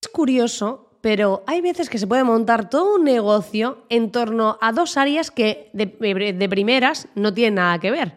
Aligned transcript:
Es 0.00 0.08
curioso, 0.08 0.90
pero 1.00 1.42
hay 1.46 1.60
veces 1.60 1.88
que 1.88 1.98
se 1.98 2.06
puede 2.06 2.24
montar 2.24 2.70
todo 2.70 2.96
un 2.96 3.04
negocio 3.04 3.84
en 3.88 4.10
torno 4.10 4.58
a 4.60 4.72
dos 4.72 4.96
áreas 4.96 5.30
que 5.30 5.70
de, 5.72 5.86
de 5.86 6.48
primeras 6.48 7.08
no 7.14 7.34
tienen 7.34 7.54
nada 7.56 7.78
que 7.78 7.90
ver. 7.90 8.16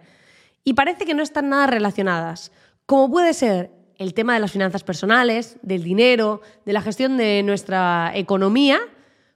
Y 0.64 0.74
parece 0.74 1.06
que 1.06 1.14
no 1.14 1.24
están 1.24 1.50
nada 1.50 1.68
relacionadas. 1.68 2.52
Como 2.86 3.10
puede 3.10 3.34
ser 3.34 3.72
el 3.98 4.14
tema 4.14 4.34
de 4.34 4.40
las 4.40 4.52
finanzas 4.52 4.84
personales, 4.84 5.58
del 5.62 5.84
dinero, 5.84 6.42
de 6.66 6.74
la 6.74 6.82
gestión 6.82 7.18
de 7.18 7.44
nuestra 7.44 8.12
economía, 8.16 8.80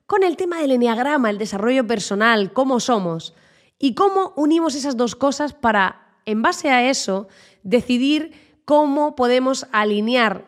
con 0.06 0.24
el 0.24 0.38
tema 0.38 0.60
del 0.60 0.72
enneagrama, 0.72 1.30
el 1.30 1.38
desarrollo 1.38 1.86
personal, 1.88 2.54
cómo 2.54 2.80
somos 2.80 3.34
y 3.80 3.96
cómo 3.96 4.34
unimos 4.36 4.76
esas 4.76 4.98
dos 4.98 5.16
cosas 5.16 5.54
para, 5.54 6.18
en 6.26 6.42
base 6.42 6.70
a 6.70 6.90
eso, 6.90 7.28
decidir 7.64 8.60
cómo 8.66 9.16
podemos 9.16 9.68
alinear 9.72 10.46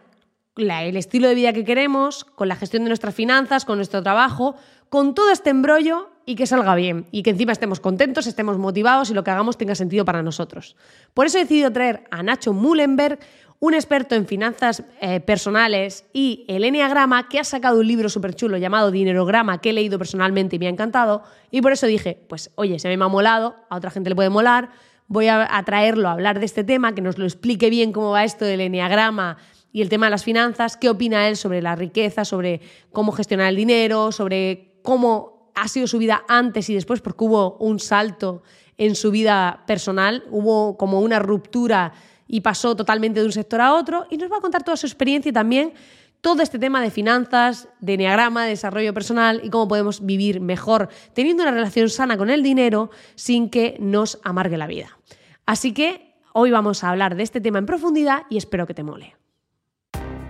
el 0.57 0.97
estilo 0.97 1.27
de 1.27 1.35
vida 1.35 1.53
que 1.53 1.63
queremos, 1.63 2.23
con 2.23 2.47
la 2.47 2.55
gestión 2.55 2.83
de 2.83 2.89
nuestras 2.89 3.15
finanzas, 3.15 3.65
con 3.65 3.77
nuestro 3.77 4.03
trabajo, 4.03 4.55
con 4.89 5.13
todo 5.13 5.31
este 5.31 5.49
embrollo 5.49 6.09
y 6.25 6.35
que 6.35 6.45
salga 6.45 6.75
bien 6.75 7.05
y 7.11 7.23
que 7.23 7.31
encima 7.31 7.51
estemos 7.51 7.79
contentos, 7.79 8.27
estemos 8.27 8.57
motivados 8.57 9.09
y 9.09 9.13
lo 9.13 9.23
que 9.23 9.31
hagamos 9.31 9.57
tenga 9.57 9.75
sentido 9.75 10.05
para 10.05 10.23
nosotros. 10.23 10.75
Por 11.13 11.25
eso 11.25 11.37
he 11.37 11.41
decidido 11.41 11.71
traer 11.71 12.03
a 12.11 12.23
Nacho 12.23 12.53
Mullenberg, 12.53 13.19
un 13.59 13.73
experto 13.73 14.13
en 14.13 14.27
finanzas 14.27 14.83
eh, 15.01 15.19
personales 15.19 16.05
y 16.13 16.45
el 16.47 16.63
Enneagrama, 16.63 17.27
que 17.27 17.39
ha 17.39 17.43
sacado 17.43 17.79
un 17.79 17.87
libro 17.87 18.07
súper 18.07 18.35
chulo 18.35 18.57
llamado 18.57 18.91
Dinerograma, 18.91 19.59
que 19.61 19.71
he 19.71 19.73
leído 19.73 19.97
personalmente 19.97 20.57
y 20.57 20.59
me 20.59 20.67
ha 20.67 20.69
encantado. 20.69 21.23
Y 21.49 21.61
por 21.61 21.71
eso 21.71 21.87
dije, 21.87 22.19
pues 22.29 22.51
oye, 22.55 22.77
se 22.77 22.95
me 22.95 23.03
ha 23.03 23.07
molado, 23.07 23.55
a 23.69 23.77
otra 23.77 23.89
gente 23.89 24.09
le 24.09 24.15
puede 24.15 24.29
molar, 24.29 24.69
voy 25.07 25.27
a, 25.27 25.47
traerlo 25.65 26.09
a 26.09 26.11
hablar 26.11 26.39
de 26.39 26.45
este 26.45 26.63
tema, 26.63 26.93
que 26.93 27.01
nos 27.01 27.17
lo 27.17 27.25
explique 27.25 27.69
bien 27.69 27.91
cómo 27.91 28.11
va 28.11 28.23
esto 28.23 28.45
del 28.45 28.61
Enneagrama 28.61 29.37
y 29.77 29.81
el 29.83 29.89
tema 29.89 30.07
de 30.07 30.09
las 30.09 30.23
finanzas, 30.23 30.75
qué 30.75 30.89
opina 30.89 31.27
él 31.27 31.37
sobre 31.37 31.61
la 31.61 31.75
riqueza, 31.75 32.25
sobre 32.25 32.61
cómo 32.91 33.11
gestionar 33.11 33.49
el 33.49 33.55
dinero, 33.55 34.11
sobre 34.11 34.79
cómo 34.81 35.51
ha 35.53 35.67
sido 35.67 35.85
su 35.85 35.99
vida 35.99 36.23
antes 36.27 36.67
y 36.71 36.73
después, 36.73 36.99
porque 36.99 37.23
hubo 37.23 37.57
un 37.59 37.77
salto 37.77 38.41
en 38.79 38.95
su 38.95 39.11
vida 39.11 39.65
personal, 39.67 40.23
hubo 40.31 40.77
como 40.77 41.01
una 41.01 41.19
ruptura 41.19 41.93
y 42.25 42.41
pasó 42.41 42.75
totalmente 42.75 43.19
de 43.19 43.27
un 43.27 43.31
sector 43.31 43.61
a 43.61 43.75
otro 43.75 44.07
y 44.09 44.17
nos 44.17 44.31
va 44.31 44.37
a 44.37 44.41
contar 44.41 44.63
toda 44.63 44.77
su 44.77 44.87
experiencia 44.87 45.29
y 45.29 45.33
también 45.33 45.73
todo 46.21 46.41
este 46.41 46.57
tema 46.57 46.81
de 46.81 46.89
finanzas, 46.89 47.69
de 47.79 47.93
enneagrama, 47.93 48.45
de 48.45 48.49
desarrollo 48.49 48.95
personal 48.95 49.41
y 49.43 49.51
cómo 49.51 49.67
podemos 49.67 50.03
vivir 50.03 50.41
mejor 50.41 50.89
teniendo 51.13 51.43
una 51.43 51.51
relación 51.51 51.91
sana 51.91 52.17
con 52.17 52.31
el 52.31 52.41
dinero 52.41 52.89
sin 53.13 53.51
que 53.51 53.77
nos 53.79 54.17
amargue 54.23 54.57
la 54.57 54.65
vida. 54.65 54.97
Así 55.45 55.71
que 55.71 56.15
hoy 56.33 56.49
vamos 56.49 56.83
a 56.83 56.89
hablar 56.89 57.15
de 57.15 57.21
este 57.21 57.41
tema 57.41 57.59
en 57.59 57.67
profundidad 57.67 58.23
y 58.31 58.37
espero 58.37 58.65
que 58.65 58.73
te 58.73 58.81
mole. 58.81 59.13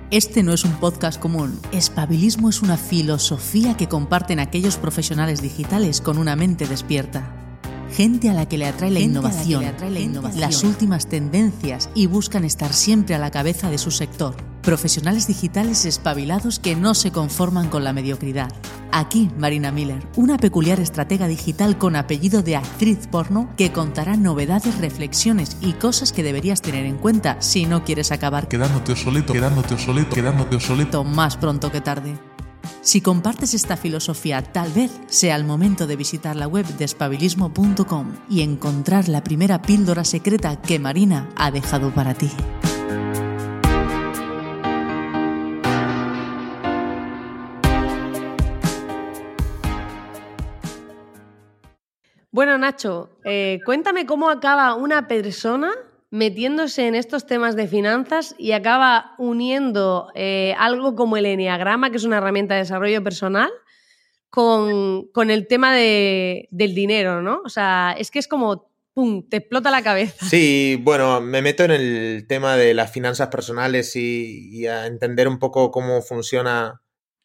Este 0.10 0.42
no 0.42 0.54
es 0.54 0.64
un 0.64 0.72
podcast 0.72 1.20
común. 1.20 1.60
Espabilismo 1.74 2.48
es 2.48 2.62
una 2.62 2.78
filosofía 2.78 3.76
que 3.76 3.90
comparten 3.90 4.40
aquellos 4.40 4.78
profesionales 4.78 5.42
digitales 5.42 6.00
con 6.00 6.18
una 6.18 6.38
mente 6.38 6.66
despierta 6.66 7.47
gente 7.92 8.30
a 8.30 8.34
la 8.34 8.48
que 8.48 8.58
le 8.58 8.66
atrae 8.66 8.92
la, 8.92 9.00
innovación, 9.00 9.64
las 10.36 10.64
últimas 10.64 11.08
tendencias 11.08 11.90
y 11.96 12.08
buscan 12.08 12.44
estar 12.44 12.74
siempre 12.74 13.16
a 13.16 13.20
la 13.20 13.32
cabeza 13.32 13.70
de 13.70 13.78
su 13.78 13.92
sector. 13.92 14.36
Profesionales 14.62 15.28
digitales 15.28 15.86
espabilados 15.86 16.60
que 16.60 16.76
no 16.76 16.94
se 16.94 17.12
conforman 17.12 17.70
con 17.70 17.84
la 17.84 17.94
mediocridad. 17.94 18.52
Aquí 18.92 19.30
Marina 19.38 19.72
Miller, 19.72 20.06
una 20.16 20.38
peculiar 20.38 20.80
estratega 20.80 21.28
digital 21.28 21.78
con 21.78 21.96
apellido 21.96 22.42
de 22.42 22.56
actriz 22.56 23.08
porno 23.08 23.50
que 23.56 23.72
contará 23.72 24.18
novedades, 24.18 24.78
reflexiones 24.80 25.58
y 25.62 25.74
cosas 25.74 26.12
que 26.12 26.24
deberías 26.24 26.62
tener 26.62 26.86
en 26.86 26.98
cuenta 26.98 27.38
si 27.42 27.66
no 27.66 27.84
quieres 27.84 28.12
acabar 28.12 28.48
quedándote 28.48 28.94
obsoleto, 28.94 29.34
quedándote 29.34 29.74
obsoleto, 29.74 30.16
quedándote 30.16 30.56
obsoleto 30.56 31.04
más 31.04 31.38
pronto 31.38 31.72
que 31.72 31.82
tarde. 31.82 32.18
Si 32.82 33.02
compartes 33.02 33.54
esta 33.54 33.78
filosofía, 33.78 34.42
tal 34.42 34.72
vez 34.72 34.92
sea 35.08 35.36
el 35.36 35.44
momento 35.44 35.88
de 35.88 35.96
visitar 35.96 36.36
la 36.36 36.48
web 36.48 36.66
de 36.66 36.86
espabilismo.com 36.86 38.14
y 38.30 38.42
encontrar 38.42 39.10
la 39.10 39.24
primera 39.24 39.62
píldora 39.62 40.04
secreta 40.04 40.62
que 40.62 40.80
Marina 40.80 41.30
ha 41.36 41.52
dejado 41.52 41.94
para 41.94 42.14
ti. 42.14 42.32
Bueno, 52.38 52.58
Nacho, 52.60 53.18
eh, 53.24 53.60
cuéntame 53.66 54.06
cómo 54.06 54.30
acaba 54.30 54.76
una 54.76 55.08
persona 55.08 55.72
metiéndose 56.10 56.88
en 56.88 56.96
estos 56.96 57.26
temas 57.26 57.56
de 57.56 57.68
finanzas 57.68 58.36
y 58.38 58.54
acaba 58.54 59.16
uniendo 59.18 60.10
eh, 60.16 60.56
algo 60.58 60.96
como 60.96 61.18
el 61.18 61.26
Enneagrama, 61.26 61.92
que 61.92 61.98
es 61.98 62.04
una 62.04 62.18
herramienta 62.18 62.54
de 62.54 62.62
desarrollo 62.62 63.04
personal, 63.04 63.50
con, 64.30 65.30
el 65.30 65.48
tema 65.48 65.76
del 65.76 66.48
dinero, 66.52 67.22
¿no? 67.22 67.42
O 67.44 67.50
sea, 67.50 67.96
es 67.98 68.12
que 68.12 68.20
es 68.20 68.28
como, 68.28 68.70
¡pum!, 68.94 69.28
te 69.28 69.38
explota 69.38 69.72
la 69.72 69.82
cabeza. 69.82 70.26
Sí, 70.26 70.80
bueno, 70.82 71.22
me 71.22 71.42
meto 71.42 71.64
en 71.64 71.72
el 71.72 72.26
tema 72.28 72.56
de 72.56 72.74
las 72.74 72.92
finanzas 72.92 73.30
personales 73.30 73.96
y, 73.96 74.50
y 74.52 74.68
a 74.68 74.86
entender 74.86 75.28
un 75.28 75.40
poco 75.40 75.72
cómo 75.72 76.02
funciona 76.02 76.82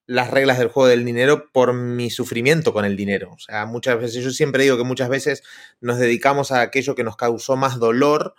las 0.06 0.30
reglas 0.30 0.58
del 0.58 0.68
juego 0.68 0.88
del 0.88 1.04
dinero 1.04 1.50
por 1.52 1.72
mi 1.72 2.10
sufrimiento 2.10 2.72
con 2.72 2.84
el 2.84 2.96
dinero. 2.96 3.32
O 3.32 3.38
sea, 3.38 3.66
muchas 3.66 3.98
veces, 3.98 4.24
yo 4.24 4.30
siempre 4.30 4.64
digo 4.64 4.76
que 4.76 4.84
muchas 4.84 5.08
veces 5.08 5.42
nos 5.80 5.98
dedicamos 5.98 6.50
a 6.52 6.60
aquello 6.60 6.94
que 6.94 7.04
nos 7.04 7.16
causó 7.16 7.56
más 7.56 7.78
dolor 7.78 8.34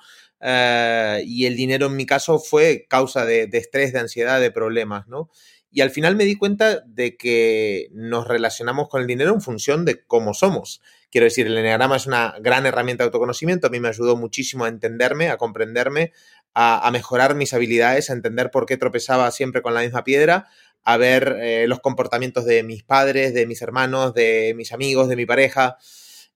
eh, 0.46 1.24
y 1.26 1.46
el 1.46 1.56
dinero 1.56 1.88
en 1.88 1.96
mi 1.96 2.06
caso 2.06 2.38
fue 2.38 2.86
causa 2.90 3.26
de, 3.26 3.50
estrés, 3.54 3.94
de 3.94 4.00
ansiedad, 4.00 4.42
de 4.42 4.52
problemas, 4.52 5.08
¿no? 5.08 5.30
Y 5.72 5.82
al 5.82 5.90
final 5.90 6.16
me 6.16 6.26
di 6.26 6.36
cuenta 6.36 6.82
de 6.86 7.16
que 7.16 7.88
nos 7.94 8.28
relacionamos 8.28 8.90
con 8.90 9.02
el 9.02 9.08
dinero 9.08 9.34
en 9.34 9.42
función 9.42 9.86
de 9.86 10.04
cómo 10.06 10.34
somos. 10.34 10.82
Quiero 11.10 11.26
decir, 11.26 11.48
el 11.48 11.58
Enneagrama 11.58 11.96
es 11.96 12.06
una 12.08 12.36
gran 12.42 12.66
herramienta 12.66 13.04
de 13.04 13.08
autoconocimiento, 13.08 13.68
a 13.68 13.70
mí 13.70 13.80
me 13.80 13.88
ayudó 13.88 14.18
muchísimo 14.18 14.66
a 14.66 14.68
entenderme, 14.68 15.30
a 15.30 15.38
comprenderme, 15.38 16.12
a, 16.54 16.90
mejorar 16.92 17.36
mis 17.36 17.54
habilidades, 17.54 18.10
a 18.10 18.14
entender 18.14 18.52
por 18.52 18.66
qué 18.66 18.78
tropezaba 18.78 19.32
siempre 19.32 19.62
con 19.62 19.74
la 19.74 19.82
misma 19.82 20.04
piedra, 20.04 20.48
a 20.84 20.98
ver 20.98 21.38
eh, 21.42 21.66
los 21.68 21.80
comportamientos 21.80 22.46
de 22.46 22.64
mis 22.64 22.84
padres, 22.84 23.34
de 23.34 23.48
mis 23.48 23.62
hermanos, 23.62 24.14
de 24.14 24.54
mis 24.56 24.74
amigos, 24.74 25.08
de 25.08 25.16
mi 25.16 25.26
pareja. 25.26 25.78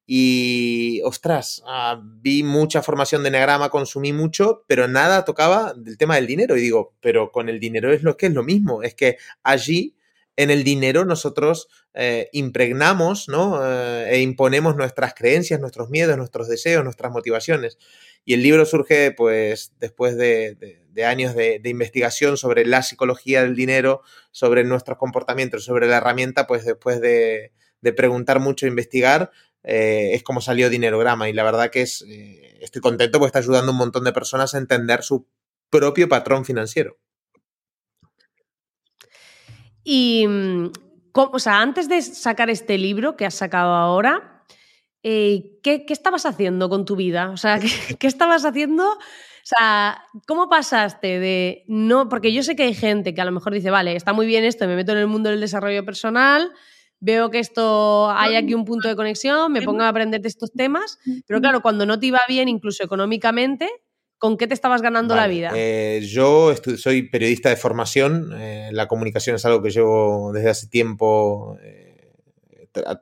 Y, 0.10 1.02
ostras, 1.04 1.62
ah, 1.68 2.02
vi 2.02 2.42
mucha 2.42 2.82
formación 2.82 3.24
de 3.24 3.28
Enneagrama, 3.28 3.70
consumí 3.70 4.14
mucho, 4.14 4.64
pero 4.66 4.88
nada 4.88 5.26
tocaba 5.26 5.74
del 5.76 5.98
tema 5.98 6.16
del 6.16 6.28
dinero. 6.28 6.56
Y 6.56 6.62
digo, 6.62 6.96
pero 7.02 7.34
con 7.34 7.50
el 7.50 7.60
dinero 7.60 7.92
es 7.92 8.04
lo 8.04 8.16
que 8.16 8.28
es 8.28 8.34
lo 8.34 8.42
mismo. 8.42 8.84
Es 8.84 8.96
que 8.96 9.18
allí, 9.44 9.98
en 10.38 10.50
el 10.50 10.64
dinero, 10.64 11.04
nosotros 11.04 11.68
eh, 11.94 12.30
impregnamos 12.32 13.28
¿no? 13.28 13.60
Eh, 13.62 14.12
e 14.12 14.22
imponemos 14.22 14.78
nuestras 14.78 15.14
creencias, 15.14 15.60
nuestros 15.60 15.90
miedos, 15.90 16.16
nuestros 16.16 16.48
deseos, 16.48 16.86
nuestras 16.86 17.12
motivaciones. 17.12 17.78
Y 18.24 18.34
el 18.34 18.44
libro 18.44 18.66
surge, 18.66 19.12
pues, 19.12 19.74
después 19.80 20.16
de, 20.16 20.58
años 21.06 21.36
de, 21.36 21.60
investigación 21.66 22.38
sobre 22.38 22.66
la 22.66 22.82
psicología 22.82 23.42
del 23.42 23.56
dinero, 23.56 24.04
sobre 24.32 24.64
nuestros 24.64 24.98
comportamientos, 24.98 25.66
sobre 25.66 25.88
la 25.88 25.98
herramienta, 25.98 26.48
pues 26.48 26.64
después 26.64 27.02
de, 27.02 27.52
de 27.82 27.94
preguntar 27.94 28.40
mucho, 28.40 28.68
investigar, 28.68 29.32
eh, 29.70 30.14
es 30.14 30.24
como 30.24 30.40
salió 30.40 30.70
Dinerograma 30.70 31.28
y 31.28 31.34
la 31.34 31.44
verdad 31.44 31.70
que 31.70 31.82
es, 31.82 32.02
eh, 32.08 32.58
estoy 32.62 32.82
contento 32.82 33.20
porque 33.20 33.28
está 33.28 33.40
ayudando 33.40 33.72
a 33.72 33.74
un 33.74 33.78
montón 33.78 34.06
de 34.06 34.14
personas 34.14 34.56
a 34.56 34.60
entender 34.60 35.04
su 35.04 35.28
propio 35.70 36.08
patrón 36.08 36.46
financiero. 36.46 36.98
Y, 39.84 40.26
mm, 40.26 40.72
o 41.14 41.40
sea, 41.40 41.60
antes 41.62 41.90
de 41.90 42.02
sacar 42.02 42.50
este 42.50 42.78
libro 42.78 43.18
que 43.18 43.26
has 43.26 43.34
sacado 43.34 43.74
ahora, 43.74 44.46
eh, 45.04 45.60
¿qué, 45.62 45.86
estabas 45.90 46.26
haciendo 46.26 46.70
con 46.70 46.86
tu 46.86 46.96
vida? 46.96 47.30
O 47.32 47.38
sea, 47.38 47.60
¿qué, 48.00 48.08
estabas 48.08 48.46
haciendo? 48.46 48.86
O 48.88 48.98
sea, 49.44 50.02
¿cómo 50.28 50.48
pasaste 50.48 51.20
de 51.20 51.66
no? 51.68 52.08
Porque 52.08 52.32
yo 52.32 52.42
sé 52.42 52.56
que 52.56 52.64
hay 52.64 52.74
gente 52.74 53.14
que 53.14 53.20
a 53.20 53.26
lo 53.26 53.34
mejor 53.34 53.54
dice, 53.54 53.70
vale, 53.70 53.98
está 53.98 54.14
muy 54.14 54.28
bien 54.28 54.46
esto, 54.46 54.66
me 54.66 54.78
meto 54.78 54.94
en 54.94 55.00
el 55.00 55.08
mundo 55.08 55.30
del 55.30 55.42
desarrollo 55.42 55.84
personal, 55.84 56.54
veo 57.00 57.30
que 57.30 57.40
esto 57.40 58.10
hay 58.10 58.36
aquí 58.36 58.54
un 58.54 58.66
punto 58.66 58.88
de 58.88 58.96
conexión, 58.96 59.52
me 59.52 59.62
pongo 59.62 59.84
a 59.84 59.90
aprender 59.90 60.22
de 60.22 60.28
estos 60.28 60.52
temas, 60.52 60.98
pero 61.28 61.40
claro, 61.40 61.62
cuando 61.62 61.86
no 61.86 62.00
te 62.00 62.08
iba 62.08 62.20
bien, 62.28 62.50
incluso 62.50 62.84
económicamente, 62.84 63.70
¿con 64.18 64.38
qué 64.38 64.48
te 64.48 64.54
estabas 64.54 64.82
ganando 64.82 65.16
la 65.16 65.28
vida? 65.28 65.52
Eh, 65.56 66.02
yo 66.08 66.54
soy 66.56 67.04
periodista 67.04 67.50
de 67.50 67.56
formación, 67.56 68.32
eh, 68.36 68.70
la 68.72 68.88
comunicación 68.88 69.36
es 69.36 69.46
algo 69.46 69.62
que 69.62 69.70
llevo 69.70 70.32
desde 70.34 70.50
hace 70.50 70.68
tiempo 70.68 71.58
eh, 71.62 72.14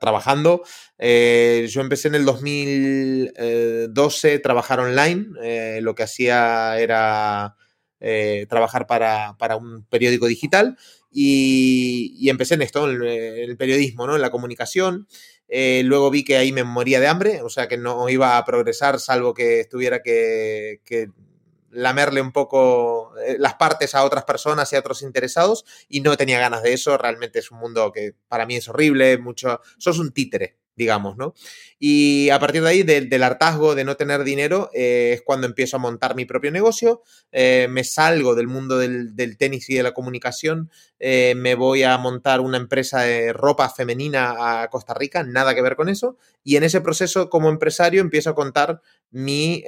trabajando. 0.00 0.62
yo 0.98 1.80
empecé 1.80 2.08
en 2.08 2.14
el 2.14 2.24
2012 2.24 4.34
a 4.34 4.42
trabajar 4.42 4.80
online, 4.80 5.80
lo 5.80 5.94
que 5.94 6.02
hacía 6.02 6.78
era... 6.78 7.56
trabajar 8.48 8.86
para, 8.86 9.36
para, 9.38 9.56
un 9.56 9.84
periódico 9.86 10.26
digital 10.26 10.76
y, 11.10 12.28
empecé 12.28 12.54
en 12.54 12.62
esto, 12.62 12.90
en 12.90 13.02
el, 13.02 13.56
periodismo, 13.56 14.06
¿no? 14.06 14.16
en 14.16 14.22
la 14.22 14.30
comunicación. 14.30 15.06
Eh, 15.48 15.82
luego 15.84 16.10
vi 16.10 16.24
que 16.24 16.36
ahí 16.36 16.52
me 16.52 16.64
moría 16.64 17.00
de 17.00 17.06
hambre, 17.06 17.42
o 17.42 17.48
sea 17.48 17.68
que 17.68 17.76
no 17.78 18.08
iba 18.08 18.36
a 18.36 18.44
progresar 18.44 18.98
salvo 18.98 19.32
que 19.32 19.60
estuviera 19.60 20.02
que, 20.02 20.80
lamerle 21.70 22.22
un 22.22 22.32
poco 22.32 23.12
eh, 23.18 23.36
las 23.38 23.54
partes 23.54 23.94
a 23.94 24.04
otras 24.04 24.24
personas 24.24 24.72
y 24.72 24.76
a 24.76 24.78
otros 24.78 25.02
interesados 25.02 25.66
y 25.88 26.00
no 26.00 26.16
tenía 26.16 26.38
ganas 26.38 26.62
de 26.62 26.72
eso. 26.72 26.96
Realmente 26.96 27.38
es 27.40 27.50
un 27.50 27.58
mundo 27.58 27.92
que 27.92 28.14
para 28.28 28.46
mí 28.46 28.56
es 28.56 28.68
horrible, 28.68 29.18
mucho. 29.18 29.60
Sos 29.78 29.98
un 29.98 30.12
títere 30.12 30.56
digamos, 30.76 31.16
¿no? 31.16 31.34
Y 31.78 32.28
a 32.30 32.38
partir 32.38 32.62
de 32.62 32.68
ahí, 32.68 32.82
del, 32.82 33.22
hartazgo 33.22 33.74
de 33.74 33.84
no 33.84 33.96
tener 33.96 34.24
dinero, 34.24 34.70
eh, 34.74 35.12
es 35.14 35.22
cuando 35.22 35.46
empiezo 35.46 35.76
a 35.76 35.80
montar 35.80 36.14
mi 36.14 36.26
propio 36.26 36.50
negocio, 36.50 37.02
eh, 37.32 37.66
me 37.70 37.82
salgo 37.82 38.34
del 38.34 38.46
mundo 38.46 38.78
del, 38.78 39.14
tenis 39.38 39.68
y 39.70 39.74
de 39.74 39.82
la 39.82 39.92
comunicación, 39.92 40.70
eh, 40.98 41.34
me 41.36 41.54
voy 41.54 41.82
a 41.82 41.96
montar 41.98 42.40
una 42.40 42.58
empresa 42.58 43.00
de 43.00 43.32
ropa 43.32 43.68
femenina 43.70 44.62
a 44.62 44.68
Costa 44.68 44.94
Rica, 44.94 45.22
nada 45.22 45.54
que 45.54 45.62
ver 45.62 45.76
con 45.76 45.88
eso, 45.88 46.16
y 46.44 46.56
en 46.56 46.64
ese 46.64 46.80
proceso 46.82 47.30
como 47.30 47.48
empresario 47.48 48.00
empiezo 48.02 48.30
a 48.30 48.34
contar 48.34 48.80
mi, 49.10 49.62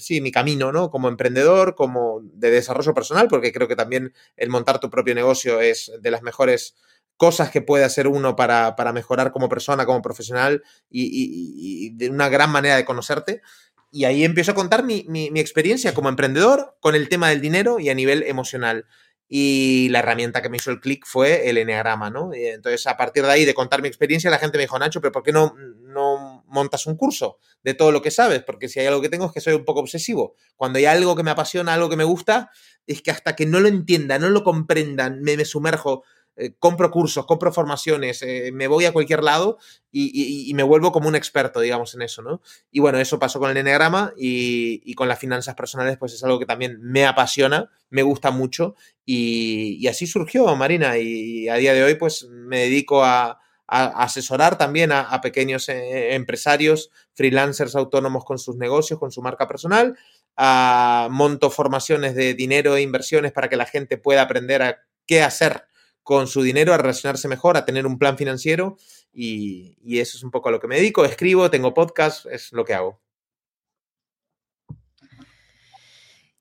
sí, 0.00 0.20
mi 0.20 0.32
camino, 0.32 0.72
¿no? 0.72 0.90
Como 0.90 1.08
emprendedor, 1.08 1.74
como 1.76 2.20
de 2.22 2.50
desarrollo 2.50 2.92
personal, 2.92 3.28
porque 3.28 3.52
creo 3.52 3.68
que 3.68 3.76
también 3.76 4.12
el 4.36 4.48
montar 4.50 4.80
tu 4.80 4.90
propio 4.90 5.14
negocio 5.14 5.60
es 5.60 5.92
de 6.00 6.10
las 6.10 6.22
mejores 6.22 6.74
cosas 7.16 7.50
que 7.50 7.62
puede 7.62 7.84
hacer 7.84 8.08
uno 8.08 8.36
para, 8.36 8.74
mejorar 8.92 9.32
como 9.32 9.48
persona, 9.48 9.86
como 9.86 10.02
profesional 10.02 10.62
y, 10.90 11.94
de 11.96 12.10
una 12.10 12.28
gran 12.28 12.50
manera 12.50 12.76
de 12.76 12.84
conocerte. 12.84 13.42
Y 13.90 14.04
ahí 14.04 14.24
empiezo 14.24 14.52
a 14.52 14.54
contar 14.54 14.84
mi, 14.84 15.06
experiencia 15.36 15.94
como 15.94 16.08
emprendedor 16.08 16.76
con 16.80 16.94
el 16.94 17.08
tema 17.08 17.28
del 17.30 17.40
dinero 17.40 17.80
y 17.80 17.88
a 17.88 17.94
nivel 17.94 18.22
emocional. 18.24 18.86
Y 19.28 19.88
la 19.90 20.00
herramienta 20.00 20.40
que 20.40 20.48
me 20.48 20.58
hizo 20.58 20.70
el 20.70 20.78
clic 20.78 21.04
fue 21.04 21.48
el 21.48 21.58
Enneagrama, 21.58 22.10
¿no? 22.10 22.30
entonces, 22.32 22.86
a 22.86 22.96
partir 22.96 23.24
de 23.24 23.32
ahí, 23.32 23.44
de 23.44 23.54
contar 23.54 23.82
mi 23.82 23.88
experiencia, 23.88 24.30
la 24.30 24.38
gente 24.38 24.56
me 24.56 24.62
dijo, 24.62 24.78
Nacho, 24.78 25.00
pero 25.00 25.10
¿por 25.10 25.24
qué 25.24 25.32
no, 25.32 25.52
no 25.82 26.44
montas 26.46 26.86
un 26.86 26.96
curso 26.96 27.38
de 27.64 27.74
todo 27.74 27.90
lo 27.90 28.02
que 28.02 28.12
sabes? 28.12 28.44
Porque 28.44 28.68
si 28.68 28.78
hay 28.78 28.86
algo 28.86 29.00
que 29.00 29.08
tengo 29.08 29.26
es 29.26 29.32
que 29.32 29.40
soy 29.40 29.54
un 29.54 29.64
poco 29.64 29.80
obsesivo. 29.80 30.36
Cuando 30.54 30.78
hay 30.78 30.84
algo 30.84 31.16
que 31.16 31.24
me 31.24 31.32
apasiona, 31.32 31.74
algo 31.74 31.88
que 31.88 31.96
me 31.96 32.04
gusta, 32.04 32.50
es 32.86 33.02
que 33.02 33.10
hasta 33.10 33.34
que 33.34 33.46
no 33.46 33.58
lo 33.58 33.66
entienda, 33.66 34.20
no 34.20 34.30
lo 34.30 34.44
comprendan, 34.44 35.20
me, 35.22 35.36
me 35.36 35.44
sumerjo 35.44 36.04
eh, 36.38 36.52
compro 36.58 36.90
cursos, 36.90 37.24
compro 37.24 37.50
formaciones, 37.50 38.20
eh, 38.20 38.50
me 38.52 38.68
voy 38.68 38.84
a 38.84 38.92
cualquier 38.92 39.22
lado 39.22 39.56
y, 39.90 40.52
me 40.54 40.62
vuelvo 40.62 40.92
como 40.92 41.08
un 41.08 41.16
experto, 41.16 41.60
digamos, 41.60 41.94
en 41.94 42.02
eso, 42.02 42.20
¿no? 42.20 42.42
Y 42.70 42.80
bueno, 42.80 42.98
eso 42.98 43.18
pasó 43.18 43.38
con 43.38 43.50
el 43.50 43.56
Enneagrama 43.56 44.12
y, 44.18 44.94
con 44.94 45.08
las 45.08 45.18
finanzas 45.18 45.54
personales, 45.54 45.96
pues 45.96 46.12
es 46.12 46.22
algo 46.22 46.38
que 46.38 46.44
también 46.44 46.78
me 46.82 47.06
apasiona, 47.06 47.70
me 47.88 48.02
gusta 48.02 48.30
mucho 48.30 48.74
y, 49.06 49.86
así 49.86 50.06
surgió, 50.06 50.54
Marina, 50.56 50.98
y 50.98 51.48
a 51.48 51.54
día 51.54 51.72
de 51.72 51.82
hoy, 51.82 51.94
pues 51.94 52.26
me 52.28 52.60
dedico 52.60 53.02
a, 53.02 53.40
asesorar 53.68 54.58
también 54.58 54.92
a, 54.92 55.20
pequeños 55.22 55.68
eh, 55.68 56.14
empresarios, 56.14 56.90
freelancers 57.14 57.74
autónomos 57.74 58.24
con 58.24 58.38
sus 58.38 58.56
negocios, 58.56 59.00
con 59.00 59.10
su 59.10 59.22
marca 59.22 59.48
personal, 59.48 59.98
a 60.36 61.08
monto 61.10 61.50
formaciones 61.50 62.14
de 62.14 62.34
dinero 62.34 62.76
e 62.76 62.82
inversiones 62.82 63.32
para 63.32 63.48
que 63.48 63.56
la 63.56 63.66
gente 63.66 63.96
pueda 63.96 64.22
aprender 64.22 64.62
a 64.62 64.82
qué 65.06 65.22
hacer 65.22 65.64
con 66.06 66.28
su 66.28 66.40
dinero, 66.40 66.72
a 66.72 66.78
relacionarse 66.78 67.26
mejor, 67.26 67.56
a 67.56 67.64
tener 67.64 67.84
un 67.84 67.98
plan 67.98 68.16
financiero 68.16 68.76
y, 69.12 69.76
eso 69.98 70.16
es 70.16 70.22
un 70.22 70.30
poco 70.30 70.48
a 70.48 70.52
lo 70.52 70.60
que 70.60 70.68
me 70.68 70.76
dedico. 70.76 71.04
Escribo, 71.04 71.50
tengo 71.50 71.74
podcast, 71.74 72.26
es 72.26 72.52
lo 72.52 72.64
que 72.64 72.74
hago. 72.74 73.00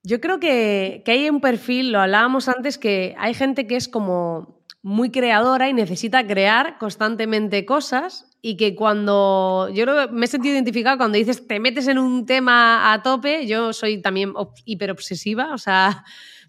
Yo 0.03 0.21
creo 0.21 0.39
que, 0.39 1.01
hay 1.07 1.31
un 1.31 1.41
perfil, 1.41 1.91
lo 1.91 1.99
hablábamos 1.99 2.47
antes, 2.47 2.77
que 2.77 3.15
hay 3.17 3.33
gente 3.33 3.65
que 3.65 3.75
es 3.75 3.87
como 3.87 4.63
muy 4.83 5.09
creadora 5.09 5.67
y 5.67 5.73
necesita 5.73 6.27
crear 6.27 6.77
constantemente 6.77 7.65
cosas 7.65 8.37
y 8.43 8.57
que 8.57 8.75
cuando 8.75 9.67
yo 9.73 9.87
me 10.11 10.27
he 10.27 10.29
sentido 10.29 10.53
identificado 10.53 10.99
cuando 10.99 11.17
dices 11.17 11.47
te 11.47 11.59
metes 11.59 11.87
en 11.87 11.97
un 11.97 12.27
tema 12.27 12.93
a 12.93 13.01
tope, 13.01 13.47
yo 13.47 13.73
soy 13.73 13.99
también 13.99 14.33
hiper 14.63 14.91
obsesiva, 14.91 15.55
o 15.55 15.57
sea, 15.57 16.05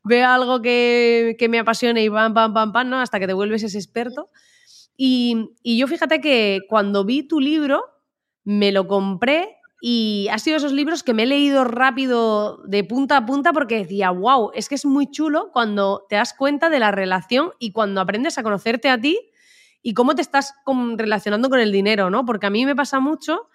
veo 0.06 0.28
algo 0.28 0.62
que, 0.62 1.36
me 1.50 1.58
apasiona 1.58 2.00
y 2.00 2.08
pam, 2.08 2.32
pam, 2.32 2.54
pam, 2.54 2.72
pam, 2.72 2.88
¿no? 2.88 3.00
Hasta 3.00 3.18
que 3.18 3.26
te 3.26 3.32
vuelves 3.32 3.62
ese 3.62 3.78
experto. 3.78 4.30
Y, 4.96 5.50
yo 5.64 5.86
fíjate 5.88 6.20
que 6.20 6.60
cuando 6.68 7.04
vi 7.04 7.24
tu 7.24 7.40
libro, 7.40 7.84
me 8.44 8.72
lo 8.72 8.86
compré 8.86 9.56
y 9.80 10.28
ha 10.30 10.38
sido 10.38 10.56
esos 10.56 10.72
libros 10.72 11.02
que 11.02 11.12
me 11.12 11.24
he 11.24 11.26
leído 11.26 11.64
rápido 11.64 12.62
de 12.66 12.84
punta 12.84 13.18
a 13.18 13.26
punta 13.26 13.52
porque 13.52 13.78
decía, 13.78 14.10
wow, 14.10 14.52
es 14.54 14.68
que 14.68 14.76
es 14.76 14.86
muy 14.86 15.10
chulo 15.10 15.50
cuando 15.52 16.06
te 16.08 16.16
das 16.16 16.32
cuenta 16.32 16.70
de 16.70 16.78
la 16.78 16.92
relación 16.92 17.52
y 17.58 17.72
cuando 17.72 18.00
aprendes 18.00 18.38
a 18.38 18.42
conocerte 18.42 18.88
a 18.88 19.00
ti 19.00 19.18
y 19.82 19.92
cómo 19.92 20.14
te 20.14 20.22
estás 20.22 20.54
relacionando 20.96 21.50
con 21.50 21.60
el 21.60 21.72
dinero, 21.72 22.10
¿no? 22.10 22.24
Porque 22.24 22.46
a 22.46 22.50
mí 22.50 22.64
me 22.64 22.74
pasa 22.74 23.00
mucho 23.00 23.48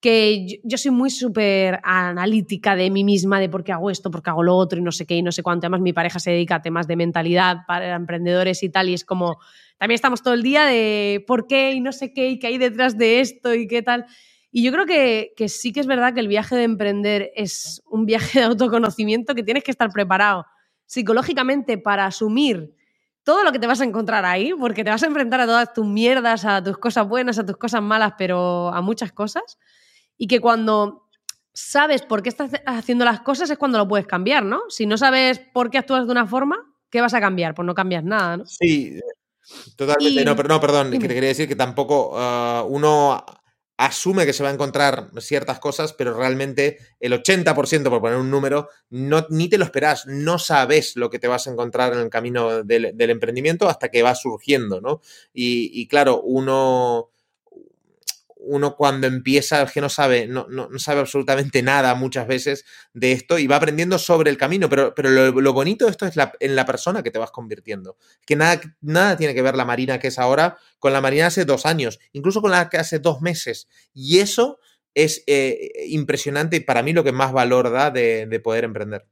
que 0.00 0.60
yo, 0.62 0.78
soy 0.78 0.90
muy 0.90 1.10
súper 1.10 1.80
analítica 1.82 2.76
de 2.76 2.90
mí 2.90 3.02
misma, 3.02 3.40
de 3.40 3.48
por 3.48 3.64
qué 3.64 3.72
hago 3.72 3.90
esto, 3.90 4.10
por 4.10 4.22
qué 4.22 4.30
hago 4.30 4.42
lo 4.42 4.56
otro 4.56 4.78
y 4.78 4.82
no 4.82 4.92
sé 4.92 5.06
qué 5.06 5.16
y 5.16 5.22
no 5.22 5.32
sé 5.32 5.42
cuánto. 5.42 5.66
Además, 5.66 5.80
mi 5.80 5.92
pareja 5.92 6.18
se 6.18 6.30
dedica 6.30 6.56
a 6.56 6.62
temas 6.62 6.86
de 6.86 6.96
mentalidad 6.96 7.58
para 7.66 7.94
emprendedores 7.94 8.62
y 8.62 8.68
tal, 8.68 8.88
y 8.88 8.94
es 8.94 9.04
como, 9.04 9.38
también 9.78 9.96
estamos 9.96 10.22
todo 10.22 10.34
el 10.34 10.42
día 10.42 10.64
de 10.64 11.24
por 11.26 11.46
qué 11.46 11.72
y 11.72 11.80
no 11.80 11.92
sé 11.92 12.12
qué 12.12 12.28
y 12.28 12.38
qué 12.38 12.48
hay 12.48 12.58
detrás 12.58 12.98
de 12.98 13.20
esto 13.20 13.54
y 13.54 13.66
qué 13.66 13.82
tal. 13.82 14.06
Y 14.50 14.62
yo 14.62 14.72
creo 14.72 14.86
que, 14.86 15.32
que 15.36 15.48
sí 15.48 15.72
que 15.72 15.80
es 15.80 15.86
verdad 15.86 16.14
que 16.14 16.20
el 16.20 16.28
viaje 16.28 16.56
de 16.56 16.64
emprender 16.64 17.30
es 17.34 17.82
un 17.90 18.06
viaje 18.06 18.38
de 18.40 18.44
autoconocimiento 18.46 19.34
que 19.34 19.42
tienes 19.42 19.64
que 19.64 19.70
estar 19.70 19.90
preparado 19.90 20.46
psicológicamente 20.86 21.78
para 21.78 22.06
asumir 22.06 22.72
todo 23.24 23.42
lo 23.42 23.50
que 23.50 23.58
te 23.58 23.66
vas 23.66 23.80
a 23.80 23.84
encontrar 23.84 24.24
ahí, 24.24 24.52
porque 24.54 24.84
te 24.84 24.90
vas 24.90 25.02
a 25.02 25.06
enfrentar 25.06 25.40
a 25.40 25.46
todas 25.46 25.72
tus 25.72 25.84
mierdas, 25.84 26.44
a 26.44 26.62
tus 26.62 26.78
cosas 26.78 27.08
buenas, 27.08 27.40
a 27.40 27.44
tus 27.44 27.56
cosas 27.56 27.82
malas, 27.82 28.12
pero 28.16 28.68
a 28.68 28.80
muchas 28.82 29.10
cosas 29.10 29.58
y 30.18 30.26
que 30.26 30.40
cuando 30.40 31.06
sabes 31.52 32.02
por 32.02 32.22
qué 32.22 32.28
estás 32.28 32.50
haciendo 32.66 33.04
las 33.04 33.20
cosas 33.20 33.48
es 33.48 33.58
cuando 33.58 33.78
lo 33.78 33.88
puedes 33.88 34.06
cambiar, 34.06 34.44
¿no? 34.44 34.62
Si 34.68 34.86
no 34.86 34.98
sabes 34.98 35.40
por 35.52 35.70
qué 35.70 35.78
actúas 35.78 36.06
de 36.06 36.12
una 36.12 36.26
forma, 36.26 36.56
¿qué 36.90 37.00
vas 37.00 37.14
a 37.14 37.20
cambiar? 37.20 37.54
Pues 37.54 37.64
no 37.64 37.74
cambias 37.74 38.04
nada, 38.04 38.36
¿no? 38.36 38.46
Sí, 38.46 39.00
totalmente. 39.74 40.24
No, 40.24 40.36
pero 40.36 40.48
no, 40.48 40.60
perdón, 40.60 40.90
que 40.90 40.98
quería 40.98 41.28
decir 41.28 41.48
que 41.48 41.56
tampoco 41.56 42.12
ah, 42.14 42.64
uno 42.68 43.24
asume 43.78 44.26
que 44.26 44.32
se 44.32 44.42
va 44.42 44.50
a 44.50 44.52
encontrar 44.52 45.10
ciertas 45.18 45.58
cosas, 45.58 45.94
pero 45.94 46.14
realmente 46.14 46.78
el 47.00 47.12
80%, 47.12 47.88
por 47.88 48.00
poner 48.00 48.18
un 48.18 48.30
número, 48.30 48.68
no, 48.90 49.26
ni 49.30 49.48
te 49.48 49.58
lo 49.58 49.64
esperas, 49.64 50.06
no 50.06 50.38
sabes 50.38 50.96
lo 50.96 51.10
que 51.10 51.18
te 51.18 51.28
vas 51.28 51.46
a 51.46 51.50
encontrar 51.50 51.92
en 51.94 52.00
el 52.00 52.10
camino 52.10 52.64
del, 52.64 52.94
emprendimiento 52.98 53.68
hasta 53.68 53.90
que 53.90 54.02
va 54.02 54.14
surgiendo, 54.14 54.80
¿no? 54.80 55.00
y 55.32 55.86
claro, 55.88 56.22
uno 56.22 57.10
uno 58.46 58.76
cuando 58.76 59.06
empieza 59.06 59.62
es 59.62 59.72
que 59.72 59.80
no 59.80 59.88
sabe, 59.88 60.26
no, 60.26 60.46
no, 60.48 60.68
sabe 60.78 61.00
absolutamente 61.00 61.62
nada 61.62 61.94
muchas 61.94 62.26
veces 62.26 62.64
de 62.92 63.12
esto 63.12 63.38
y 63.38 63.46
va 63.46 63.56
aprendiendo 63.56 63.98
sobre 63.98 64.30
el 64.30 64.36
camino, 64.36 64.68
pero, 64.68 64.94
pero 64.94 65.10
lo, 65.10 65.52
bonito 65.52 65.84
de 65.84 65.90
esto 65.90 66.06
es 66.06 66.16
la, 66.16 66.32
en 66.40 66.56
la 66.56 66.64
persona 66.64 67.02
que 67.02 67.10
te 67.10 67.18
vas 67.18 67.30
convirtiendo. 67.30 67.96
Que 68.26 68.36
nada, 68.36 68.60
nada 68.80 69.16
tiene 69.16 69.34
que 69.34 69.42
ver 69.42 69.56
la 69.56 69.64
Marina 69.64 69.98
que 69.98 70.08
es 70.08 70.18
ahora 70.18 70.56
con 70.78 70.92
la 70.92 71.00
Marina 71.00 71.26
hace 71.26 71.44
dos 71.44 71.66
años, 71.66 71.98
incluso 72.12 72.40
con 72.40 72.50
la 72.50 72.68
que 72.68 72.78
hace 72.78 72.98
dos 72.98 73.20
meses. 73.20 73.68
Y 73.92 74.18
eso 74.18 74.58
es 74.94 75.22
eh, 75.26 75.70
impresionante 75.88 76.56
y 76.56 76.60
para 76.60 76.82
mí 76.82 76.92
lo 76.92 77.04
que 77.04 77.12
más 77.12 77.32
valor 77.32 77.70
da 77.70 77.90
de 77.90 78.40
poder 78.42 78.64
emprender. 78.64 79.06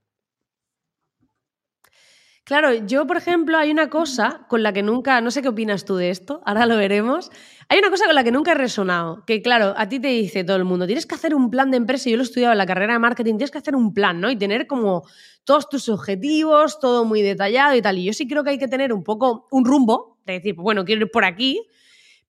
Claro, 2.44 2.74
yo, 2.74 3.06
por 3.06 3.16
ejemplo, 3.16 3.56
hay 3.56 3.70
una 3.70 3.88
cosa 3.88 4.44
con 4.50 4.62
la 4.62 4.74
que 4.74 4.82
nunca, 4.82 5.18
no 5.22 5.30
sé 5.30 5.40
qué 5.40 5.48
opinas 5.48 5.86
tú 5.86 5.96
de 5.96 6.10
esto, 6.10 6.42
ahora 6.44 6.66
lo 6.66 6.76
veremos. 6.76 7.30
Hay 7.70 7.78
una 7.78 7.88
cosa 7.88 8.04
con 8.04 8.14
la 8.14 8.22
que 8.22 8.32
nunca 8.32 8.52
he 8.52 8.54
resonado, 8.54 9.24
que 9.24 9.40
claro, 9.40 9.72
a 9.78 9.88
ti 9.88 9.98
te 9.98 10.08
dice 10.08 10.44
todo 10.44 10.58
el 10.58 10.64
mundo, 10.64 10.84
tienes 10.84 11.06
que 11.06 11.14
hacer 11.14 11.34
un 11.34 11.50
plan 11.50 11.70
de 11.70 11.78
empresa, 11.78 12.10
yo 12.10 12.18
lo 12.18 12.22
he 12.22 12.26
estudiado 12.26 12.52
en 12.52 12.58
la 12.58 12.66
carrera 12.66 12.92
de 12.92 12.98
marketing, 12.98 13.36
tienes 13.36 13.50
que 13.50 13.56
hacer 13.56 13.74
un 13.74 13.94
plan, 13.94 14.20
¿no? 14.20 14.30
Y 14.30 14.36
tener 14.36 14.66
como 14.66 15.04
todos 15.44 15.70
tus 15.70 15.88
objetivos, 15.88 16.78
todo 16.80 17.06
muy 17.06 17.22
detallado 17.22 17.76
y 17.76 17.80
tal. 17.80 17.96
Y 17.96 18.04
yo 18.04 18.12
sí 18.12 18.28
creo 18.28 18.44
que 18.44 18.50
hay 18.50 18.58
que 18.58 18.68
tener 18.68 18.92
un 18.92 19.04
poco 19.04 19.48
un 19.50 19.64
rumbo, 19.64 20.18
de 20.26 20.34
decir, 20.34 20.54
bueno, 20.54 20.84
quiero 20.84 21.06
ir 21.06 21.10
por 21.10 21.24
aquí, 21.24 21.66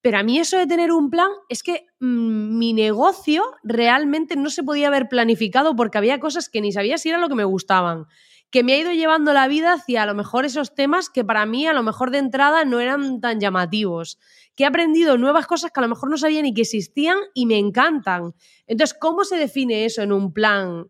pero 0.02 0.18
a 0.18 0.24
mí 0.24 0.40
eso 0.40 0.58
de 0.58 0.66
tener 0.66 0.94
un 0.94 1.10
plan 1.10 1.30
es 1.50 1.62
que 1.62 1.88
mm, 2.00 2.58
mi 2.58 2.72
negocio 2.72 3.44
realmente 3.64 4.38
no 4.38 4.50
se 4.50 4.64
podía 4.64 4.88
haber 4.88 5.10
planificado 5.10 5.76
porque 5.76 5.98
había 5.98 6.22
cosas 6.22 6.48
que 6.48 6.62
ni 6.62 6.72
sabía 6.72 6.98
si 6.98 7.10
era 7.10 7.18
lo 7.18 7.28
que 7.28 7.36
me 7.36 7.44
gustaban 7.44 8.06
que 8.50 8.64
me 8.64 8.74
ha 8.74 8.78
ido 8.78 8.92
llevando 8.94 9.34
la 9.34 9.48
vida 9.48 9.74
hacia 9.74 10.04
a 10.04 10.06
lo 10.06 10.16
mejor 10.16 10.46
esos 10.46 10.74
temas 10.74 11.10
que 11.10 11.26
para 11.26 11.46
mí 11.46 11.68
a 11.68 11.74
lo 11.74 11.84
mejor 11.84 12.12
de 12.12 12.20
entrada 12.20 12.66
no 12.66 12.80
eran 12.80 13.20
tan 13.20 13.40
llamativos, 13.40 14.18
que 14.56 14.64
he 14.64 14.68
aprendido 14.68 15.18
nuevas 15.18 15.48
cosas 15.48 15.72
que 15.72 15.80
a 15.80 15.84
lo 15.84 15.90
mejor 15.90 16.10
no 16.10 16.18
sabía 16.18 16.42
ni 16.42 16.54
que 16.54 16.62
existían 16.62 17.18
y 17.34 17.46
me 17.46 17.58
encantan. 17.58 18.34
Entonces, 18.68 18.98
¿cómo 19.00 19.24
se 19.26 19.38
define 19.38 19.86
eso 19.86 20.02
en 20.02 20.12
un 20.12 20.32
plan? 20.32 20.90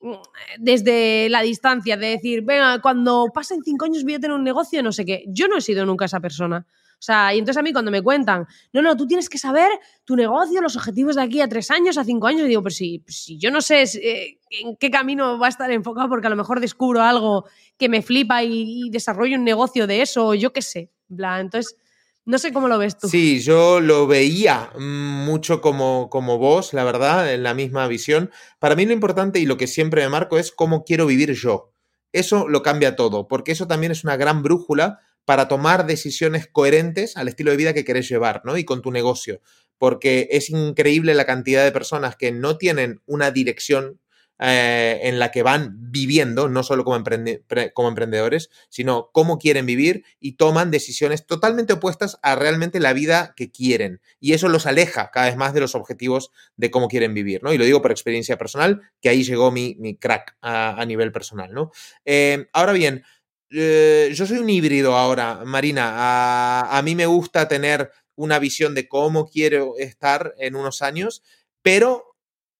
Mm, 0.00 0.14
desde 0.58 1.28
la 1.30 1.40
distancia, 1.42 1.96
de 1.96 2.08
decir, 2.08 2.42
venga, 2.42 2.80
cuando 2.82 3.26
pasen 3.32 3.62
cinco 3.64 3.86
años 3.86 4.04
voy 4.04 4.14
a 4.14 4.20
tener 4.20 4.36
un 4.36 4.44
negocio, 4.44 4.82
no 4.82 4.92
sé 4.92 5.04
qué. 5.04 5.24
Yo 5.28 5.48
no 5.48 5.56
he 5.56 5.60
sido 5.62 5.86
nunca 5.86 6.04
esa 6.04 6.20
persona. 6.20 6.66
O 6.94 7.02
sea, 7.04 7.34
y 7.34 7.38
entonces 7.38 7.58
a 7.58 7.62
mí 7.62 7.72
cuando 7.72 7.90
me 7.90 8.02
cuentan, 8.02 8.46
no, 8.72 8.80
no, 8.80 8.96
tú 8.96 9.06
tienes 9.06 9.28
que 9.28 9.38
saber 9.38 9.68
tu 10.04 10.16
negocio, 10.16 10.62
los 10.62 10.76
objetivos 10.76 11.16
de 11.16 11.22
aquí 11.22 11.40
a 11.40 11.48
tres 11.48 11.70
años, 11.70 11.98
a 11.98 12.04
cinco 12.04 12.26
años, 12.26 12.42
y 12.42 12.48
digo, 12.48 12.62
pero 12.62 12.74
si, 12.74 13.00
pues 13.00 13.22
si 13.24 13.38
yo 13.38 13.50
no 13.50 13.60
sé 13.60 13.82
eh, 13.82 14.38
en 14.50 14.76
qué 14.76 14.90
camino 14.90 15.38
va 15.38 15.46
a 15.46 15.50
estar 15.50 15.70
enfocado, 15.70 16.08
porque 16.08 16.26
a 16.26 16.30
lo 16.30 16.36
mejor 16.36 16.60
descubro 16.60 17.02
algo 17.02 17.44
que 17.76 17.88
me 17.88 18.02
flipa 18.02 18.42
y, 18.42 18.88
desarrollo 18.90 19.36
un 19.36 19.44
negocio 19.44 19.86
de 19.86 20.02
eso, 20.02 20.28
o 20.28 20.34
yo 20.34 20.52
qué 20.52 20.62
sé. 20.62 20.90
Entonces, 21.10 21.76
No 22.24 22.38
sé 22.38 22.54
cómo 22.54 22.68
lo 22.68 22.78
ves 22.78 22.96
tú. 22.96 23.08
Sí, 23.08 23.40
yo 23.40 23.80
lo 23.80 24.06
veía 24.06 24.70
mucho 24.78 25.60
como, 25.60 26.08
como 26.08 26.38
vos, 26.38 26.72
la 26.72 26.84
verdad, 26.84 27.32
en 27.34 27.42
la 27.42 27.52
misma 27.52 27.86
visión. 27.86 28.30
Para 28.58 28.76
mí 28.76 28.86
lo 28.86 28.94
importante 28.94 29.40
y 29.40 29.46
lo 29.46 29.58
que 29.58 29.66
siempre 29.66 30.02
me 30.02 30.08
marco 30.08 30.38
es 30.38 30.50
cómo 30.50 30.84
quiero 30.84 31.04
vivir 31.04 31.32
yo. 31.32 31.74
Eso 32.12 32.48
lo 32.48 32.62
cambia 32.62 32.96
todo, 32.96 33.28
porque 33.28 33.52
eso 33.52 33.66
también 33.66 33.92
es 33.92 34.04
una 34.04 34.16
gran 34.16 34.42
brújula 34.42 35.00
para 35.24 35.48
tomar 35.48 35.86
decisiones 35.86 36.46
coherentes 36.46 37.16
al 37.16 37.28
estilo 37.28 37.50
de 37.50 37.56
vida 37.56 37.74
que 37.74 37.84
querés 37.84 38.08
llevar, 38.08 38.42
¿no? 38.44 38.56
Y 38.56 38.64
con 38.64 38.82
tu 38.82 38.90
negocio. 38.90 39.40
Porque 39.78 40.28
es 40.30 40.50
increíble 40.50 41.14
la 41.14 41.24
cantidad 41.24 41.64
de 41.64 41.72
personas 41.72 42.16
que 42.16 42.32
no 42.32 42.58
tienen 42.58 43.00
una 43.06 43.30
dirección 43.30 44.00
eh, 44.40 44.98
en 45.04 45.20
la 45.20 45.30
que 45.30 45.44
van 45.44 45.76
viviendo, 45.92 46.48
no 46.48 46.64
solo 46.64 46.82
como, 46.84 46.96
emprendedores, 46.96 48.50
sino 48.68 49.10
cómo 49.12 49.38
quieren 49.38 49.64
vivir 49.64 50.04
y 50.18 50.32
toman 50.32 50.72
decisiones 50.72 51.24
totalmente 51.24 51.74
opuestas 51.74 52.18
a 52.20 52.34
realmente 52.34 52.80
la 52.80 52.92
vida 52.92 53.32
que 53.36 53.52
quieren. 53.52 54.00
Y 54.18 54.32
eso 54.32 54.48
los 54.48 54.66
aleja 54.66 55.12
cada 55.12 55.26
vez 55.26 55.36
más 55.36 55.54
de 55.54 55.60
los 55.60 55.76
objetivos 55.76 56.32
de 56.56 56.72
cómo 56.72 56.88
quieren 56.88 57.14
vivir, 57.14 57.44
¿no? 57.44 57.52
Y 57.52 57.58
lo 57.58 57.64
digo 57.64 57.80
por 57.80 57.92
experiencia 57.92 58.36
personal, 58.36 58.82
que 59.00 59.08
ahí 59.08 59.22
llegó 59.22 59.52
mi, 59.52 59.96
crack 60.00 60.36
a, 60.42 60.84
nivel 60.84 61.12
personal, 61.12 61.54
¿no? 61.54 61.70
Eh, 62.04 62.48
ahora 62.52 62.72
bien, 62.72 63.04
eh, 63.54 64.12
yo 64.14 64.26
soy 64.26 64.38
un 64.38 64.50
híbrido 64.50 64.96
ahora, 64.96 65.42
Marina. 65.44 65.92
A, 65.94 66.78
a 66.78 66.82
mí 66.82 66.94
me 66.94 67.06
gusta 67.06 67.48
tener 67.48 67.90
una 68.16 68.38
visión 68.38 68.74
de 68.74 68.88
cómo 68.88 69.26
quiero 69.28 69.74
estar 69.78 70.34
en 70.38 70.56
unos 70.56 70.82
años, 70.82 71.22
pero 71.62 72.14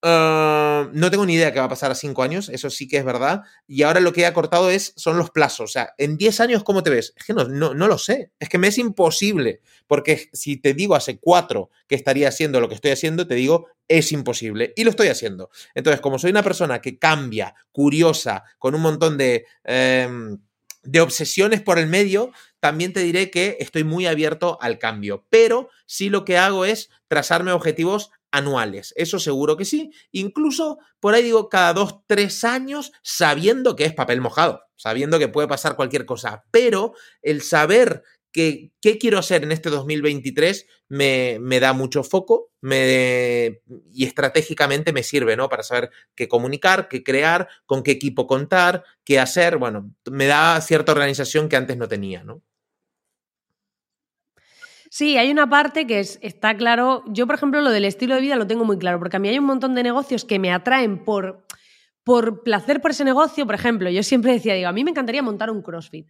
Ah, 0.07 0.91
no 0.93 1.11
tengo 1.11 1.25
ni 1.25 1.33
idea 1.33 1.51
qué 1.51 1.61
va 1.61 1.65
a 1.65 1.71
pasar 1.71 1.91
a 1.91 1.95
cinco 1.95 2.23
años, 2.23 2.51
eso 2.51 2.69
sí 2.69 2.87
que 2.87 2.99
es 2.99 3.07
verdad. 3.07 3.41
Y 3.67 3.85
ahora 3.85 4.01
lo 4.01 4.13
que 4.13 4.21
he 4.21 4.27
acortado 4.27 4.69
es, 4.69 4.93
son 4.97 5.17
los 5.17 5.31
plazos. 5.31 5.71
O 5.71 5.73
sea, 5.73 5.95
en 5.97 6.19
10 6.19 6.41
años, 6.41 6.63
¿cómo 6.63 6.83
te 6.83 6.91
ves? 6.91 7.15
Es 7.17 7.25
que 7.25 7.33
no, 7.33 7.45
no, 7.45 7.73
no, 7.73 7.89
lo 7.89 7.97
sé. 7.97 8.31
Es 8.39 8.51
que 8.51 8.59
me 8.59 8.69
es 8.69 8.77
imposible. 8.77 9.63
Porque 9.87 10.29
si 10.35 10.59
te 10.59 10.75
digo 10.75 10.95
hace 10.95 11.19
cuatro 11.19 11.71
que 11.89 11.95
estaría 11.95 12.29
haciendo 12.29 12.61
lo 12.61 12.69
que 12.69 12.75
estoy 12.75 12.91
haciendo, 12.91 13.27
te 13.27 13.35
digo, 13.35 13.69
es 13.89 14.13
imposible. 14.13 14.75
Y 14.77 14.85
lo 14.85 14.91
estoy 14.91 15.09
haciendo. 15.09 15.49
Entonces, 15.75 16.03
como 16.03 16.19
soy 16.19 16.33
una 16.33 16.43
persona 16.43 16.83
que 16.83 16.99
cambia, 16.99 17.55
curiosa, 17.73 18.45
con 18.59 18.75
un 18.75 18.83
montón 18.83 19.17
de... 19.17 19.47
Em, 19.65 20.39
de 20.85 21.01
obsesiones 21.01 21.61
por 21.63 21.79
el 21.79 21.87
medio, 21.87 22.33
también 22.61 22.93
te 22.93 23.01
diré 23.01 23.31
que 23.31 23.57
estoy 23.61 23.85
muy 23.85 24.07
abierto 24.07 24.59
al 24.61 24.79
cambio. 24.79 25.27
Pero 25.31 25.69
sí 25.87 26.09
lo 26.09 26.25
que 26.25 26.39
hago 26.39 26.65
es 26.65 26.91
trazarme 27.09 27.53
objetivos 27.53 28.11
anuales. 28.31 28.93
Eso 28.97 29.19
seguro 29.19 29.57
que 29.57 29.65
sí. 29.65 29.93
Incluso 30.11 30.79
por 30.99 31.15
ahí 31.15 31.23
digo 31.23 31.49
cada 31.49 31.73
dos, 31.73 32.01
tres 32.07 32.43
años, 32.45 32.93
sabiendo 33.03 33.77
que 33.77 33.85
es 33.85 33.95
papel 33.95 34.21
mojado, 34.21 34.63
sabiendo 34.77 35.19
que 35.19 35.29
puede 35.29 35.47
pasar 35.47 35.77
cualquier 35.77 36.05
cosa. 36.05 36.45
Pero 36.51 36.95
el 37.23 37.43
saber 37.43 38.03
que, 38.35 38.73
qué 38.81 38.99
quiero 38.99 39.19
hacer 39.19 39.45
en 39.45 39.53
este 39.53 39.71
2023 39.71 40.67
me, 40.89 41.39
me 41.41 41.61
da 41.61 41.73
mucho 41.73 42.03
foco 42.03 42.51
me, 42.61 43.61
y 43.93 44.05
estratégicamente 44.05 44.93
me 44.93 45.05
sirve, 45.05 45.37
¿no? 45.37 45.49
Para 45.49 45.63
saber 45.63 45.91
qué 46.17 46.27
comunicar, 46.27 46.89
qué 46.89 47.05
crear, 47.05 47.49
con 47.65 47.85
qué 47.85 47.93
equipo 47.93 48.27
contar, 48.27 48.83
qué 49.05 49.21
hacer. 49.21 49.57
Bueno, 49.59 49.95
me 50.11 50.27
da 50.27 50.61
cierta 50.61 50.91
organización 50.91 51.49
que 51.49 51.55
antes 51.55 51.77
no 51.77 51.87
tenía, 51.87 52.25
¿no? 52.25 52.43
Sí, 54.91 55.17
hay 55.17 55.31
una 55.31 55.49
parte 55.49 55.87
que 55.87 56.01
es, 56.01 56.19
está 56.21 56.57
claro. 56.57 57.05
Yo, 57.07 57.27
por 57.27 57.37
ejemplo, 57.37 57.61
lo 57.61 57.71
del 57.71 57.85
estilo 57.85 58.17
de 58.17 58.21
vida 58.21 58.35
lo 58.35 58.49
tengo 58.49 58.65
muy 58.65 58.79
claro, 58.79 58.99
porque 58.99 59.17
a 59.17 59.21
mí 59.21 59.29
hay 59.29 59.39
un 59.39 59.45
montón 59.45 59.77
de 59.77 59.85
negocios 59.85 60.25
que 60.25 60.41
me 60.41 60.53
atraen 60.53 61.05
por, 61.05 61.47
por 62.03 62.43
placer 62.43 62.81
por 62.81 62.91
ese 62.91 63.05
negocio. 63.05 63.47
Por 63.47 63.55
ejemplo, 63.55 63.91
yo 63.91 64.03
siempre 64.03 64.33
decía, 64.33 64.55
digo, 64.55 64.69
a 64.69 64.73
mí 64.73 64.83
me 64.83 64.91
encantaría 64.91 65.23
montar 65.23 65.51
un 65.51 65.63
CrossFit. 65.63 66.09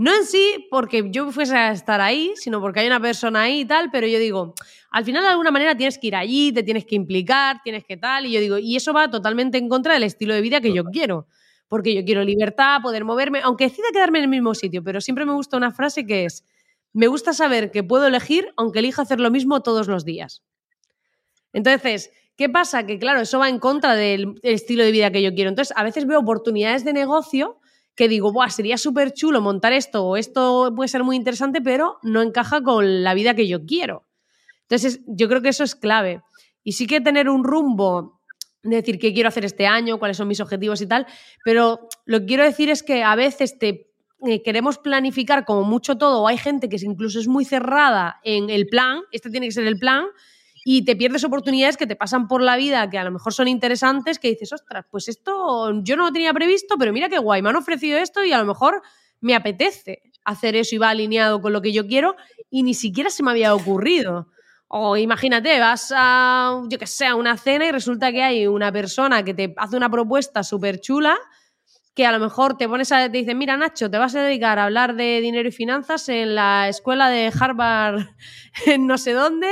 No 0.00 0.16
en 0.16 0.24
sí 0.24 0.66
porque 0.70 1.10
yo 1.10 1.30
fuese 1.30 1.54
a 1.54 1.72
estar 1.72 2.00
ahí, 2.00 2.32
sino 2.36 2.58
porque 2.62 2.80
hay 2.80 2.86
una 2.86 3.00
persona 3.00 3.42
ahí 3.42 3.60
y 3.60 3.64
tal, 3.66 3.90
pero 3.90 4.06
yo 4.06 4.18
digo, 4.18 4.54
al 4.90 5.04
final 5.04 5.22
de 5.22 5.28
alguna 5.28 5.50
manera 5.50 5.76
tienes 5.76 5.98
que 5.98 6.06
ir 6.06 6.16
allí, 6.16 6.52
te 6.52 6.62
tienes 6.62 6.86
que 6.86 6.94
implicar, 6.94 7.60
tienes 7.62 7.84
que 7.84 7.98
tal, 7.98 8.24
y 8.24 8.32
yo 8.32 8.40
digo, 8.40 8.56
y 8.56 8.76
eso 8.76 8.94
va 8.94 9.10
totalmente 9.10 9.58
en 9.58 9.68
contra 9.68 9.92
del 9.92 10.04
estilo 10.04 10.32
de 10.32 10.40
vida 10.40 10.62
que 10.62 10.72
yo 10.72 10.84
quiero, 10.84 11.26
porque 11.68 11.94
yo 11.94 12.02
quiero 12.02 12.24
libertad, 12.24 12.80
poder 12.80 13.04
moverme, 13.04 13.40
aunque 13.42 13.64
decida 13.64 13.88
quedarme 13.92 14.20
en 14.20 14.24
el 14.24 14.30
mismo 14.30 14.54
sitio, 14.54 14.82
pero 14.82 15.02
siempre 15.02 15.26
me 15.26 15.34
gusta 15.34 15.58
una 15.58 15.70
frase 15.70 16.06
que 16.06 16.24
es, 16.24 16.46
me 16.94 17.06
gusta 17.06 17.34
saber 17.34 17.70
que 17.70 17.84
puedo 17.84 18.06
elegir 18.06 18.48
aunque 18.56 18.78
elija 18.78 19.02
hacer 19.02 19.20
lo 19.20 19.30
mismo 19.30 19.62
todos 19.62 19.86
los 19.86 20.06
días. 20.06 20.42
Entonces, 21.52 22.10
¿qué 22.38 22.48
pasa? 22.48 22.86
Que 22.86 22.98
claro, 22.98 23.20
eso 23.20 23.38
va 23.38 23.50
en 23.50 23.58
contra 23.58 23.94
del 23.96 24.36
estilo 24.44 24.82
de 24.82 24.92
vida 24.92 25.10
que 25.10 25.20
yo 25.20 25.34
quiero. 25.34 25.50
Entonces, 25.50 25.76
a 25.76 25.84
veces 25.84 26.06
veo 26.06 26.20
oportunidades 26.20 26.86
de 26.86 26.94
negocio 26.94 27.59
que 28.00 28.08
digo, 28.08 28.32
Buah, 28.32 28.48
sería 28.48 28.78
súper 28.78 29.12
chulo 29.12 29.42
montar 29.42 29.74
esto 29.74 30.06
o 30.06 30.16
esto 30.16 30.72
puede 30.74 30.88
ser 30.88 31.04
muy 31.04 31.16
interesante, 31.16 31.60
pero 31.60 31.98
no 32.02 32.22
encaja 32.22 32.62
con 32.62 33.04
la 33.04 33.12
vida 33.12 33.34
que 33.34 33.46
yo 33.46 33.66
quiero. 33.66 34.06
Entonces, 34.62 35.00
yo 35.06 35.28
creo 35.28 35.42
que 35.42 35.50
eso 35.50 35.64
es 35.64 35.74
clave. 35.74 36.22
Y 36.64 36.72
sí 36.72 36.86
que 36.86 37.02
tener 37.02 37.28
un 37.28 37.44
rumbo, 37.44 38.22
decir 38.62 38.98
qué 38.98 39.12
quiero 39.12 39.28
hacer 39.28 39.44
este 39.44 39.66
año, 39.66 39.98
cuáles 39.98 40.16
son 40.16 40.28
mis 40.28 40.40
objetivos 40.40 40.80
y 40.80 40.86
tal, 40.86 41.06
pero 41.44 41.88
lo 42.06 42.20
que 42.20 42.24
quiero 42.24 42.44
decir 42.44 42.70
es 42.70 42.82
que 42.82 43.02
a 43.02 43.14
veces 43.16 43.58
te 43.58 43.92
eh, 44.26 44.42
queremos 44.42 44.78
planificar 44.78 45.44
como 45.44 45.64
mucho 45.64 45.98
todo, 45.98 46.22
o 46.22 46.26
hay 46.26 46.38
gente 46.38 46.70
que 46.70 46.78
incluso 46.80 47.20
es 47.20 47.28
muy 47.28 47.44
cerrada 47.44 48.18
en 48.24 48.48
el 48.48 48.66
plan, 48.66 49.00
este 49.12 49.28
tiene 49.28 49.46
que 49.46 49.52
ser 49.52 49.66
el 49.66 49.78
plan, 49.78 50.06
y 50.64 50.84
te 50.84 50.96
pierdes 50.96 51.24
oportunidades 51.24 51.76
que 51.76 51.86
te 51.86 51.96
pasan 51.96 52.28
por 52.28 52.42
la 52.42 52.56
vida 52.56 52.88
que 52.90 52.98
a 52.98 53.04
lo 53.04 53.10
mejor 53.10 53.32
son 53.32 53.48
interesantes, 53.48 54.18
que 54.18 54.28
dices, 54.28 54.52
ostras, 54.52 54.84
pues 54.90 55.08
esto 55.08 55.72
yo 55.82 55.96
no 55.96 56.04
lo 56.04 56.12
tenía 56.12 56.32
previsto, 56.32 56.76
pero 56.78 56.92
mira 56.92 57.08
qué 57.08 57.18
guay, 57.18 57.42
me 57.42 57.50
han 57.50 57.56
ofrecido 57.56 57.98
esto 57.98 58.24
y 58.24 58.32
a 58.32 58.38
lo 58.38 58.44
mejor 58.44 58.82
me 59.20 59.34
apetece 59.34 60.02
hacer 60.24 60.56
eso 60.56 60.74
y 60.74 60.78
va 60.78 60.90
alineado 60.90 61.40
con 61.40 61.52
lo 61.52 61.62
que 61.62 61.72
yo 61.72 61.86
quiero 61.86 62.16
y 62.50 62.62
ni 62.62 62.74
siquiera 62.74 63.10
se 63.10 63.22
me 63.22 63.30
había 63.30 63.54
ocurrido. 63.54 64.28
O 64.68 64.96
imagínate, 64.96 65.58
vas 65.58 65.92
a, 65.96 66.62
yo 66.68 66.78
que 66.78 66.86
sé, 66.86 67.12
una 67.12 67.36
cena 67.36 67.66
y 67.66 67.72
resulta 67.72 68.12
que 68.12 68.22
hay 68.22 68.46
una 68.46 68.70
persona 68.70 69.24
que 69.24 69.34
te 69.34 69.52
hace 69.56 69.76
una 69.76 69.90
propuesta 69.90 70.44
súper 70.44 70.80
chula 70.80 71.18
que 71.94 72.06
a 72.06 72.12
lo 72.12 72.20
mejor 72.20 72.56
te 72.56 72.68
pones 72.68 72.92
a, 72.92 73.10
te 73.10 73.18
dicen, 73.18 73.38
mira 73.38 73.56
Nacho, 73.56 73.90
te 73.90 73.98
vas 73.98 74.14
a 74.14 74.22
dedicar 74.22 74.58
a 74.58 74.64
hablar 74.64 74.94
de 74.94 75.20
dinero 75.20 75.48
y 75.48 75.52
finanzas 75.52 76.08
en 76.08 76.34
la 76.34 76.68
escuela 76.68 77.08
de 77.10 77.32
Harvard 77.38 78.06
en 78.66 78.86
no 78.86 78.96
sé 78.98 79.12
dónde, 79.12 79.48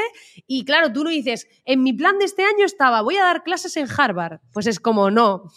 y 0.47 0.65
claro, 0.65 0.93
tú 0.93 1.05
no 1.05 1.11
dices, 1.11 1.49
en 1.65 1.83
mi 1.83 1.93
plan 1.93 2.19
de 2.19 2.25
este 2.25 2.45
año 2.45 2.65
estaba, 2.65 3.03
voy 3.03 3.17
a 3.17 3.25
dar 3.25 3.43
clases 3.43 3.77
en 3.77 3.89
Harvard, 3.95 4.41
pues 4.53 4.67
es 4.67 4.81
como, 4.81 5.11
no, 5.11 5.51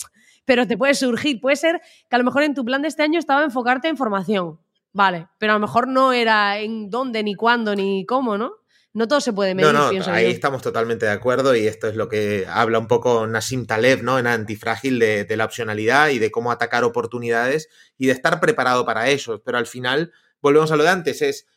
pero 0.46 0.68
te 0.68 0.78
puede 0.78 0.96
surgir, 0.96 1.40
puede 1.40 1.56
ser 1.56 1.82
que 2.10 2.16
a 2.16 2.20
lo 2.20 2.26
mejor 2.26 2.44
en 2.44 2.56
tu 2.56 2.66
plan 2.66 2.82
de 2.82 2.88
este 2.88 3.04
año 3.04 3.20
estaba 3.20 3.44
enfocarte 3.44 3.88
en 3.88 3.98
formación, 3.98 4.60
vale, 4.92 5.28
pero 5.38 5.54
a 5.54 5.56
lo 5.56 5.62
mejor 5.62 5.88
no 5.88 6.14
era 6.14 6.58
en 6.60 6.90
dónde, 6.90 7.24
ni 7.24 7.36
cuándo, 7.36 7.76
ni 7.76 8.06
cómo, 8.06 8.38
¿no? 8.38 8.61
No 8.94 9.08
todo 9.08 9.22
se 9.22 9.34
puede 9.34 9.56
medir. 9.56 9.72
No, 9.72 9.92
no, 9.92 10.12
ahí 10.12 10.26
estamos 10.28 10.62
totalmente 10.62 11.06
de 11.06 11.12
acuerdo 11.12 11.56
y 11.56 11.68
esto 11.68 11.88
es 11.88 11.96
lo 11.96 12.10
que 12.10 12.46
habla 12.48 12.80
un 12.80 12.88
poco 12.88 13.26
Nassim 13.28 13.66
Taleb, 13.66 14.04
¿no? 14.04 14.20
En 14.20 14.28
Antifrágil 14.28 15.00
de, 15.00 15.24
de 15.26 15.38
la 15.38 15.46
opcionalidad 15.46 16.10
y 16.10 16.20
de 16.20 16.32
cómo 16.32 16.52
atacar 16.52 16.84
oportunidades 16.84 17.70
y 17.98 18.08
de 18.08 18.14
estar 18.14 18.40
preparado 18.40 18.86
para 18.86 19.10
ello. 19.10 19.42
Pero 19.44 19.58
al 19.58 19.68
final, 19.68 20.12
volvemos 20.42 20.72
a 20.72 20.76
lo 20.76 20.84
de 20.84 20.90
antes, 20.90 21.22
es 21.22 21.48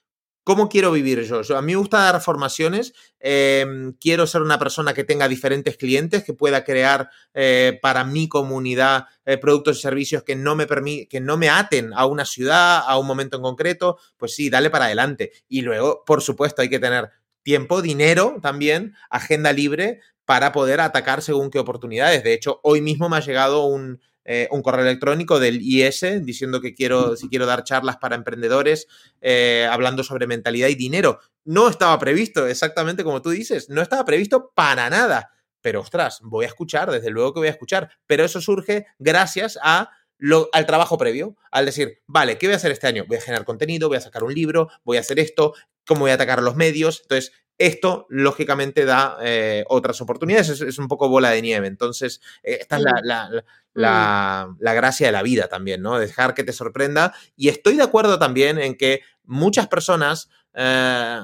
¿Cómo 0.44 0.68
quiero 0.68 0.92
vivir 0.92 1.22
yo? 1.22 1.40
a 1.56 1.62
mí 1.62 1.72
me 1.72 1.78
gusta 1.78 2.00
dar 2.00 2.20
formaciones, 2.20 2.92
em, 3.18 3.94
quiero 3.94 4.26
ser 4.26 4.42
una 4.42 4.58
persona 4.58 4.92
que 4.92 5.02
tenga 5.02 5.26
diferentes 5.26 5.78
clientes, 5.78 6.22
que 6.22 6.34
pueda 6.34 6.64
crear 6.64 7.08
eh, 7.32 7.78
para 7.80 8.04
mi 8.04 8.28
comunidad 8.28 9.06
eh, 9.24 9.38
productos 9.38 9.78
y 9.78 9.80
servicios 9.80 10.22
que 10.22 10.36
no, 10.36 10.54
me 10.54 10.66
que 11.08 11.20
no 11.22 11.38
me 11.38 11.48
aten 11.48 11.92
a 11.94 12.04
una 12.04 12.26
ciudad, 12.26 12.82
a 12.86 12.98
un 12.98 13.06
momento 13.06 13.38
en 13.38 13.42
concreto, 13.42 13.98
pues 14.18 14.34
sí, 14.34 14.50
dale 14.50 14.68
para 14.68 14.84
adelante. 14.84 15.32
Y 15.48 15.62
luego, 15.62 16.04
por 16.04 16.20
supuesto, 16.20 16.60
hay 16.60 16.68
que 16.68 16.78
tener 16.78 17.08
tiempo, 17.44 17.82
dinero 17.82 18.38
también, 18.42 18.96
agenda 19.10 19.52
libre 19.52 20.00
para 20.24 20.50
poder 20.50 20.80
atacar 20.80 21.22
según 21.22 21.50
qué 21.50 21.60
oportunidades. 21.60 22.24
De 22.24 22.32
hecho, 22.32 22.58
hoy 22.64 22.80
mismo 22.80 23.08
me 23.08 23.18
ha 23.18 23.20
llegado 23.20 23.66
un, 23.66 24.00
eh, 24.24 24.48
un 24.50 24.62
correo 24.62 24.84
electrónico 24.86 25.38
del 25.38 25.60
IS 25.60 26.24
diciendo 26.24 26.60
que 26.60 26.74
quiero, 26.74 27.16
si 27.16 27.28
quiero 27.28 27.44
dar 27.46 27.62
charlas 27.62 27.98
para 27.98 28.16
emprendedores 28.16 28.88
eh, 29.20 29.68
hablando 29.70 30.02
sobre 30.02 30.26
mentalidad 30.26 30.68
y 30.68 30.74
dinero. 30.74 31.20
No 31.44 31.68
estaba 31.68 31.98
previsto, 31.98 32.46
exactamente 32.46 33.04
como 33.04 33.20
tú 33.20 33.30
dices, 33.30 33.68
no 33.68 33.82
estaba 33.82 34.04
previsto 34.04 34.50
para 34.54 34.88
nada. 34.88 35.30
Pero 35.60 35.80
ostras, 35.80 36.20
voy 36.22 36.46
a 36.46 36.48
escuchar, 36.48 36.90
desde 36.90 37.10
luego 37.10 37.34
que 37.34 37.40
voy 37.40 37.48
a 37.48 37.52
escuchar. 37.52 37.90
Pero 38.06 38.24
eso 38.24 38.40
surge 38.40 38.86
gracias 38.98 39.58
a 39.62 39.90
lo, 40.18 40.48
al 40.52 40.64
trabajo 40.64 40.96
previo, 40.96 41.36
al 41.50 41.66
decir, 41.66 42.02
vale, 42.06 42.38
¿qué 42.38 42.46
voy 42.46 42.54
a 42.54 42.56
hacer 42.56 42.72
este 42.72 42.86
año? 42.86 43.04
Voy 43.06 43.18
a 43.18 43.20
generar 43.20 43.44
contenido, 43.44 43.88
voy 43.88 43.98
a 43.98 44.00
sacar 44.00 44.24
un 44.24 44.32
libro, 44.32 44.68
voy 44.84 44.96
a 44.96 45.00
hacer 45.00 45.18
esto, 45.18 45.54
cómo 45.86 46.00
voy 46.00 46.10
a 46.10 46.14
atacar 46.14 46.38
a 46.38 46.42
los 46.42 46.56
medios. 46.56 47.00
Entonces, 47.02 47.32
esto 47.58 48.06
lógicamente 48.08 48.84
da 48.84 49.16
eh, 49.22 49.64
otras 49.68 50.00
oportunidades, 50.00 50.48
es, 50.60 50.78
un 50.78 50.88
poco 50.88 51.08
bola 51.08 51.30
de 51.30 51.42
nieve. 51.42 51.66
Entonces, 51.66 52.20
eh, 52.42 52.58
esta 52.60 52.78
es 52.78 52.84
la, 53.02 53.28
mm. 53.28 54.56
la, 54.60 54.74
gracia 54.74 55.06
de 55.06 55.12
la 55.12 55.22
vida 55.22 55.48
también, 55.48 55.82
¿no? 55.82 55.98
Dejar 55.98 56.34
que 56.34 56.44
te 56.44 56.52
sorprenda. 56.52 57.14
Y 57.36 57.48
estoy 57.48 57.76
de 57.76 57.84
acuerdo 57.84 58.18
también 58.18 58.58
en 58.58 58.76
que 58.76 59.02
muchas 59.22 59.68
personas 59.68 60.30
eh, 60.54 61.20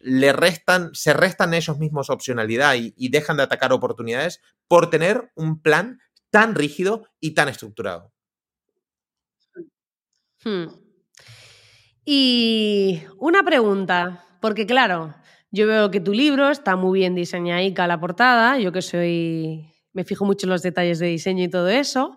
le 0.00 0.32
restan, 0.32 0.94
se 0.94 1.12
restan 1.12 1.54
ellos 1.54 1.78
mismos 1.78 2.10
opcionalidad 2.10 2.74
y, 2.76 3.08
dejan 3.08 3.36
de 3.36 3.42
atacar 3.42 3.72
oportunidades 3.72 4.40
por 4.68 4.90
tener 4.90 5.30
un 5.34 5.60
plan 5.60 6.00
tan 6.30 6.54
rígido 6.54 7.06
y 7.20 7.32
tan 7.32 7.48
estructurado. 7.48 8.12
Hmm. 10.44 10.83
Y 12.04 13.00
una 13.18 13.42
pregunta, 13.42 14.26
porque 14.40 14.66
claro, 14.66 15.14
yo 15.50 15.66
veo 15.66 15.90
que 15.90 16.00
tu 16.00 16.12
libro 16.12 16.50
está 16.50 16.76
muy 16.76 16.98
bien 16.98 17.14
diseñadica 17.14 17.86
la 17.86 17.98
portada, 17.98 18.58
yo 18.58 18.72
que 18.72 18.82
soy, 18.82 19.72
me 19.92 20.04
fijo 20.04 20.24
mucho 20.24 20.46
en 20.46 20.50
los 20.50 20.62
detalles 20.62 20.98
de 20.98 21.06
diseño 21.06 21.44
y 21.44 21.48
todo 21.48 21.68
eso, 21.68 22.16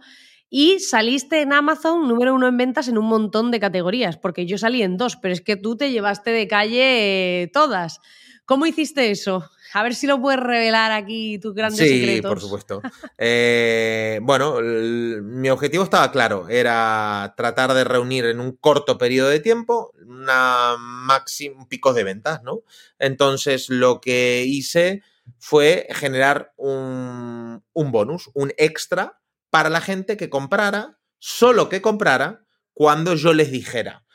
y 0.50 0.80
saliste 0.80 1.42
en 1.42 1.54
Amazon 1.54 2.08
número 2.08 2.34
uno 2.34 2.48
en 2.48 2.58
ventas 2.58 2.88
en 2.88 2.98
un 2.98 3.06
montón 3.06 3.52
de 3.52 3.60
categorías, 3.60 4.18
porque 4.18 4.46
yo 4.46 4.58
salí 4.58 4.82
en 4.82 4.98
dos, 4.98 5.18
pero 5.18 5.34
es 5.34 5.42
que 5.42 5.56
tú 5.56 5.78
te 5.78 5.92
llevaste 5.92 6.32
de 6.32 6.48
calle 6.48 7.44
eh, 7.44 7.48
todas. 7.48 8.00
¿Cómo 8.46 8.66
hiciste 8.66 9.12
eso? 9.12 9.50
A 9.74 9.84
ver 9.84 9.96
si 9.96 10.08
lo 10.08 10.22
puedes 10.22 10.40
revelar 10.40 10.92
aquí 10.92 11.40
tus 11.40 11.54
grandes 11.54 11.80
sí, 11.80 12.00
secretos. 12.00 12.30
Sí, 12.30 12.34
por 12.34 12.42
supuesto. 12.42 12.82
Eh, 13.20 14.20
bueno, 14.22 14.60
el, 14.60 15.22
mi 15.24 15.50
objetivo 15.50 15.84
estaba 15.84 16.12
claro, 16.12 16.48
era 16.50 17.34
tratar 17.36 17.74
de 17.74 17.84
reunir 17.84 18.26
en 18.26 18.40
un 18.40 18.56
corto 18.56 18.98
periodo 18.98 19.30
de 19.30 19.40
tiempo 19.40 19.94
una 20.06 20.76
máximo 20.78 21.68
picos 21.68 21.96
de 21.96 22.04
ventas, 22.04 22.44
¿no? 22.44 22.62
Entonces 23.00 23.70
lo 23.70 24.00
que 24.00 24.44
hice 24.46 25.02
fue 25.40 25.88
generar 25.92 26.54
un, 26.58 27.64
un 27.74 27.92
bonus, 27.92 28.30
un 28.34 28.54
extra 28.58 29.20
para 29.50 29.70
la 29.70 29.82
gente 29.82 30.18
que 30.18 30.30
comprara, 30.30 31.00
solo 31.20 31.70
que 31.70 31.82
comprara, 31.82 32.46
cuando 32.74 33.16
yo 33.16 33.34
les 33.34 33.52
dijera. 33.52 34.06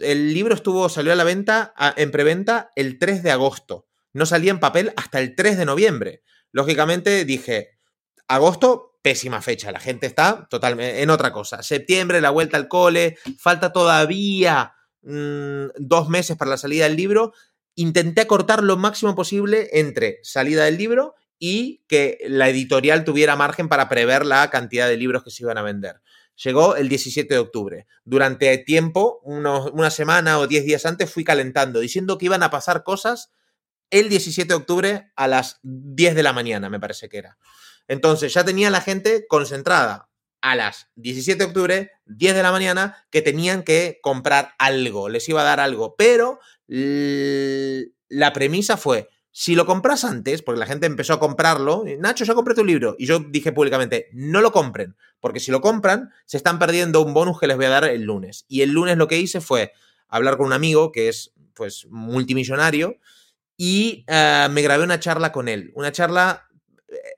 El 0.00 0.34
libro 0.34 0.54
estuvo, 0.54 0.88
salió 0.88 1.12
a 1.12 1.16
la 1.16 1.24
venta, 1.24 1.72
a, 1.76 1.94
en 1.96 2.10
preventa 2.10 2.70
el 2.74 2.98
3 2.98 3.22
de 3.22 3.30
agosto. 3.30 3.87
No 4.12 4.26
salía 4.26 4.50
en 4.50 4.60
papel 4.60 4.92
hasta 4.96 5.20
el 5.20 5.34
3 5.34 5.58
de 5.58 5.64
noviembre. 5.64 6.22
Lógicamente 6.52 7.24
dije, 7.24 7.78
agosto, 8.26 8.98
pésima 9.02 9.42
fecha. 9.42 9.72
La 9.72 9.80
gente 9.80 10.06
está 10.06 10.46
totalmente 10.48 11.02
en 11.02 11.10
otra 11.10 11.32
cosa. 11.32 11.62
Septiembre, 11.62 12.20
la 12.20 12.30
vuelta 12.30 12.56
al 12.56 12.68
cole, 12.68 13.16
falta 13.38 13.72
todavía 13.72 14.74
mmm, 15.02 15.66
dos 15.76 16.08
meses 16.08 16.36
para 16.36 16.50
la 16.50 16.56
salida 16.56 16.84
del 16.84 16.96
libro. 16.96 17.32
Intenté 17.74 18.22
acortar 18.22 18.62
lo 18.62 18.76
máximo 18.76 19.14
posible 19.14 19.68
entre 19.72 20.18
salida 20.22 20.64
del 20.64 20.78
libro 20.78 21.14
y 21.38 21.84
que 21.86 22.18
la 22.26 22.48
editorial 22.48 23.04
tuviera 23.04 23.36
margen 23.36 23.68
para 23.68 23.88
prever 23.88 24.26
la 24.26 24.50
cantidad 24.50 24.88
de 24.88 24.96
libros 24.96 25.22
que 25.22 25.30
se 25.30 25.44
iban 25.44 25.58
a 25.58 25.62
vender. 25.62 26.00
Llegó 26.42 26.76
el 26.76 26.88
17 26.88 27.32
de 27.32 27.40
octubre. 27.40 27.86
Durante 28.04 28.56
tiempo, 28.58 29.20
una 29.22 29.90
semana 29.90 30.38
o 30.38 30.46
10 30.46 30.64
días 30.64 30.86
antes, 30.86 31.10
fui 31.10 31.24
calentando, 31.24 31.80
diciendo 31.80 32.18
que 32.18 32.26
iban 32.26 32.42
a 32.42 32.50
pasar 32.50 32.84
cosas 32.84 33.30
el 33.90 34.08
17 34.08 34.48
de 34.48 34.54
octubre 34.54 35.12
a 35.16 35.28
las 35.28 35.60
10 35.62 36.14
de 36.14 36.22
la 36.22 36.32
mañana, 36.32 36.68
me 36.70 36.80
parece 36.80 37.08
que 37.08 37.18
era. 37.18 37.38
Entonces 37.86 38.32
ya 38.34 38.44
tenía 38.44 38.70
la 38.70 38.80
gente 38.80 39.26
concentrada 39.28 40.08
a 40.40 40.54
las 40.54 40.88
17 40.96 41.38
de 41.38 41.44
octubre, 41.44 41.90
10 42.06 42.34
de 42.34 42.42
la 42.42 42.52
mañana, 42.52 43.06
que 43.10 43.22
tenían 43.22 43.62
que 43.62 43.98
comprar 44.02 44.52
algo, 44.58 45.08
les 45.08 45.28
iba 45.28 45.40
a 45.40 45.44
dar 45.44 45.60
algo. 45.60 45.96
Pero 45.96 46.38
la 46.66 48.32
premisa 48.32 48.76
fue, 48.76 49.08
si 49.30 49.54
lo 49.54 49.66
compras 49.66 50.04
antes, 50.04 50.42
porque 50.42 50.60
la 50.60 50.66
gente 50.66 50.86
empezó 50.86 51.14
a 51.14 51.20
comprarlo, 51.20 51.84
Nacho, 51.98 52.24
ya 52.24 52.34
compré 52.34 52.54
tu 52.54 52.64
libro. 52.64 52.94
Y 52.98 53.06
yo 53.06 53.20
dije 53.20 53.52
públicamente, 53.52 54.08
no 54.12 54.40
lo 54.40 54.52
compren, 54.52 54.96
porque 55.20 55.40
si 55.40 55.50
lo 55.50 55.60
compran, 55.60 56.10
se 56.26 56.36
están 56.36 56.58
perdiendo 56.58 57.02
un 57.02 57.14
bonus 57.14 57.40
que 57.40 57.46
les 57.46 57.56
voy 57.56 57.66
a 57.66 57.70
dar 57.70 57.84
el 57.84 58.02
lunes. 58.02 58.44
Y 58.48 58.62
el 58.62 58.70
lunes 58.70 58.96
lo 58.96 59.08
que 59.08 59.18
hice 59.18 59.40
fue 59.40 59.72
hablar 60.08 60.36
con 60.36 60.46
un 60.46 60.52
amigo 60.52 60.92
que 60.92 61.08
es 61.08 61.32
pues 61.54 61.86
multimillonario 61.90 62.98
y 63.58 64.06
uh, 64.08 64.50
me 64.50 64.62
grabé 64.62 64.84
una 64.84 65.00
charla 65.00 65.32
con 65.32 65.48
él, 65.48 65.72
una 65.74 65.92
charla 65.92 66.48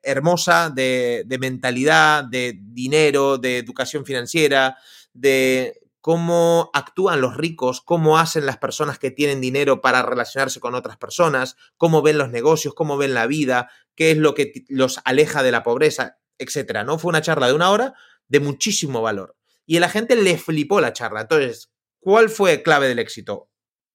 hermosa 0.03 0.71
de, 0.71 1.23
de, 1.27 1.39
mentalidad, 1.39 2.25
de 2.25 2.59
dinero, 2.61 3.39
de 3.39 3.59
educación 3.59 4.05
financiera, 4.05 4.79
de 5.13 5.81
cómo 6.01 6.71
actúan 6.73 7.21
los 7.21 7.37
ricos, 7.37 7.81
cómo 7.83 8.19
hacen 8.19 8.47
las 8.47 8.57
personas 8.57 8.99
que 8.99 9.11
tienen 9.11 9.41
dinero 9.41 9.81
para 9.81 10.03
relacionarse 10.03 10.61
con 10.61 10.75
otras 10.75 10.97
personas, 10.97 11.57
cómo 11.77 12.03
ven 12.03 12.19
los 12.19 12.31
negocios, 12.31 12.75
cómo 12.75 12.97
ven 12.97 13.15
la 13.15 13.27
vida, 13.27 13.71
qué 13.95 14.13
es 14.13 14.17
lo 14.17 14.35
que 14.35 14.65
los 14.69 15.01
aleja 15.05 15.43
de 15.43 15.53
la 15.53 15.63
pobreza, 15.63 16.19
etcétera, 16.39 16.85
¿no? 16.85 16.99
Fue 16.99 17.11
una 17.11 17.21
charla 17.21 17.47
de 17.49 17.53
una 17.53 17.71
hora 17.71 17.95
de 18.29 18.41
muchísimo 18.41 19.03
valor. 19.03 19.37
Y 19.67 19.77
a 19.77 19.81
la 19.81 19.91
gente 19.91 20.17
le 20.17 20.39
flipó 20.39 20.81
la 20.81 20.93
charla. 20.93 21.21
Entonces, 21.21 21.71
¿cuál 22.01 22.31
fue 22.31 22.63
clave 22.63 22.89
del 22.89 22.99
éxito? 22.99 23.51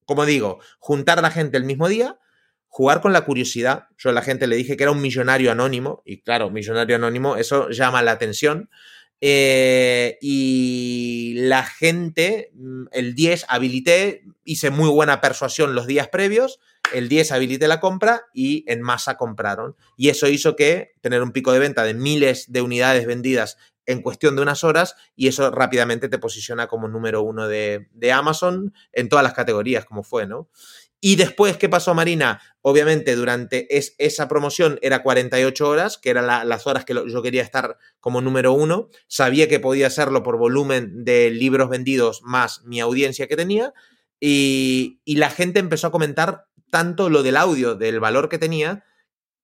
Como 0.06 0.26
digo, 0.26 0.60
juntar 0.78 1.18
a 1.18 1.24
la 1.24 1.32
gente 1.32 1.58
el 1.58 1.64
mismo 1.64 1.90
día, 1.90 2.20
jugar 2.76 3.00
con 3.00 3.14
la 3.14 3.22
curiosidad. 3.22 3.88
Yo 3.98 4.10
a 4.10 4.12
la 4.12 4.22
gente 4.22 4.48
le 4.48 4.58
dije 4.58 4.76
que 4.76 4.84
era 4.84 4.92
un 4.92 5.02
millonario 5.02 5.50
anónimo, 5.50 6.04
y 6.06 6.20
claro, 6.20 6.50
millonario 6.50 6.98
anónimo, 6.98 7.38
eso 7.38 7.70
llama 7.70 8.02
la 8.02 8.12
atención. 8.12 8.70
Eh, 9.22 10.18
y 10.22 11.36
la 11.38 11.64
gente, 11.64 12.52
el 12.92 13.16
10 13.16 13.46
habilité, 13.48 14.26
hice 14.44 14.72
muy 14.72 14.90
buena 14.90 15.22
persuasión 15.22 15.74
los 15.74 15.88
días 15.88 16.10
previos, 16.10 16.60
el 16.94 17.08
10 17.08 17.32
habilité 17.32 17.70
la 17.70 17.80
compra 17.80 18.24
y 18.34 18.66
en 18.68 18.82
masa 18.82 19.16
compraron. 19.16 19.78
Y 19.96 20.10
eso 20.10 20.28
hizo 20.28 20.58
que 20.58 20.96
tener 21.00 21.24
un 21.24 21.32
pico 21.32 21.54
de 21.54 21.60
venta 21.60 21.86
de 21.86 21.94
miles 21.94 22.52
de 22.52 22.62
unidades 22.62 23.08
vendidas 23.08 23.58
en 23.86 24.02
cuestión 24.02 24.36
de 24.36 24.42
unas 24.42 24.66
horas 24.66 24.96
y 25.16 25.28
eso 25.28 25.50
rápidamente 25.52 26.10
te 26.10 26.18
posiciona 26.18 26.68
como 26.68 26.90
número 26.90 27.22
uno 27.22 27.48
de, 27.48 27.88
de 27.94 28.12
Amazon 28.12 28.74
en 28.92 29.08
todas 29.08 29.24
las 29.24 29.34
categorías, 29.34 29.86
como 29.86 30.04
fue, 30.04 30.28
¿no? 30.28 30.50
Y 31.08 31.18
después, 31.18 31.58
¿qué 31.58 31.70
pasó, 31.70 31.94
Marina? 31.94 32.42
Obviamente, 32.62 33.16
durante 33.16 33.78
es, 33.78 33.94
esa 34.00 34.28
promoción 34.28 34.80
era 34.82 35.04
48 35.04 35.70
horas, 35.70 36.00
que 36.00 36.10
eran 36.10 36.26
la, 36.26 36.44
las 36.44 36.66
horas 36.66 36.84
que 36.84 36.96
yo 36.96 37.22
quería 37.22 37.44
estar 37.44 37.78
como 38.00 38.22
número 38.22 38.54
uno. 38.54 38.90
Sabía 39.08 39.48
que 39.48 39.60
podía 39.60 39.86
hacerlo 39.86 40.24
por 40.24 40.40
volumen 40.40 41.06
de 41.06 41.30
libros 41.30 41.70
vendidos 41.70 42.24
más 42.24 42.64
mi 42.64 42.80
audiencia 42.80 43.28
que 43.28 43.36
tenía. 43.36 43.72
Y, 44.20 45.00
y 45.06 45.18
la 45.18 45.30
gente 45.30 45.60
empezó 45.60 45.86
a 45.86 45.92
comentar 45.92 46.48
tanto 46.72 47.12
lo 47.12 47.22
del 47.22 47.38
audio, 47.38 47.76
del 47.76 48.00
valor 48.00 48.28
que 48.28 48.40
tenía, 48.40 48.84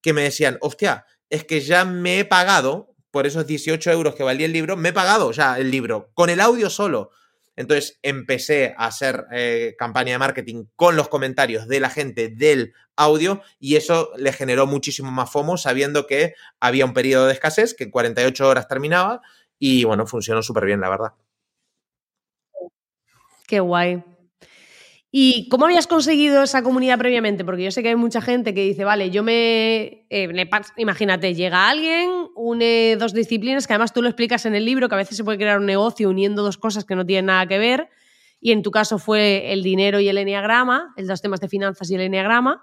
que 0.00 0.12
me 0.12 0.22
decían, 0.22 0.58
hostia, 0.62 1.06
es 1.30 1.44
que 1.44 1.60
ya 1.60 1.84
me 1.84 2.18
he 2.18 2.24
pagado 2.24 2.96
por 3.12 3.28
esos 3.28 3.46
18 3.46 3.88
euros 3.92 4.16
que 4.16 4.24
valía 4.24 4.46
el 4.46 4.52
libro, 4.52 4.76
me 4.76 4.88
he 4.88 4.92
pagado 4.92 5.30
ya 5.30 5.56
el 5.60 5.70
libro, 5.70 6.10
con 6.14 6.28
el 6.28 6.40
audio 6.40 6.68
solo. 6.70 7.12
Entonces 7.56 7.98
empecé 8.02 8.74
a 8.78 8.86
hacer 8.86 9.26
eh, 9.32 9.74
campaña 9.78 10.12
de 10.12 10.18
marketing 10.18 10.64
con 10.76 10.96
los 10.96 11.08
comentarios 11.08 11.68
de 11.68 11.80
la 11.80 11.90
gente 11.90 12.28
del 12.28 12.72
audio 12.96 13.42
y 13.58 13.76
eso 13.76 14.10
le 14.16 14.32
generó 14.32 14.66
muchísimo 14.66 15.10
más 15.10 15.30
FOMO 15.30 15.56
sabiendo 15.56 16.06
que 16.06 16.34
había 16.60 16.84
un 16.84 16.94
periodo 16.94 17.26
de 17.26 17.32
escasez 17.32 17.74
que 17.74 17.84
en 17.84 17.90
48 17.90 18.48
horas 18.48 18.68
terminaba 18.68 19.20
y 19.58 19.84
bueno, 19.84 20.06
funcionó 20.06 20.42
súper 20.42 20.64
bien, 20.64 20.80
la 20.80 20.88
verdad. 20.88 21.12
Qué 23.46 23.60
guay. 23.60 24.02
¿Y 25.14 25.46
cómo 25.50 25.66
habías 25.66 25.86
conseguido 25.86 26.42
esa 26.42 26.62
comunidad 26.62 26.98
previamente? 26.98 27.44
Porque 27.44 27.64
yo 27.64 27.70
sé 27.70 27.82
que 27.82 27.90
hay 27.90 27.96
mucha 27.96 28.22
gente 28.22 28.54
que 28.54 28.64
dice, 28.64 28.82
vale, 28.84 29.10
yo 29.10 29.22
me... 29.22 30.06
Eh, 30.08 30.48
imagínate, 30.78 31.34
llega 31.34 31.68
alguien, 31.68 32.28
une 32.34 32.96
dos 32.98 33.12
disciplinas, 33.12 33.66
que 33.66 33.74
además 33.74 33.92
tú 33.92 34.00
lo 34.00 34.08
explicas 34.08 34.46
en 34.46 34.54
el 34.54 34.64
libro, 34.64 34.88
que 34.88 34.94
a 34.94 34.98
veces 34.98 35.18
se 35.18 35.22
puede 35.22 35.36
crear 35.36 35.58
un 35.58 35.66
negocio 35.66 36.08
uniendo 36.08 36.42
dos 36.42 36.56
cosas 36.56 36.86
que 36.86 36.96
no 36.96 37.04
tienen 37.04 37.26
nada 37.26 37.46
que 37.46 37.58
ver, 37.58 37.90
y 38.40 38.52
en 38.52 38.62
tu 38.62 38.70
caso 38.70 38.98
fue 38.98 39.52
el 39.52 39.62
dinero 39.62 40.00
y 40.00 40.08
el 40.08 40.16
enneagrama, 40.16 40.94
los 40.96 41.20
temas 41.20 41.40
de 41.40 41.48
finanzas 41.48 41.90
y 41.90 41.94
el 41.94 42.00
enneagrama. 42.00 42.62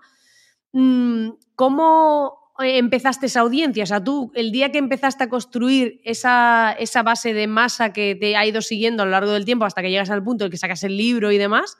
¿Cómo 1.53 2.33
empezaste 2.57 3.27
esa 3.27 3.41
audiencia? 3.41 3.83
O 3.83 3.87
sea, 3.87 4.03
tú, 4.03 4.31
el 4.33 4.51
día 4.51 4.71
que 4.71 4.79
empezaste 4.79 5.23
a 5.23 5.29
construir 5.29 6.01
esa, 6.03 6.75
esa 6.79 7.03
base 7.03 7.35
de 7.35 7.45
masa 7.45 7.93
que 7.93 8.15
te 8.19 8.35
ha 8.35 8.45
ido 8.47 8.63
siguiendo 8.63 9.03
a 9.03 9.05
lo 9.05 9.11
largo 9.11 9.33
del 9.33 9.45
tiempo 9.45 9.65
hasta 9.65 9.83
que 9.83 9.91
llegas 9.91 10.09
al 10.09 10.23
punto 10.23 10.45
de 10.45 10.49
que 10.49 10.57
sacas 10.57 10.83
el 10.83 10.97
libro 10.97 11.31
y 11.31 11.37
demás, 11.37 11.77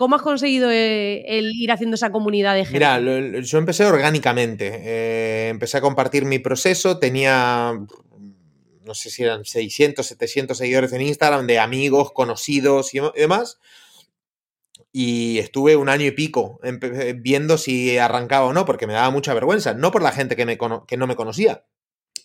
¿Cómo 0.00 0.16
has 0.16 0.22
conseguido 0.22 0.70
eh, 0.70 1.26
el 1.26 1.52
ir 1.54 1.70
haciendo 1.70 1.94
esa 1.94 2.10
comunidad 2.10 2.54
de 2.54 2.64
gente? 2.64 2.72
Mira, 2.72 3.42
yo 3.42 3.58
empecé 3.58 3.84
orgánicamente. 3.84 4.80
Eh, 4.82 5.48
empecé 5.50 5.76
a 5.76 5.82
compartir 5.82 6.24
mi 6.24 6.38
proceso. 6.38 6.98
Tenía, 6.98 7.78
no 8.86 8.94
sé 8.94 9.10
si 9.10 9.24
eran 9.24 9.44
600, 9.44 10.06
700 10.06 10.56
seguidores 10.56 10.94
en 10.94 11.02
Instagram 11.02 11.46
de 11.46 11.58
amigos, 11.58 12.12
conocidos 12.12 12.94
y 12.94 13.00
demás. 13.14 13.58
Y 14.90 15.36
estuve 15.36 15.76
un 15.76 15.90
año 15.90 16.06
y 16.06 16.12
pico 16.12 16.60
viendo 17.16 17.58
si 17.58 17.98
arrancaba 17.98 18.46
o 18.46 18.54
no, 18.54 18.64
porque 18.64 18.86
me 18.86 18.94
daba 18.94 19.10
mucha 19.10 19.34
vergüenza. 19.34 19.74
No 19.74 19.90
por 19.90 20.00
la 20.00 20.12
gente 20.12 20.34
que, 20.34 20.46
me 20.46 20.56
que 20.56 20.96
no 20.96 21.06
me 21.06 21.14
conocía, 21.14 21.66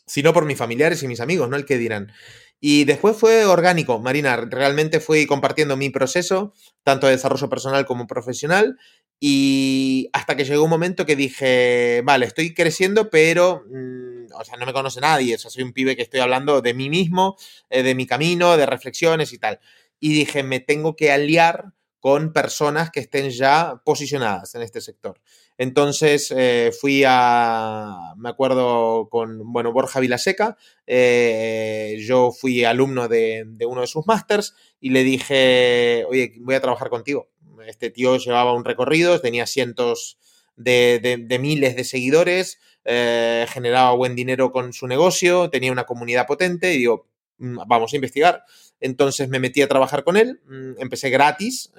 sino 0.08 0.32
por 0.32 0.46
mis 0.46 0.58
familiares 0.58 1.04
y 1.04 1.10
mis 1.10 1.20
amigos, 1.20 1.50
no 1.50 1.58
el 1.58 1.66
que 1.66 1.78
dirán. 1.78 2.14
Y 2.60 2.86
después 2.86 3.15
fue 3.18 3.46
orgánico, 3.46 4.00
Marina. 4.00 4.38
Realmente 4.38 5.00
fui 5.00 5.26
compartiendo 5.28 5.78
mi 5.78 5.89
proceso, 5.89 6.54
tanto 6.84 7.08
de 7.08 7.13
desarrollo 7.13 7.50
personal 7.50 7.86
como 7.86 8.08
profesional. 8.08 8.78
Y 9.20 10.10
hasta 10.13 10.36
que 10.36 10.46
llegó 10.46 10.63
un 10.63 10.70
momento 10.70 11.06
que 11.06 11.15
dije, 11.15 12.02
vale, 12.04 12.26
estoy 12.26 12.54
creciendo, 12.54 13.10
pero, 13.10 13.63
mmm, 13.70 14.26
o 14.34 14.44
sea, 14.44 14.58
no 14.58 14.65
me 14.65 14.74
conoce 14.74 15.00
nadie. 15.02 15.36
O 15.36 15.38
sea, 15.39 15.52
soy 15.52 15.63
un 15.63 15.74
pibe 15.74 15.96
que 15.96 16.02
estoy 16.02 16.20
hablando 16.20 16.62
de 16.62 16.74
mí 16.74 16.89
mismo, 16.89 17.38
eh, 17.70 17.84
de 17.84 17.96
mi 17.96 18.06
camino, 18.08 18.58
de 18.58 18.65
reflexiones 18.65 19.32
y 19.34 19.38
tal. 19.38 19.60
Y 20.00 20.13
dije, 20.13 20.44
me 20.44 20.60
tengo 20.60 20.96
que 20.96 21.12
aliar 21.12 21.74
con 22.00 22.34
personas 22.34 22.91
que 22.91 23.00
estén 23.00 23.30
ya 23.32 23.82
posicionadas 23.84 24.54
en 24.56 24.62
este 24.62 24.82
sector. 24.82 25.20
Entonces 25.58 26.34
eh, 26.36 26.72
fui 26.80 27.04
a, 27.08 28.13
me 28.18 28.30
acuerdo 28.30 29.08
con, 29.10 29.54
bueno, 29.54 29.72
Borja 29.72 30.02
Vilaseca, 30.02 30.58
eh, 30.86 31.98
yo 32.06 32.32
fui 32.32 32.65
alumno 32.65 33.08
de, 33.08 33.48
uno 33.68 33.82
de 33.82 33.88
sus 33.88 34.06
másters 34.06 34.54
y 34.82 34.89
le 34.89 35.04
dije, 35.04 36.04
oye, 36.10 36.34
voy 36.39 36.56
a 36.56 36.62
trabajar 36.62 36.89
contigo. 36.89 37.30
Este 37.65 37.89
tío 37.89 38.18
llevaba 38.18 38.54
un 38.54 38.65
recorrido, 38.65 39.22
tenía 39.22 39.48
cientos 39.48 40.18
de, 40.58 41.38
miles 41.39 41.76
de 41.76 41.84
seguidores, 41.84 42.60
eh, 42.84 43.46
generaba 43.50 43.96
buen 43.96 44.15
dinero 44.15 44.52
con 44.52 44.74
su 44.74 44.88
negocio, 44.88 45.50
tenía 45.50 45.72
una 45.72 45.86
comunidad 45.86 46.28
potente 46.28 46.74
y 46.74 46.80
digo, 46.80 47.08
mm, 47.38 47.60
vamos 47.65 47.94
a 47.94 47.96
investigar. 47.96 48.44
Entonces 48.82 49.30
me 49.30 49.39
metí 49.39 49.62
a 49.62 49.70
trabajar 49.70 50.04
con 50.04 50.18
él, 50.18 50.41
mm, 50.46 50.82
empecé 50.82 51.10
gratis 51.10 51.72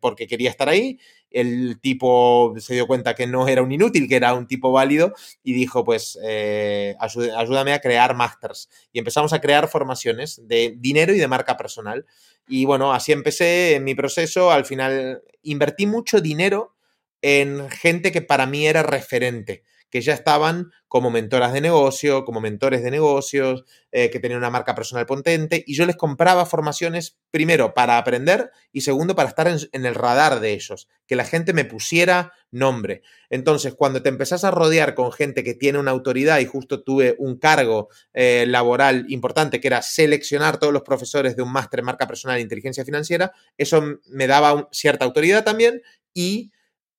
porque 0.00 0.26
quería 0.26 0.50
estar 0.50 0.68
ahí. 0.68 0.98
El 1.34 1.80
tipo 1.80 2.54
se 2.58 2.74
dio 2.74 2.86
cuenta 2.86 3.14
que 3.14 3.26
no 3.26 3.48
era 3.48 3.62
un 3.62 3.72
inútil, 3.72 4.08
que 4.08 4.16
era 4.16 4.34
un 4.34 4.46
tipo 4.46 4.72
válido 4.72 5.12
y 5.42 5.52
dijo, 5.52 5.84
pues 5.84 6.18
eh, 6.22 6.96
ayúdame 7.00 7.72
a 7.72 7.80
crear 7.80 8.14
masters. 8.14 8.70
Y 8.92 9.00
empezamos 9.00 9.32
a 9.32 9.40
crear 9.40 9.68
formaciones 9.68 10.40
de 10.46 10.74
dinero 10.78 11.12
y 11.12 11.18
de 11.18 11.28
marca 11.28 11.56
personal. 11.56 12.06
Y 12.46 12.64
bueno, 12.64 12.92
así 12.92 13.12
empecé 13.12 13.74
en 13.74 13.84
mi 13.84 13.94
proceso. 13.94 14.50
Al 14.50 14.64
final 14.64 15.22
invertí 15.42 15.86
mucho 15.86 16.20
dinero 16.20 16.76
en 17.20 17.68
gente 17.70 18.12
que 18.12 18.22
para 18.22 18.46
mí 18.46 18.66
era 18.66 18.82
referente 18.82 19.64
que 19.94 20.02
ya 20.02 20.12
estaban 20.12 20.72
como 20.88 21.12
mentoras 21.12 21.52
de 21.52 21.60
negocio, 21.60 22.24
como 22.24 22.40
mentores 22.40 22.82
de 22.82 22.90
negocios, 22.90 23.62
eh, 23.92 24.10
que 24.10 24.18
tenían 24.18 24.38
una 24.38 24.50
marca 24.50 24.74
personal 24.74 25.06
potente, 25.06 25.62
y 25.68 25.76
yo 25.76 25.86
les 25.86 25.94
compraba 25.94 26.46
formaciones, 26.46 27.16
primero, 27.30 27.74
para 27.74 27.96
aprender 27.96 28.50
y 28.72 28.80
segundo, 28.80 29.14
para 29.14 29.28
estar 29.28 29.46
en, 29.46 29.86
el 29.86 29.94
radar 29.94 30.40
de 30.40 30.52
ellos, 30.52 30.88
que 31.06 31.14
la 31.14 31.24
gente 31.24 31.52
me 31.52 31.64
pusiera 31.64 32.32
nombre. 32.50 33.02
Entonces, 33.30 33.76
cuando 33.76 34.02
te 34.02 34.08
empezás 34.08 34.42
a 34.42 34.50
rodear 34.50 34.96
con 34.96 35.12
gente 35.12 35.44
que 35.44 35.54
tiene 35.54 35.78
una 35.78 35.92
autoridad, 35.92 36.40
y 36.40 36.46
justo 36.46 36.82
tuve 36.82 37.14
un 37.20 37.38
cargo 37.38 37.88
eh, 38.14 38.46
laboral 38.48 39.06
importante, 39.10 39.60
que 39.60 39.68
era 39.68 39.80
seleccionar 39.80 40.58
todos 40.58 40.72
los 40.72 40.82
profesores 40.82 41.36
de 41.36 41.44
un 41.44 41.52
máster 41.52 41.78
en 41.78 41.86
marca 41.86 42.08
personal 42.08 42.38
e 42.38 42.40
inteligencia 42.40 42.84
financiera, 42.84 43.30
eso 43.56 43.80
me 44.10 44.26
daba 44.26 44.68
cierta 44.72 45.04
autoridad 45.04 45.44
también 45.44 45.82
y 46.12 46.50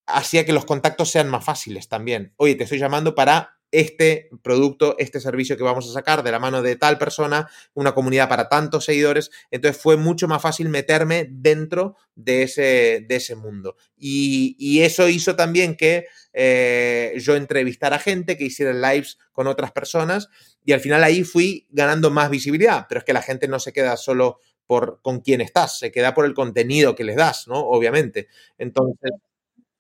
hacía 0.08 0.46
que 0.46 0.54
los 0.54 0.66
contactos 0.66 1.10
sean 1.10 1.30
más 1.30 1.44
fáciles 1.44 1.88
también. 1.88 2.34
Oye, 2.38 2.56
te 2.56 2.64
estoy 2.64 2.80
llamando 2.80 3.16
para 3.16 3.56
este 3.72 4.30
producto, 4.42 4.96
este 5.00 5.20
servicio 5.20 5.58
que 5.58 5.64
vamos 5.64 5.90
a 5.90 5.94
sacar 5.94 6.24
de 6.24 6.32
la 6.32 6.40
mano 6.40 6.62
de 6.62 6.78
tal 6.78 6.98
persona, 6.98 7.50
una 7.74 7.94
comunidad 7.94 8.30
para 8.30 8.48
tantos 8.48 8.86
seguidores. 8.86 9.32
Entonces 9.52 9.82
fue 9.82 9.98
mucho 9.98 10.28
más 10.28 10.42
fácil 10.42 10.70
meterme 10.70 11.28
dentro 11.30 11.98
de 12.16 12.44
ese, 12.44 13.06
de 13.08 13.16
ese 13.16 13.36
mundo. 13.36 13.76
Y, 13.98 14.82
eso 14.82 15.10
hizo 15.10 15.36
también 15.36 15.76
que 15.76 16.06
eh, 16.32 17.14
yo 17.18 17.36
entrevistara 17.36 17.98
gente, 17.98 18.38
que 18.38 18.46
hiciera 18.46 18.72
lives 18.74 19.18
con 19.32 19.48
otras 19.48 19.72
personas 19.72 20.30
y 20.64 20.74
al 20.74 20.80
final 20.80 21.04
ahí 21.04 21.24
fui 21.24 21.68
ganando 21.72 22.12
más 22.12 22.30
visibilidad. 22.30 22.86
Pero 22.88 23.00
es 23.00 23.06
que 23.06 23.14
la 23.14 23.22
gente 23.22 23.48
no 23.48 23.60
se 23.60 23.74
queda 23.74 23.98
solo 23.98 24.40
por 24.68 25.02
con 25.02 25.20
quién 25.20 25.42
estás, 25.42 25.80
se 25.80 25.92
queda 25.92 26.14
por 26.14 26.26
el 26.26 26.34
contenido 26.34 26.96
que 26.96 27.04
les 27.04 27.16
das, 27.16 27.48
¿no? 27.48 27.60
Obviamente. 27.60 28.28
Entonces... 28.58 29.12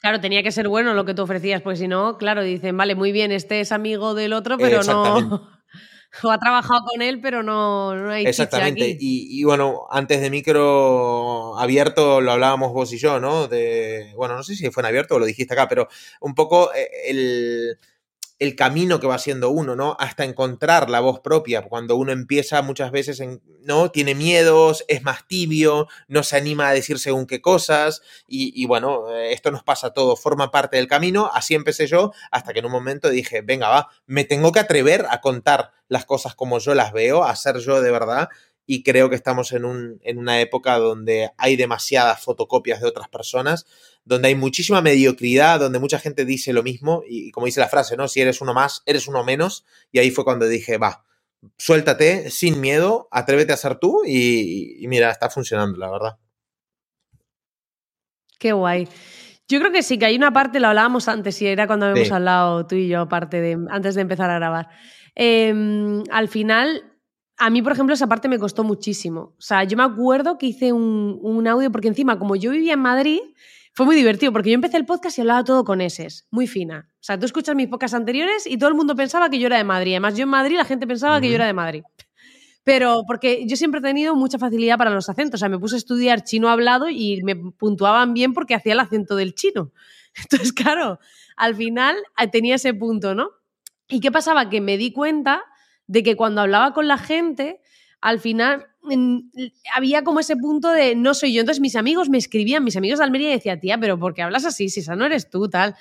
Claro, 0.05 0.21
tenía 0.21 0.43
que 0.43 0.51
ser 0.51 0.67
bueno 0.67 0.93
lo 0.93 1.03
que 1.03 1.15
tú 1.15 1.23
ofrecías, 1.23 1.63
pues 1.63 1.79
si 1.79 1.87
no, 1.87 2.19
claro, 2.19 2.43
dicen, 2.43 2.77
vale, 2.77 2.93
muy 2.93 3.11
bien, 3.11 3.31
este 3.31 3.59
es 3.59 3.71
amigo 3.71 4.13
del 4.13 4.33
otro, 4.33 4.55
pero 4.59 4.83
no. 4.83 5.49
o 6.23 6.29
ha 6.29 6.37
trabajado 6.37 6.81
con 6.85 7.01
él, 7.01 7.19
pero 7.21 7.41
no, 7.41 7.95
no 7.95 8.11
hay 8.11 8.23
Exactamente. 8.23 8.87
Y, 8.99 9.27
y, 9.39 9.43
bueno, 9.45 9.87
antes 9.89 10.21
de 10.21 10.29
micro 10.29 11.57
abierto 11.57 12.21
lo 12.21 12.33
hablábamos 12.33 12.71
vos 12.71 12.93
y 12.93 12.99
yo, 12.99 13.19
¿no? 13.19 13.47
De, 13.47 14.13
bueno, 14.15 14.35
no 14.35 14.43
sé 14.43 14.55
si 14.55 14.69
fue 14.69 14.81
en 14.81 14.89
abierto 14.89 15.15
o 15.15 15.19
lo 15.19 15.25
dijiste 15.25 15.55
acá, 15.55 15.67
pero 15.67 15.87
un 16.19 16.35
poco 16.35 16.71
eh, 16.75 16.87
el 17.07 17.79
el 18.37 18.55
camino 18.55 18.99
que 18.99 19.07
va 19.07 19.15
haciendo 19.15 19.49
uno, 19.49 19.75
¿no? 19.75 19.95
Hasta 19.99 20.25
encontrar 20.25 20.89
la 20.89 20.99
voz 20.99 21.21
propia. 21.21 21.61
Cuando 21.61 21.95
uno 21.95 22.11
empieza 22.11 22.61
muchas 22.61 22.91
veces, 22.91 23.19
en, 23.19 23.41
¿no? 23.61 23.91
Tiene 23.91 24.13
miedos, 24.13 24.83
es 24.87 25.03
más 25.03 25.25
tibio, 25.27 25.87
no 26.07 26.23
se 26.23 26.35
anima 26.37 26.67
a 26.67 26.73
decir 26.73 26.99
según 26.99 27.27
qué 27.27 27.41
cosas. 27.41 28.01
Y, 28.27 28.65
bueno, 28.65 29.13
eh, 29.13 29.31
esto 29.31 29.51
nos 29.51 29.63
pasa 29.63 29.87
a 29.87 29.93
todos, 29.93 30.21
forma 30.21 30.51
parte 30.51 30.77
del 30.77 30.87
camino. 30.87 31.29
Así 31.33 31.55
empecé 31.55 31.87
yo, 31.87 32.11
hasta 32.31 32.51
que 32.51 32.59
en 32.59 32.65
un 32.65 32.71
momento 32.71 33.09
dije, 33.09 33.41
venga, 33.41 33.69
va, 33.69 33.89
me 34.05 34.25
tengo 34.25 34.51
que 34.51 34.59
atrever 34.59 35.05
a 35.09 35.21
contar 35.21 35.71
las 35.87 36.05
cosas 36.05 36.35
como 36.35 36.59
yo 36.59 36.75
las 36.75 36.91
veo, 36.91 37.23
a 37.23 37.35
ser 37.35 37.59
yo 37.59 37.81
de 37.81 37.91
verdad 37.91 38.29
y 38.65 38.83
creo 38.83 39.09
que 39.09 39.15
estamos 39.15 39.51
en, 39.51 39.65
un, 39.65 39.99
en, 40.03 40.17
una 40.17 40.39
época 40.39 40.77
donde 40.77 41.31
hay 41.37 41.55
demasiadas 41.55 42.21
fotocopias 42.21 42.81
de 42.81 42.87
otras 42.87 43.09
personas, 43.09 43.65
donde 44.03 44.29
hay 44.29 44.35
muchísima 44.35 44.81
mediocridad, 44.81 45.59
donde 45.59 45.79
mucha 45.79 45.99
gente 45.99 46.25
dice 46.25 46.53
lo 46.53 46.63
mismo 46.63 47.03
y, 47.07 47.31
como 47.31 47.45
dice 47.45 47.59
la 47.59 47.69
frase, 47.69 47.95
¿no? 47.95 48.07
Si 48.07 48.21
eres 48.21 48.41
uno 48.41 48.53
más, 48.53 48.81
eres 48.85 49.07
uno 49.07 49.23
menos. 49.23 49.65
Y 49.91 49.99
ahí 49.99 50.11
fue 50.11 50.23
cuando 50.23 50.47
dije, 50.47 50.77
va, 50.77 51.05
suéltate 51.57 52.31
sin 52.31 52.59
miedo, 52.59 53.07
atrévete 53.11 53.53
a 53.53 53.57
ser 53.57 53.75
tú 53.75 54.03
y, 54.05 54.83
mira, 54.87 55.11
está 55.11 55.29
funcionando, 55.29 55.77
la 55.77 55.91
verdad. 55.91 56.17
Qué 58.39 58.51
guay. 58.51 58.87
Yo 59.47 59.59
creo 59.59 59.71
que 59.71 59.83
sí, 59.83 59.99
que 59.99 60.05
hay 60.05 60.15
una 60.15 60.33
parte, 60.33 60.59
lo 60.59 60.67
hablábamos 60.67 61.07
antes, 61.07 61.39
y 61.41 61.47
era 61.47 61.67
cuando 61.67 61.85
habíamos 61.85 62.11
hablado 62.11 62.65
tú 62.65 62.75
y 62.75 62.87
yo, 62.87 63.01
aparte 63.01 63.41
de, 63.41 63.57
antes 63.69 63.93
de 63.93 64.01
empezar 64.01 64.31
a 64.31 64.35
grabar. 64.35 64.69
Em, 65.13 66.03
al 66.11 66.27
final, 66.27 66.94
a 67.37 67.49
mí, 67.49 67.61
por 67.61 67.73
ejemplo, 67.73 67.93
esa 67.93 68.07
parte 68.07 68.27
me 68.27 68.39
costó 68.39 68.63
muchísimo. 68.63 69.33
O 69.37 69.41
sea, 69.41 69.63
yo 69.63 69.77
me 69.77 69.83
acuerdo 69.83 70.37
que 70.37 70.47
hice 70.47 70.71
un, 70.71 71.19
un, 71.21 71.47
audio, 71.47 71.71
porque 71.71 71.87
encima, 71.87 72.17
como 72.17 72.35
yo 72.35 72.51
vivía 72.51 72.73
en 72.73 72.79
Madrid, 72.79 73.19
fue 73.73 73.85
muy 73.85 73.95
divertido, 73.97 74.31
porque 74.31 74.51
yo 74.51 74.55
empecé 74.55 74.77
el 74.77 74.85
podcast 74.85 75.17
y 75.17 75.21
hablaba 75.21 75.43
todo 75.43 75.65
con 75.65 75.81
S, 75.81 76.07
muy 76.31 76.47
fina. 76.47 76.89
O 76.93 77.03
sea, 77.03 77.19
tú 77.19 77.25
escuchas 77.25 77.55
mis 77.55 77.67
podcasts 77.67 77.93
anteriores 77.93 78.47
y 78.47 78.57
todo 78.57 78.69
el 78.69 78.75
mundo 78.75 78.95
pensaba 78.95 79.29
que 79.29 79.37
yo 79.37 79.47
era 79.47 79.57
de 79.57 79.65
Madrid. 79.65 79.91
Además, 79.91 80.15
yo 80.15 80.23
en 80.23 80.29
Madrid 80.29 80.55
la 80.55 80.63
gente 80.63 80.87
pensaba 80.87 81.19
que 81.19 81.27
yo 81.27 81.35
era 81.35 81.45
de 81.45 81.53
Madrid. 81.53 81.83
Pero 82.63 83.03
porque 83.05 83.45
yo 83.45 83.57
siempre 83.57 83.79
he 83.79 83.83
tenido 83.83 84.15
mucha 84.15 84.39
facilidad 84.39 84.77
para 84.77 84.91
los 84.91 85.09
acentos. 85.09 85.37
O 85.37 85.39
sea, 85.39 85.49
me 85.49 85.59
puse 85.59 85.75
a 85.75 85.77
estudiar 85.77 86.23
chino 86.23 86.49
hablado 86.49 86.89
y 86.89 87.21
me 87.23 87.35
puntuaban 87.35 88.13
bien 88.13 88.33
porque 88.33 88.55
hacía 88.55 88.73
el 88.73 88.79
acento 88.79 89.17
del 89.17 89.35
chino. 89.35 89.73
Entonces, 90.23 90.53
claro, 90.53 90.99
al 91.35 91.53
final 91.55 91.97
eh, 92.17 92.27
tenía 92.29 92.55
ese 92.55 92.73
punto, 92.73 93.13
¿no? 93.13 93.29
¿Y 93.89 93.99
qué 93.99 94.11
pasaba? 94.11 94.49
Que 94.49 94.61
me 94.61 94.77
di 94.77 94.93
cuenta 94.93 95.43
de 95.87 96.03
que 96.03 96.15
cuando 96.15 96.41
hablaba 96.41 96.73
con 96.73 96.87
la 96.87 96.97
gente, 96.97 97.61
al 98.01 98.19
final 98.19 98.67
había 99.75 100.03
como 100.03 100.19
ese 100.19 100.35
punto 100.35 100.71
de 100.71 100.95
no 100.95 101.13
soy 101.13 101.33
yo. 101.33 101.41
Entonces 101.41 101.61
mis 101.61 101.75
amigos 101.75 102.09
me 102.09 102.17
escribían, 102.17 102.63
mis 102.63 102.77
amigos 102.77 102.99
de 102.99 103.05
Almería, 103.05 103.29
y 103.29 103.33
decía, 103.33 103.59
tía, 103.59 103.77
pero 103.77 103.97
¿por 103.97 104.13
qué 104.13 104.21
hablas 104.21 104.45
así? 104.45 104.69
Si 104.69 104.81
esa 104.81 104.95
no 104.95 105.05
eres 105.05 105.29
tú, 105.29 105.49
tal. 105.49 105.75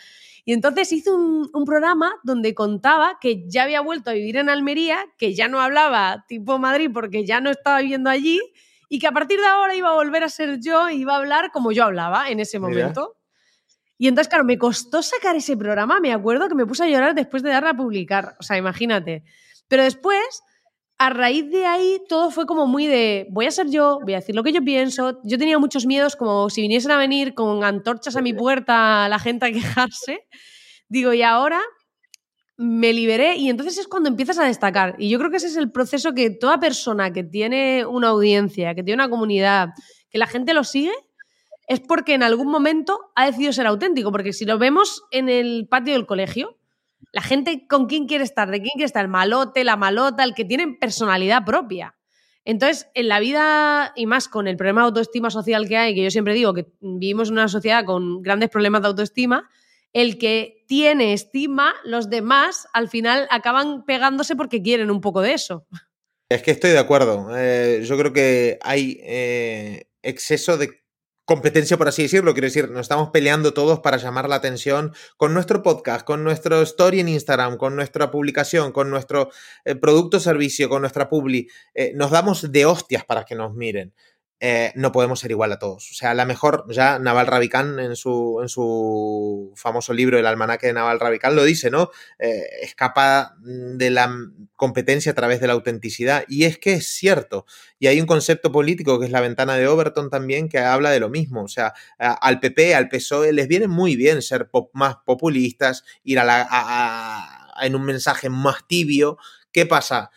Y 0.46 0.52
entonces 0.52 0.92
hice 0.92 1.10
un, 1.10 1.48
un, 1.52 1.64
programa 1.64 2.12
donde 2.22 2.54
contaba 2.54 3.18
que 3.18 3.48
ya 3.48 3.62
había 3.62 3.80
vuelto 3.80 4.10
a 4.10 4.12
vivir 4.12 4.36
en 4.36 4.50
Almería, 4.50 4.98
que 5.16 5.34
ya 5.34 5.48
no 5.48 5.60
hablaba 5.60 6.26
tipo 6.28 6.58
Madrid 6.58 6.90
porque 6.92 7.24
ya 7.24 7.40
no 7.40 7.50
estaba 7.50 7.80
viviendo 7.80 8.10
allí 8.10 8.40
y 8.88 8.98
que 8.98 9.06
a 9.06 9.12
partir 9.12 9.40
de 9.40 9.46
ahora 9.46 9.74
iba 9.74 9.88
a 9.88 9.94
volver 9.94 10.22
a 10.22 10.28
ser 10.28 10.60
yo 10.60 10.88
y 10.90 11.00
iba 11.00 11.14
a 11.14 11.16
hablar 11.16 11.50
como 11.50 11.72
yo 11.72 11.84
hablaba 11.84 12.28
en 12.30 12.40
ese 12.40 12.58
momento. 12.58 13.16
Y 13.98 14.08
entonces, 14.08 14.28
claro, 14.28 14.44
me 14.44 14.58
costó 14.58 15.02
sacar 15.02 15.36
ese 15.36 15.56
programa, 15.56 16.00
me 16.00 16.12
acuerdo 16.12 16.48
que 16.48 16.54
me 16.54 16.66
puse 16.66 16.84
a 16.84 16.88
llorar 16.88 17.14
después 17.14 17.42
de 17.42 17.50
darla 17.50 17.70
a 17.70 17.76
publicar, 17.76 18.36
o 18.38 18.42
sea, 18.42 18.56
imagínate. 18.56 19.24
Pero 19.68 19.83
después, 19.83 20.42
a 20.98 21.11
raíz 21.11 21.50
de 21.50 21.66
ahí, 21.66 22.00
todo 22.09 22.31
fue 22.31 22.46
como 22.46 22.66
muy 22.66 22.87
de, 22.87 23.27
voy 23.31 23.46
a 23.46 23.50
ser 23.50 23.68
yo, 23.68 23.98
voy 24.03 24.14
a 24.14 24.18
decir 24.18 24.35
lo 24.35 24.42
que 24.42 24.53
yo 24.53 24.62
pienso. 24.62 25.20
Yo 25.24 25.38
tenía 25.38 25.59
muchos 25.59 25.87
miedos, 25.87 26.16
como 26.16 26.50
si 26.50 26.61
viniesen 26.61 26.90
a 26.92 26.96
venir 26.96 27.35
con 27.35 27.64
antorchas 27.64 28.16
a 28.16 28.22
mi 28.22 28.33
puerta 28.33 29.09
la 29.09 29.18
gente 29.18 29.46
a 29.46 29.53
quejarse. 29.53 30.27
Digo, 30.88 31.12
y 31.12 31.22
ahora 31.22 31.61
me 32.57 32.92
liberé 32.92 33.37
y 33.37 33.50
entonces 33.50 33.79
es 33.79 33.88
cuando 33.88 34.09
empiezas 34.09 34.38
a 34.38 34.44
destacar. 34.44 34.94
Y 34.98 35.09
yo 35.09 35.18
creo 35.18 35.31
que 35.31 35.38
ese 35.38 35.48
es 35.48 35.57
el 35.57 35.72
proceso 35.72 36.14
que 36.14 36.31
toda 36.31 36.61
persona 36.61 37.12
que 37.12 37.24
tiene 37.24 37.85
una 37.85 38.09
audiencia, 38.09 38.74
que 38.74 38.83
tiene 38.83 39.03
una 39.03 39.11
comunidad, 39.11 39.70
que 40.11 40.18
la 40.18 40.27
gente 40.27 40.55
lo 40.55 40.62
sigue, 40.62 40.92
es 41.66 41.81
porque 41.81 42.14
en 42.14 42.22
algún 42.22 42.48
momento 42.48 43.00
ha 43.16 43.27
decidido 43.27 43.53
ser 43.53 43.66
auténtico. 43.66 44.12
Porque 44.12 44.33
si 44.33 44.44
lo 44.44 44.59
vemos 44.59 45.03
en 45.11 45.29
el 45.29 45.66
patio 45.68 45.94
del 45.94 46.07
colegio, 46.07 46.57
la 47.14 47.22
gente 47.22 47.66
con 47.68 47.87
quién 47.87 48.07
quiere 48.07 48.24
estar, 48.24 48.50
de 48.50 48.59
quién 48.59 48.72
quiere 48.74 48.87
estar, 48.87 49.05
el 49.05 49.11
malote, 49.11 49.62
la 49.62 49.77
malota, 49.77 50.24
el 50.24 50.35
que 50.35 50.44
tiene 50.44 50.77
personalidad 50.81 51.44
propia. 51.44 51.94
Entonces, 52.44 52.88
en 52.94 53.07
la 53.07 53.20
vida, 53.20 53.92
y 53.94 54.07
más 54.07 54.29
con 54.29 54.48
el 54.48 54.57
problema 54.57 54.81
de 54.81 54.88
autoestima 54.88 55.31
social 55.31 55.68
que 55.68 55.77
hay, 55.77 55.94
que 55.94 56.03
yo 56.03 56.11
siempre 56.11 56.35
digo 56.35 56.53
que 56.53 56.66
vivimos 56.81 57.29
en 57.29 57.35
una 57.35 57.46
sociedad 57.46 57.85
con 57.85 58.20
grandes 58.20 58.50
problemas 58.50 58.83
de 58.83 58.88
autoestima, 58.88 59.48
el 59.92 60.18
que 60.18 60.64
tiene 60.66 61.12
estima, 61.12 61.72
los 61.85 62.11
demás 62.11 62.66
al 62.72 62.88
final 62.88 63.29
acaban 63.31 63.85
pegándose 63.85 64.35
porque 64.35 64.61
quieren 64.61 64.90
un 64.90 65.00
poco 65.00 65.20
de 65.20 65.35
eso. 65.35 65.68
Es 66.29 66.42
que 66.42 66.50
estoy 66.50 66.72
de 66.72 66.81
acuerdo. 66.81 67.29
Eh, 67.37 67.83
yo 67.85 67.96
creo 67.96 68.12
que 68.12 68.59
hay 68.62 68.98
eh, 69.03 69.87
exceso 70.03 70.59
de 70.59 70.83
competencia, 71.24 71.76
por 71.76 71.88
así 71.88 72.02
decirlo. 72.02 72.32
Quiero 72.32 72.46
decir, 72.46 72.70
nos 72.70 72.82
estamos 72.82 73.10
peleando 73.10 73.54
todos 73.54 73.80
para 73.80 73.96
llamar 73.96 74.28
la 74.28 74.37
atención 74.37 74.92
con 75.16 75.34
nuestro 75.34 75.62
podcast, 75.62 76.04
con 76.04 76.24
nuestro 76.24 76.62
story 76.62 77.00
en 77.00 77.08
Instagram, 77.08 77.56
con 77.56 77.76
nuestra 77.76 78.10
publicación, 78.10 78.72
con 78.72 78.90
nuestro 78.90 79.30
eh, 79.64 79.74
producto 79.74 80.18
o 80.18 80.20
servicio, 80.20 80.68
con 80.68 80.82
nuestra 80.82 81.08
publi. 81.08 81.48
Eh, 81.74 81.92
nos 81.94 82.10
damos 82.10 82.52
de 82.52 82.66
hostias 82.66 83.04
para 83.04 83.24
que 83.24 83.34
nos 83.34 83.54
miren. 83.54 83.94
Eh, 84.40 84.72
no 84.74 84.92
podemos 84.92 85.20
ser 85.20 85.30
igual 85.30 85.52
a 85.52 85.58
todos. 85.58 85.90
O 85.90 85.94
sea, 85.94 86.10
a 86.10 86.14
lo 86.14 86.26
mejor 86.26 86.66
ya 86.68 86.98
Naval 86.98 87.26
Ravikant 87.26 87.78
en 87.78 87.96
su, 87.96 88.40
en 88.42 88.48
su 88.48 89.52
famoso 89.56 89.92
libro 89.94 90.18
El 90.18 90.26
almanaque 90.26 90.66
de 90.66 90.72
Naval 90.72 91.00
Ravikant 91.00 91.34
lo 91.34 91.44
dice, 91.44 91.70
¿no? 91.70 91.90
Eh, 92.18 92.42
escapa 92.62 93.36
de 93.40 93.90
la 93.90 94.14
competencia 94.56 95.12
a 95.12 95.14
través 95.14 95.40
de 95.40 95.46
la 95.46 95.52
autenticidad. 95.54 96.24
Y 96.28 96.44
es 96.44 96.58
que 96.58 96.74
es 96.74 96.88
cierto. 96.88 97.46
Y 97.78 97.86
hay 97.86 98.00
un 98.00 98.06
concepto 98.06 98.52
político 98.52 98.98
que 98.98 99.06
es 99.06 99.12
la 99.12 99.20
ventana 99.20 99.56
de 99.56 99.68
Overton 99.68 100.10
también 100.10 100.48
que 100.48 100.58
habla 100.58 100.90
de 100.90 101.00
lo 101.00 101.08
mismo. 101.08 101.44
O 101.44 101.48
sea, 101.48 101.72
al 101.98 102.40
PP, 102.40 102.74
al 102.74 102.88
PSOE 102.88 103.32
les 103.32 103.48
viene 103.48 103.68
muy 103.68 103.96
bien 103.96 104.20
ser 104.20 104.50
más 104.72 104.96
populistas, 105.06 105.84
ir 106.02 106.18
a 106.18 106.24
la, 106.24 107.54
en 107.62 107.74
un 107.74 107.84
mensaje 107.84 108.28
más 108.28 108.66
tibio. 108.66 109.16
¿Qué 109.52 109.66
pasa? 109.66 110.10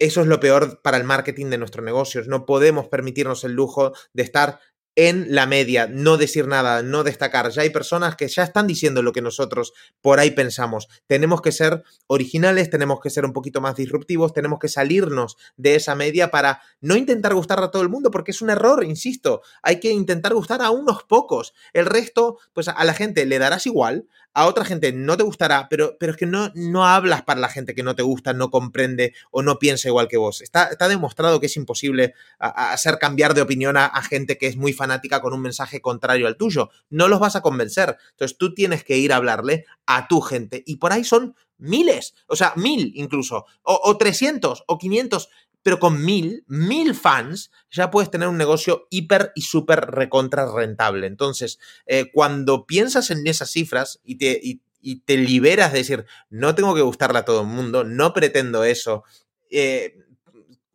Eso 0.00 0.22
es 0.22 0.26
lo 0.26 0.40
peor 0.40 0.80
para 0.80 0.96
el 0.96 1.04
marketing 1.04 1.50
de 1.50 1.58
nuestros 1.58 1.84
negocios. 1.84 2.26
No 2.26 2.46
podemos 2.46 2.88
permitirnos 2.88 3.44
el 3.44 3.52
lujo 3.52 3.92
de 4.14 4.22
estar 4.22 4.58
en 4.96 5.34
la 5.34 5.46
media, 5.46 5.86
no 5.86 6.16
decir 6.16 6.46
nada, 6.48 6.82
no 6.82 7.04
destacar. 7.04 7.50
Ya 7.50 7.62
hay 7.62 7.70
personas 7.70 8.16
que 8.16 8.26
ya 8.26 8.42
están 8.42 8.66
diciendo 8.66 9.02
lo 9.02 9.12
que 9.12 9.20
nosotros 9.20 9.72
por 10.00 10.18
ahí 10.18 10.30
pensamos. 10.30 10.88
Tenemos 11.06 11.42
que 11.42 11.52
ser 11.52 11.84
originales, 12.06 12.70
tenemos 12.70 12.98
que 13.00 13.10
ser 13.10 13.26
un 13.26 13.34
poquito 13.34 13.60
más 13.60 13.76
disruptivos, 13.76 14.32
tenemos 14.32 14.58
que 14.58 14.68
salirnos 14.68 15.36
de 15.56 15.74
esa 15.76 15.94
media 15.94 16.30
para 16.30 16.62
no 16.80 16.96
intentar 16.96 17.34
gustar 17.34 17.62
a 17.62 17.70
todo 17.70 17.82
el 17.82 17.88
mundo, 17.88 18.10
porque 18.10 18.32
es 18.32 18.40
un 18.40 18.50
error, 18.50 18.82
insisto. 18.82 19.42
Hay 19.62 19.80
que 19.80 19.90
intentar 19.90 20.32
gustar 20.32 20.62
a 20.62 20.70
unos 20.70 21.04
pocos. 21.04 21.52
El 21.74 21.86
resto, 21.86 22.38
pues 22.54 22.68
a 22.68 22.84
la 22.84 22.94
gente 22.94 23.26
le 23.26 23.38
darás 23.38 23.66
igual, 23.66 24.06
a 24.34 24.46
otra 24.46 24.64
gente 24.64 24.92
no 24.92 25.16
te 25.16 25.22
gustará, 25.22 25.66
pero, 25.68 25.96
pero 25.98 26.12
es 26.12 26.18
que 26.18 26.26
no, 26.26 26.50
no 26.54 26.86
hablas 26.86 27.22
para 27.22 27.40
la 27.40 27.48
gente 27.48 27.74
que 27.74 27.82
no 27.82 27.94
te 27.94 28.02
gusta, 28.02 28.32
no 28.32 28.50
comprende 28.50 29.12
o 29.30 29.42
no 29.42 29.58
piensa 29.58 29.88
igual 29.88 30.08
que 30.08 30.16
vos. 30.16 30.40
Está, 30.40 30.64
está 30.64 30.88
demostrado 30.88 31.40
que 31.40 31.46
es 31.46 31.56
imposible 31.56 32.14
hacer 32.38 32.98
cambiar 32.98 33.34
de 33.34 33.42
opinión 33.42 33.76
a, 33.76 33.90
gente 34.02 34.38
que 34.38 34.46
es 34.46 34.56
muy 34.56 34.72
fanática 34.72 35.20
con 35.20 35.32
un 35.32 35.42
mensaje 35.42 35.80
contrario 35.80 36.26
al 36.26 36.36
tuyo. 36.36 36.70
No 36.88 37.08
los 37.08 37.20
vas 37.20 37.36
a 37.36 37.42
convencer. 37.42 37.96
Entonces 38.10 38.38
tú 38.38 38.54
tienes 38.54 38.84
que 38.84 38.96
ir 38.96 39.12
a 39.12 39.16
hablarle 39.16 39.66
a 39.86 40.08
tu 40.08 40.20
gente. 40.20 40.62
Y 40.66 40.76
por 40.76 40.92
ahí 40.92 41.04
son 41.04 41.34
miles, 41.60 42.14
o 42.26 42.36
sea, 42.36 42.54
mil 42.56 42.92
incluso, 42.94 43.44
o, 43.62 43.96
300 43.96 44.64
o 44.66 44.78
500 44.78 45.28
pero 45.62 45.78
con 45.78 46.04
mil, 46.04 46.44
mil 46.46 46.94
fans, 46.94 47.50
ya 47.70 47.90
puedes 47.90 48.10
tener 48.10 48.28
un 48.28 48.38
negocio 48.38 48.86
hiper 48.90 49.32
y 49.34 49.42
súper 49.42 49.80
recontra 49.80 50.50
rentable. 50.52 51.06
Entonces, 51.06 51.58
eh, 51.86 52.10
cuando 52.12 52.66
piensas 52.66 53.10
en 53.10 53.26
esas 53.26 53.50
cifras 53.50 54.00
y 54.04 54.16
te, 54.16 54.40
y, 54.42 55.00
te, 55.00 55.16
liberas 55.18 55.72
de 55.72 55.78
decir, 55.78 56.06
no 56.30 56.54
tengo 56.54 56.74
que 56.74 56.80
gustarle 56.80 57.18
a 57.18 57.24
todo 57.24 57.42
el 57.42 57.48
mundo, 57.48 57.84
no 57.84 58.14
pretendo 58.14 58.64
eso, 58.64 59.04
eh, 59.50 59.96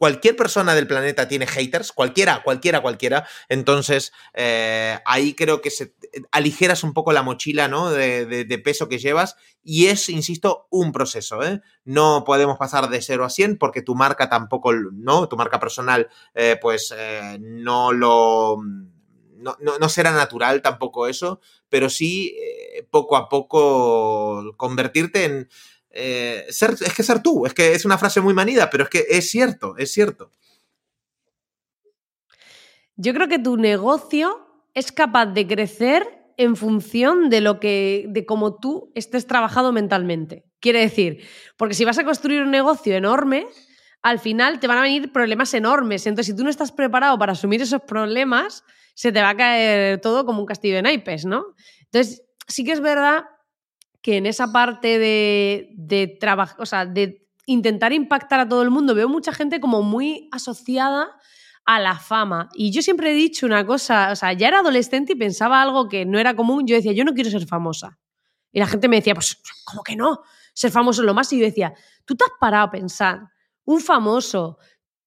cualquier 0.06 0.36
persona 0.36 0.76
del 0.76 0.86
planeta 0.86 1.28
tiene 1.28 1.48
haters, 1.48 1.92
cualquiera, 1.92 2.44
cualquiera, 2.44 2.84
cualquiera. 2.84 3.28
Entonces, 3.50 4.14
eh, 4.36 5.00
ahí 5.04 5.34
creo 5.34 5.64
que 5.64 5.72
se, 5.72 5.96
aligeras 6.32 6.84
un 6.84 6.94
poco 6.94 7.12
la 7.12 7.24
mochila, 7.24 7.68
¿no? 7.68 7.90
De, 7.90 8.62
peso 8.64 8.88
que 8.88 9.00
llevas. 9.00 9.36
Y 9.64 9.88
es, 9.88 10.08
insisto, 10.10 10.68
un 10.70 10.92
proceso, 10.92 11.42
¿eh? 11.42 11.64
No 11.86 12.24
podemos 12.24 12.60
pasar 12.60 12.88
de 12.88 13.02
0 13.02 13.26
a 13.26 13.32
100 13.32 13.58
porque 13.58 13.82
tu 13.82 13.96
marca 13.96 14.30
tampoco, 14.30 14.74
¿no? 14.74 15.28
Tu 15.28 15.38
marca 15.38 15.60
personal, 15.60 16.08
eh, 16.36 16.60
pues, 16.62 16.94
no 17.40 17.92
lo... 17.92 18.58
No, 19.38 19.58
no, 19.60 19.90
será 19.90 20.12
natural 20.12 20.62
tampoco 20.62 21.08
eso, 21.08 21.40
pero 21.68 21.90
sí 21.90 22.36
poco 22.92 23.18
a 23.18 23.28
poco 23.28 24.54
convertirte 24.56 25.26
en, 25.26 25.50
eh, 25.96 26.46
es 26.50 26.94
que 26.94 27.04
ser 27.04 27.24
tú, 27.24 27.46
es 27.46 27.54
que 27.54 27.74
es 27.74 27.86
una 27.86 27.98
frase 27.98 28.20
muy 28.20 28.34
manida, 28.34 28.70
pero 28.70 28.84
es 28.84 28.90
que 28.90 29.06
es 29.10 29.30
cierto, 29.30 29.78
es 29.78 29.92
cierto. 29.92 30.30
Yo 32.98 33.14
creo 33.14 33.28
que 33.28 33.40
tu 33.40 33.58
negocio 33.58 34.46
es 34.74 34.92
capaz 34.92 35.28
de 35.28 35.48
crecer 35.48 36.06
en 36.38 36.56
función 36.58 37.30
de 37.30 37.42
lo 37.42 37.60
que, 37.60 38.06
de 38.10 38.26
cómo 38.26 38.60
tú 38.60 38.92
estés 38.94 39.26
trabajado 39.26 39.72
mentalmente. 39.72 40.46
Quiere 40.60 40.82
decir, 40.82 41.26
porque 41.58 41.76
si 41.76 41.86
vas 41.86 41.98
a 41.98 42.04
construir 42.04 42.42
un 42.42 42.52
negocio 42.52 42.96
enorme, 42.96 43.48
al 44.02 44.20
final 44.20 44.60
te 44.60 44.68
van 44.68 44.78
a 44.78 44.82
venir 44.82 45.14
problemas 45.14 45.54
enormes. 45.54 46.06
Entonces, 46.08 46.34
si 46.34 46.38
tú 46.38 46.44
no 46.44 46.50
estás 46.50 46.72
preparado 46.72 47.18
para 47.18 47.32
asumir 47.32 47.62
esos 47.62 47.82
problemas, 47.84 48.64
se 48.96 49.12
te 49.12 49.22
va 49.22 49.30
a 49.30 49.38
caer 49.38 50.02
todo 50.02 50.26
como 50.26 50.40
un 50.42 50.46
castillo 50.46 50.76
de 50.76 50.82
naipes, 50.82 51.26
¿no? 51.26 51.56
Entonces, 51.86 52.24
sí 52.48 52.64
que 52.64 52.74
es 52.74 52.82
verdad 52.82 53.26
que 54.06 54.18
en 54.18 54.28
esa 54.28 54.52
parte 54.52 55.00
de, 55.00 55.72
de 55.74 56.06
trabajo, 56.06 56.62
o 56.62 56.68
sea, 56.68 56.86
de 56.86 57.28
intentar 57.48 57.92
impactar 57.92 58.40
a 58.40 58.48
todo 58.48 58.62
el 58.62 58.70
mundo, 58.70 58.94
veo 58.94 59.10
mucha 59.10 59.34
gente 59.34 59.60
como 59.60 59.82
muy 59.82 60.30
asociada 60.32 61.08
a 61.66 61.80
la 61.80 61.98
fama. 61.98 62.50
Y 62.54 62.70
yo 62.70 62.84
siempre 62.84 63.10
he 63.10 63.16
dicho 63.16 63.48
una 63.48 63.66
cosa, 63.66 64.12
o 64.12 64.16
sea, 64.16 64.32
ya 64.34 64.50
era 64.50 64.60
adolescente 64.60 65.14
y 65.14 65.16
pensaba 65.16 65.60
algo 65.60 65.90
que 65.90 66.06
no 66.06 66.20
era 66.20 66.36
común. 66.36 66.68
Yo 66.68 66.76
decía, 66.76 66.92
yo 66.92 67.04
no 67.04 67.16
quiero 67.16 67.32
ser 67.32 67.48
famosa. 67.48 67.98
Y 68.52 68.60
la 68.60 68.68
gente 68.68 68.88
me 68.88 68.98
decía, 68.98 69.16
pues, 69.16 69.42
¿cómo 69.64 69.82
que 69.82 69.96
no? 69.96 70.22
Ser 70.54 70.70
famoso 70.70 71.02
es 71.02 71.08
lo 71.08 71.16
más. 71.16 71.34
Y 71.34 71.40
yo 71.40 71.46
decía, 71.46 71.74
tú 72.06 72.16
te 72.16 72.26
has 72.26 72.32
parado 72.40 72.66
a 72.66 72.70
pensar, 72.70 73.22
un 73.64 73.82
famoso, 73.82 74.60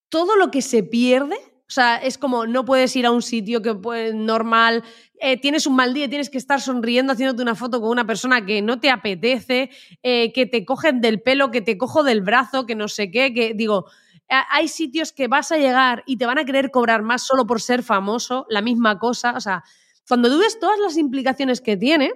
todo 0.09 0.35
lo 0.35 0.51
que 0.51 0.61
se 0.61 0.83
pierde 0.83 1.37
o 1.69 1.71
sea, 1.71 1.97
es 1.99 2.17
como 2.17 2.47
no 2.47 2.65
puedes 2.65 2.97
ir 2.97 3.05
a 3.05 3.11
un 3.11 3.21
sitio 3.21 3.61
que 3.61 3.75
pues, 3.75 4.15
normal, 4.15 4.83
eh, 5.21 5.41
tienes 5.41 5.67
un 5.67 5.77
mal 5.77 5.95
día 5.95 6.07
y 6.07 6.09
tienes 6.09 6.31
que 6.31 6.39
estar 6.39 6.61
sonriendo 6.61 7.13
haciéndote 7.13 7.43
una 7.43 7.55
foto 7.55 7.81
con 7.81 7.91
una 7.91 8.07
persona 8.07 8.45
que 8.45 8.63
no 8.63 8.81
te 8.81 8.91
apetece, 8.91 9.71
eh, 10.03 10.33
que 10.33 10.47
te 10.47 10.65
cogen 10.65 11.01
del 11.01 11.21
pelo, 11.23 11.51
que 11.51 11.61
te 11.61 11.77
cojo 11.79 12.03
del 12.03 12.23
brazo, 12.23 12.67
que 12.67 12.75
no 12.75 12.89
sé 12.89 13.11
qué, 13.11 13.33
que 13.33 13.55
digo, 13.55 13.87
hay 14.29 14.69
sitios 14.69 15.13
que 15.13 15.27
vas 15.27 15.53
a 15.53 15.57
llegar 15.57 16.03
y 16.07 16.19
te 16.19 16.27
van 16.27 16.39
a 16.39 16.45
querer 16.45 16.71
cobrar 16.71 17.03
más 17.03 17.23
solo 17.23 17.47
por 17.47 17.63
ser 17.63 17.83
famoso, 17.83 18.47
la 18.51 18.61
misma 18.61 18.99
cosa. 18.99 19.33
O 19.33 19.41
sea, 19.41 19.65
cuando 20.07 20.29
tú 20.29 20.39
ves 20.39 20.59
todas 20.61 20.79
las 20.79 20.97
implicaciones 20.99 21.61
que 21.61 21.77
tiene, 21.77 22.13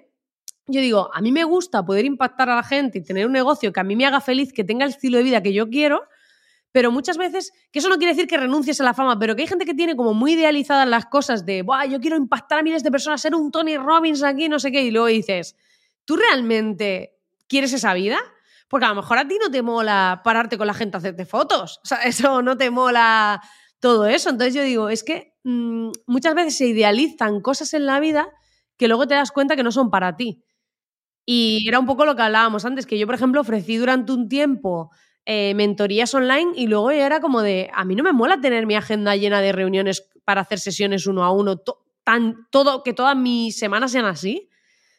yo 0.66 0.80
digo, 0.80 1.10
a 1.12 1.20
mí 1.20 1.32
me 1.32 1.44
gusta 1.44 1.84
poder 1.84 2.04
impactar 2.04 2.50
a 2.50 2.56
la 2.56 2.62
gente 2.62 2.98
y 2.98 3.02
tener 3.02 3.26
un 3.26 3.32
negocio 3.32 3.72
que 3.72 3.80
a 3.80 3.84
mí 3.84 3.96
me 3.96 4.06
haga 4.06 4.20
feliz, 4.20 4.52
que 4.52 4.62
tenga 4.62 4.84
el 4.84 4.90
estilo 4.90 5.18
de 5.18 5.24
vida 5.24 5.42
que 5.42 5.52
yo 5.52 5.68
quiero 5.68 6.02
pero 6.72 6.90
muchas 6.90 7.18
veces, 7.18 7.52
que 7.70 7.78
eso 7.78 7.88
no 7.90 7.96
quiere 7.96 8.14
decir 8.14 8.26
que 8.26 8.38
renuncies 8.38 8.80
a 8.80 8.84
la 8.84 8.94
fama, 8.94 9.18
pero 9.18 9.36
que 9.36 9.42
hay 9.42 9.48
gente 9.48 9.66
que 9.66 9.74
tiene 9.74 9.94
como 9.94 10.14
muy 10.14 10.32
idealizadas 10.32 10.88
las 10.88 11.06
cosas 11.06 11.44
de, 11.44 11.62
Buah, 11.62 11.84
yo 11.84 12.00
quiero 12.00 12.16
impactar 12.16 12.60
a 12.60 12.62
miles 12.62 12.82
de 12.82 12.90
personas, 12.90 13.20
ser 13.20 13.34
un 13.34 13.50
Tony 13.50 13.76
Robbins 13.76 14.22
aquí, 14.22 14.48
no 14.48 14.58
sé 14.58 14.72
qué, 14.72 14.82
y 14.82 14.90
luego 14.90 15.06
dices, 15.06 15.54
¿tú 16.06 16.16
realmente 16.16 17.14
quieres 17.46 17.74
esa 17.74 17.92
vida? 17.92 18.18
Porque 18.68 18.86
a 18.86 18.88
lo 18.88 18.94
mejor 18.94 19.18
a 19.18 19.28
ti 19.28 19.38
no 19.38 19.50
te 19.50 19.60
mola 19.60 20.22
pararte 20.24 20.56
con 20.56 20.66
la 20.66 20.74
gente 20.74 20.96
a 20.96 20.98
hacerte 20.98 21.26
fotos, 21.26 21.78
o 21.84 21.86
sea, 21.86 21.98
eso 22.04 22.40
no 22.42 22.56
te 22.56 22.70
mola 22.70 23.42
todo 23.78 24.06
eso. 24.06 24.30
Entonces 24.30 24.54
yo 24.54 24.62
digo, 24.62 24.88
es 24.88 25.04
que 25.04 25.34
mm, 25.44 25.90
muchas 26.06 26.34
veces 26.34 26.56
se 26.56 26.66
idealizan 26.66 27.40
cosas 27.42 27.74
en 27.74 27.84
la 27.84 28.00
vida 28.00 28.28
que 28.78 28.88
luego 28.88 29.06
te 29.06 29.14
das 29.14 29.30
cuenta 29.30 29.56
que 29.56 29.62
no 29.62 29.72
son 29.72 29.90
para 29.90 30.16
ti. 30.16 30.42
Y 31.26 31.68
era 31.68 31.78
un 31.78 31.86
poco 31.86 32.04
lo 32.04 32.16
que 32.16 32.22
hablábamos 32.22 32.64
antes, 32.64 32.86
que 32.86 32.98
yo, 32.98 33.06
por 33.06 33.14
ejemplo, 33.14 33.40
ofrecí 33.40 33.76
durante 33.76 34.12
un 34.12 34.28
tiempo 34.28 34.90
eh, 35.24 35.54
mentorías 35.54 36.12
online 36.14 36.52
y 36.56 36.66
luego 36.66 36.90
era 36.90 37.20
como 37.20 37.42
de, 37.42 37.70
a 37.72 37.84
mí 37.84 37.94
no 37.94 38.02
me 38.02 38.12
mola 38.12 38.40
tener 38.40 38.66
mi 38.66 38.74
agenda 38.74 39.14
llena 39.16 39.40
de 39.40 39.52
reuniones 39.52 40.08
para 40.24 40.40
hacer 40.40 40.58
sesiones 40.58 41.06
uno 41.06 41.24
a 41.24 41.30
uno, 41.30 41.62
tan, 42.04 42.46
todo, 42.50 42.82
que 42.82 42.92
todas 42.92 43.16
mis 43.16 43.56
semanas 43.56 43.92
sean 43.92 44.04
así. 44.04 44.48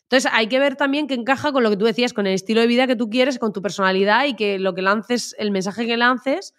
Entonces 0.03 0.31
hay 0.33 0.47
que 0.47 0.59
ver 0.59 0.75
también 0.75 1.07
que 1.07 1.15
encaja 1.15 1.51
con 1.51 1.63
lo 1.63 1.69
que 1.69 1.77
tú 1.77 1.85
decías, 1.85 2.13
con 2.13 2.27
el 2.27 2.33
estilo 2.33 2.61
de 2.61 2.67
vida 2.67 2.87
que 2.87 2.95
tú 2.95 3.09
quieres, 3.09 3.39
con 3.39 3.51
tu 3.51 3.61
personalidad 3.61 4.25
y 4.25 4.35
que 4.35 4.59
lo 4.59 4.75
que 4.75 4.81
lances, 4.81 5.35
el 5.39 5.51
mensaje 5.51 5.85
que 5.87 5.97
lances, 5.97 6.53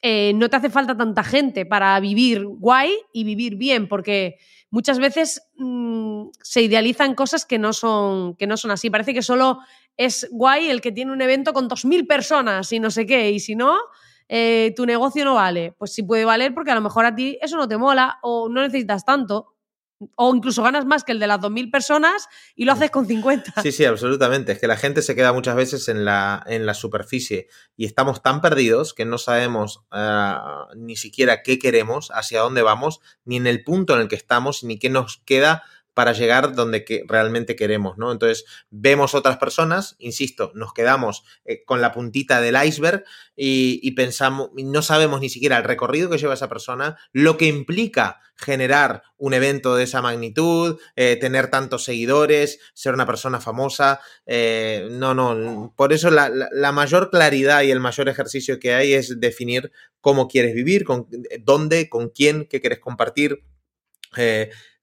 eh, 0.00 0.32
no 0.34 0.48
te 0.48 0.56
hace 0.56 0.70
falta 0.70 0.96
tanta 0.96 1.24
gente 1.24 1.66
para 1.66 1.98
vivir 1.98 2.44
guay 2.46 2.92
y 3.12 3.24
vivir 3.24 3.56
bien, 3.56 3.88
porque 3.88 4.36
muchas 4.70 4.98
veces 4.98 5.42
mm, 5.56 6.26
se 6.42 6.62
idealizan 6.62 7.14
cosas 7.14 7.46
que 7.46 7.58
no, 7.58 7.72
son, 7.72 8.36
que 8.36 8.46
no 8.46 8.56
son 8.56 8.70
así. 8.70 8.90
Parece 8.90 9.14
que 9.14 9.22
solo 9.22 9.60
es 9.96 10.28
guay 10.30 10.70
el 10.70 10.80
que 10.80 10.92
tiene 10.92 11.12
un 11.12 11.22
evento 11.22 11.52
con 11.52 11.68
2.000 11.68 12.06
personas 12.06 12.72
y 12.72 12.80
no 12.80 12.90
sé 12.90 13.06
qué, 13.06 13.30
y 13.30 13.40
si 13.40 13.54
no, 13.54 13.78
eh, 14.28 14.72
tu 14.76 14.86
negocio 14.86 15.24
no 15.24 15.34
vale. 15.34 15.74
Pues 15.78 15.92
sí 15.92 16.02
puede 16.02 16.24
valer 16.24 16.54
porque 16.54 16.70
a 16.70 16.74
lo 16.74 16.80
mejor 16.80 17.04
a 17.04 17.14
ti 17.14 17.38
eso 17.40 17.56
no 17.56 17.68
te 17.68 17.76
mola 17.76 18.18
o 18.22 18.48
no 18.48 18.62
necesitas 18.62 19.04
tanto. 19.04 19.50
O 20.16 20.34
incluso 20.34 20.62
ganas 20.62 20.84
más 20.84 21.04
que 21.04 21.12
el 21.12 21.20
de 21.20 21.28
las 21.28 21.40
2.000 21.40 21.70
personas 21.70 22.26
y 22.56 22.64
lo 22.64 22.72
haces 22.72 22.90
con 22.90 23.06
50. 23.06 23.62
Sí, 23.62 23.72
sí, 23.72 23.84
absolutamente. 23.84 24.52
Es 24.52 24.58
que 24.58 24.66
la 24.66 24.76
gente 24.76 25.02
se 25.02 25.14
queda 25.14 25.32
muchas 25.32 25.54
veces 25.54 25.88
en 25.88 26.04
la, 26.04 26.42
en 26.46 26.66
la 26.66 26.74
superficie 26.74 27.46
y 27.76 27.86
estamos 27.86 28.20
tan 28.20 28.40
perdidos 28.40 28.92
que 28.92 29.04
no 29.04 29.18
sabemos 29.18 29.84
eh, 29.94 30.34
ni 30.76 30.96
siquiera 30.96 31.42
qué 31.42 31.58
queremos, 31.58 32.10
hacia 32.12 32.40
dónde 32.40 32.62
vamos, 32.62 33.00
ni 33.24 33.36
en 33.36 33.46
el 33.46 33.62
punto 33.62 33.94
en 33.94 34.00
el 34.00 34.08
que 34.08 34.16
estamos, 34.16 34.64
ni 34.64 34.78
qué 34.78 34.90
nos 34.90 35.18
queda 35.24 35.62
para 35.94 36.12
llegar 36.12 36.54
donde 36.54 36.84
que 36.84 37.04
realmente 37.06 37.56
queremos, 37.56 37.96
¿no? 37.96 38.12
Entonces, 38.12 38.44
vemos 38.70 39.14
otras 39.14 39.38
personas, 39.38 39.96
insisto, 39.98 40.52
nos 40.54 40.72
quedamos 40.72 41.24
eh, 41.44 41.64
con 41.64 41.80
la 41.80 41.92
puntita 41.92 42.40
del 42.40 42.56
iceberg 42.62 43.04
y, 43.36 43.80
y 43.82 43.92
pensamos, 43.92 44.50
no 44.54 44.82
sabemos 44.82 45.20
ni 45.20 45.30
siquiera 45.30 45.56
el 45.56 45.64
recorrido 45.64 46.10
que 46.10 46.18
lleva 46.18 46.34
esa 46.34 46.48
persona, 46.48 46.98
lo 47.12 47.36
que 47.38 47.46
implica 47.46 48.20
generar 48.36 49.02
un 49.16 49.34
evento 49.34 49.76
de 49.76 49.84
esa 49.84 50.02
magnitud, 50.02 50.78
eh, 50.96 51.16
tener 51.16 51.50
tantos 51.50 51.84
seguidores, 51.84 52.58
ser 52.74 52.94
una 52.94 53.06
persona 53.06 53.40
famosa. 53.40 54.00
Eh, 54.26 54.88
no, 54.90 55.14
no, 55.14 55.72
por 55.76 55.92
eso 55.92 56.10
la, 56.10 56.28
mayor 56.72 57.10
claridad 57.10 57.62
y 57.62 57.70
el 57.70 57.80
mayor 57.80 58.08
ejercicio 58.08 58.58
que 58.58 58.74
hay 58.74 58.94
es 58.94 59.20
definir 59.20 59.70
cómo 60.00 60.28
quieres 60.28 60.54
vivir, 60.54 60.84
con, 60.84 61.08
dónde, 61.40 61.88
con 61.88 62.10
quién, 62.10 62.46
qué 62.46 62.60
quieres 62.60 62.80
compartir, 62.80 63.44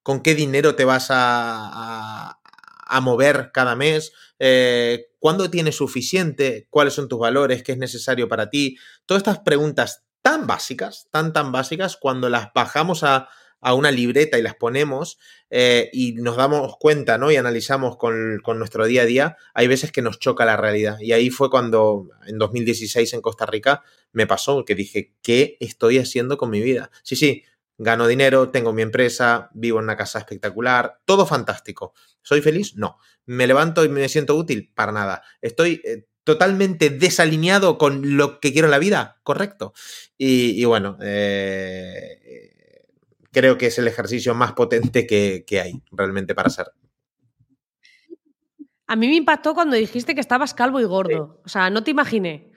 con 0.03 0.21
qué 0.21 0.35
dinero 0.35 0.75
te 0.75 0.85
vas 0.85 1.07
a, 1.09 2.39
a, 2.87 3.01
mover 3.01 3.51
cada 3.53 3.75
mes, 3.75 4.11
eh, 4.39 5.07
cuándo 5.19 5.49
tienes 5.49 5.75
suficiente, 5.75 6.67
cuáles 6.69 6.93
son 6.93 7.07
tus 7.07 7.19
valores, 7.19 7.63
qué 7.63 7.73
es 7.73 7.77
necesario 7.77 8.27
para 8.27 8.49
ti. 8.49 8.77
Todas 9.05 9.21
estas 9.21 9.39
preguntas 9.39 10.03
tan 10.21 10.47
básicas, 10.47 11.07
tan, 11.11 11.33
tan 11.33 11.51
básicas, 11.51 11.97
cuando 11.97 12.29
las 12.29 12.49
bajamos 12.53 13.03
a, 13.03 13.29
a 13.61 13.75
una 13.75 13.91
libreta 13.91 14.37
y 14.37 14.41
las 14.41 14.55
ponemos 14.55 15.19
eh, 15.49 15.89
y 15.93 16.13
nos 16.13 16.35
damos 16.35 16.75
cuenta, 16.77 17.17
¿no? 17.17 17.31
Y 17.31 17.35
analizamos 17.37 17.95
con, 17.97 18.39
con, 18.43 18.57
nuestro 18.57 18.85
día 18.85 19.03
a 19.03 19.05
día, 19.05 19.37
hay 19.53 19.67
veces 19.67 19.91
que 19.91 20.01
nos 20.01 20.19
choca 20.19 20.45
la 20.45 20.57
realidad. 20.57 20.97
Y 20.99 21.13
ahí 21.13 21.29
fue 21.29 21.49
cuando 21.49 22.09
en 22.25 22.39
2016 22.39 23.13
en 23.13 23.21
Costa 23.21 23.45
Rica 23.45 23.83
me 24.11 24.25
pasó, 24.27 24.65
que 24.65 24.75
dije, 24.75 25.13
¿qué 25.21 25.57
estoy 25.59 25.99
haciendo 25.99 26.37
con 26.37 26.49
mi 26.49 26.59
vida? 26.59 26.89
Sí, 27.03 27.15
sí, 27.15 27.43
gano 27.83 28.07
dinero, 28.07 28.49
tengo 28.49 28.73
mi 28.73 28.81
empresa, 28.81 29.49
vivo 29.53 29.79
en 29.79 29.85
una 29.85 29.97
casa 29.97 30.19
espectacular, 30.19 30.99
todo 31.05 31.25
fantástico. 31.25 31.93
¿Soy 32.21 32.41
feliz? 32.41 32.75
No. 32.75 32.97
¿Me 33.25 33.47
levanto 33.47 33.83
y 33.83 33.89
me 33.89 34.07
siento 34.07 34.35
útil? 34.35 34.71
Para 34.73 34.91
nada. 34.91 35.23
Estoy... 35.41 35.81
Eh, 35.83 36.07
totalmente 36.23 36.91
desalineado 36.91 37.79
con 37.79 38.15
lo 38.15 38.39
que 38.39 38.53
quiero 38.53 38.67
en 38.67 38.71
la 38.71 38.77
vida, 38.77 39.19
correcto. 39.23 39.73
Y, 40.19 40.51
y 40.61 40.65
bueno, 40.65 40.95
eh, 41.01 42.85
creo 43.31 43.57
que 43.57 43.65
es 43.67 43.79
el 43.79 43.87
ejercicio 43.87 44.35
más 44.35 44.53
potente 44.53 45.07
que, 45.07 45.43
que 45.47 45.59
hay 45.59 45.81
realmente 45.91 46.35
para 46.35 46.47
hacer. 46.47 46.67
A 48.85 48.95
mí 48.95 49.07
me 49.07 49.15
impactó 49.15 49.53
cuando 49.53 49.75
dijiste 49.75 50.13
que 50.13 50.21
estabas 50.21 50.53
calvo 50.53 50.79
y 50.79 50.83
gordo. 50.83 51.35
Sí. 51.37 51.41
O 51.45 51.49
sea, 51.49 51.69
no 51.69 51.83
te 51.83 51.91
imaginé. 51.91 52.50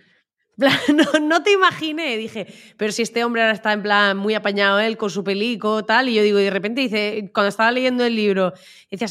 No, 0.89 1.05
no, 1.21 1.43
te 1.43 1.53
imaginé, 1.53 2.17
dije, 2.17 2.47
pero 2.77 2.93
si 2.93 3.03
este 3.03 3.25
hombre 3.25 3.43
ahora 3.43 3.55
está 3.55 3.73
en 3.73 3.83
plan 3.83 4.17
muy 4.17 4.35
apañado 4.35 4.79
él 4.79 4.97
con 4.97 5.11
su 5.11 5.25
pelico, 5.25 5.85
tal, 5.85 6.09
y 6.09 6.15
yo 6.15 6.23
digo, 6.23 6.39
y 6.39 6.45
de 6.45 6.51
repente 6.51 6.81
dice, 6.81 7.31
cuando 7.35 7.49
estaba 7.49 7.73
leyendo 7.73 8.05
el 8.05 8.15
libro, 8.15 8.53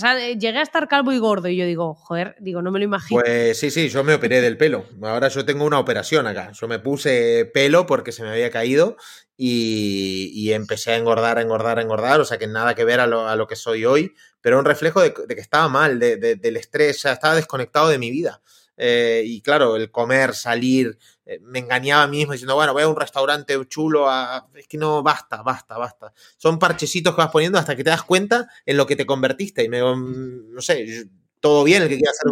ah, 0.04 0.18
llegué 0.40 0.58
a 0.58 0.62
estar 0.62 0.88
calvo 0.88 1.12
y 1.12 1.18
gordo, 1.18 1.50
y 1.50 1.58
yo 1.58 1.66
digo, 1.66 1.96
joder, 1.96 2.36
digo, 2.40 2.62
no 2.62 2.72
me 2.72 2.80
lo 2.80 2.86
imagino. 2.86 3.22
Pues 3.22 3.58
sí, 3.58 3.72
sí, 3.72 3.90
yo 3.90 4.04
me 4.04 4.14
operé 4.14 4.42
del 4.42 4.58
pelo, 4.58 4.86
ahora 5.02 5.28
yo 5.28 5.44
tengo 5.44 5.66
una 5.66 5.80
operación 5.80 6.28
acá, 6.28 6.52
yo 6.54 6.68
me 6.68 6.80
puse 6.80 7.50
pelo 7.54 7.86
porque 7.86 8.12
se 8.12 8.24
me 8.24 8.30
había 8.30 8.50
caído 8.50 8.96
y, 9.36 10.32
y 10.34 10.54
empecé 10.54 10.92
a 10.92 10.98
engordar, 10.98 11.38
a 11.38 11.42
engordar, 11.42 11.80
a 11.80 11.82
engordar, 11.82 12.22
o 12.22 12.26
sea 12.26 12.38
que 12.38 12.48
nada 12.48 12.76
que 12.76 12.86
ver 12.86 13.02
a 13.02 13.08
lo, 13.08 13.28
a 13.28 13.36
lo 13.36 13.48
que 13.48 13.58
soy 13.58 13.84
hoy, 13.84 14.14
pero 14.40 14.60
un 14.60 14.66
reflejo 14.66 15.02
de, 15.02 15.14
de 15.28 15.36
que 15.36 15.42
estaba 15.42 15.68
mal, 15.68 16.00
de, 16.00 16.16
de, 16.16 16.36
del 16.36 16.58
estrés, 16.58 16.98
o 16.98 17.00
sea, 17.02 17.14
estaba 17.14 17.36
desconectado 17.36 17.90
de 17.90 17.98
mi 17.98 18.12
vida. 18.12 18.42
Eh, 18.78 19.24
y 19.26 19.42
claro, 19.42 19.76
el 19.76 19.92
comer, 19.92 20.34
salir, 20.34 20.98
eh, 21.26 21.40
me 21.42 21.60
engañaba 21.60 22.04
a 22.04 22.08
mí 22.08 22.18
mismo 22.18 22.34
diciendo, 22.34 22.56
bueno, 22.56 22.74
voy 22.74 22.84
a 22.84 22.88
un 22.88 22.96
restaurante 22.96 23.56
chulo, 23.68 24.08
es 24.56 24.68
que 24.68 24.78
no, 24.78 25.02
basta, 25.02 25.42
basta, 25.42 25.78
basta. 25.78 26.14
Son 26.38 26.60
parchecitos 26.60 27.16
que 27.16 27.22
vas 27.22 27.32
poniendo 27.32 27.58
hasta 27.58 27.76
que 27.76 27.84
te 27.84 27.90
das 27.90 28.04
cuenta 28.04 28.50
en 28.66 28.78
lo 28.78 28.86
que 28.86 28.96
te 28.96 29.06
convertiste 29.06 29.64
y 29.64 29.70
me, 29.70 29.80
no 29.80 30.62
sé, 30.62 31.06
todo 31.40 31.64
bien 31.64 31.84
el 31.84 31.90
que 31.90 31.98
quiera 31.98 32.12
hacer. 32.12 32.32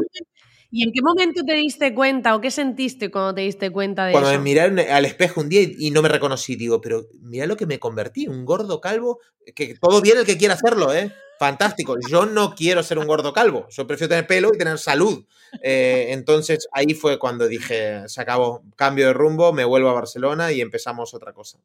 ¿Y 0.71 0.83
en 0.83 0.93
qué 0.93 1.01
momento 1.01 1.43
te 1.45 1.53
diste 1.55 1.93
cuenta 1.93 2.33
o 2.33 2.39
qué 2.39 2.49
sentiste 2.49 3.11
cuando 3.11 3.35
te 3.35 3.41
diste 3.41 3.69
cuenta 3.71 4.05
de 4.05 4.13
cuando 4.13 4.29
eso? 4.29 4.37
Cuando 4.37 4.43
me 4.43 4.71
miré 4.71 4.89
al 4.91 5.05
espejo 5.05 5.41
un 5.41 5.49
día 5.49 5.61
y, 5.61 5.75
y, 5.77 5.91
no 5.91 6.01
me 6.01 6.07
reconocí, 6.07 6.55
digo, 6.55 6.79
pero 6.79 7.07
mira 7.19 7.45
lo 7.45 7.57
que 7.57 7.65
me 7.65 7.77
convertí, 7.77 8.27
un 8.27 8.45
gordo 8.45 8.79
calvo, 8.79 9.19
que 9.53 9.75
todo 9.75 10.01
bien 10.01 10.17
el 10.17 10.25
que 10.25 10.37
quiera 10.37 10.53
hacerlo, 10.53 10.93
¿eh? 10.93 11.11
Fantástico. 11.41 11.97
Yo 12.07 12.27
no 12.27 12.53
quiero 12.53 12.83
ser 12.83 12.99
un 12.99 13.07
gordo 13.07 13.33
calvo, 13.33 13.67
yo 13.69 13.87
prefiero 13.87 14.09
tener 14.09 14.27
pelo 14.27 14.51
y 14.53 14.57
tener 14.59 14.77
salud. 14.77 15.25
Eh, 15.63 16.09
entonces 16.09 16.67
ahí 16.71 16.93
fue 16.93 17.17
cuando 17.17 17.47
dije, 17.47 18.07
se 18.07 18.21
acabó, 18.21 18.61
cambio 18.75 19.07
de 19.07 19.13
rumbo, 19.13 19.51
me 19.51 19.65
vuelvo 19.65 19.89
a 19.89 19.93
Barcelona 19.93 20.51
y 20.51 20.61
empezamos 20.61 21.15
otra 21.15 21.33
cosa. 21.33 21.57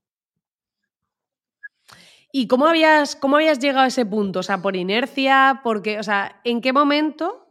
¿Y 2.33 2.49
cómo 2.49 2.67
habías, 2.67 3.17
cómo 3.17 3.37
habías 3.37 3.59
llegado 3.59 3.85
a 3.85 3.89
ese 3.89 4.07
punto? 4.07 4.41
O 4.41 4.43
sea, 4.43 4.63
por 4.63 4.77
inercia, 4.77 5.61
porque, 5.63 5.99
o 5.99 6.03
sea, 6.03 6.41
¿en 6.45 6.61
qué 6.61 6.73
momento? 6.73 7.47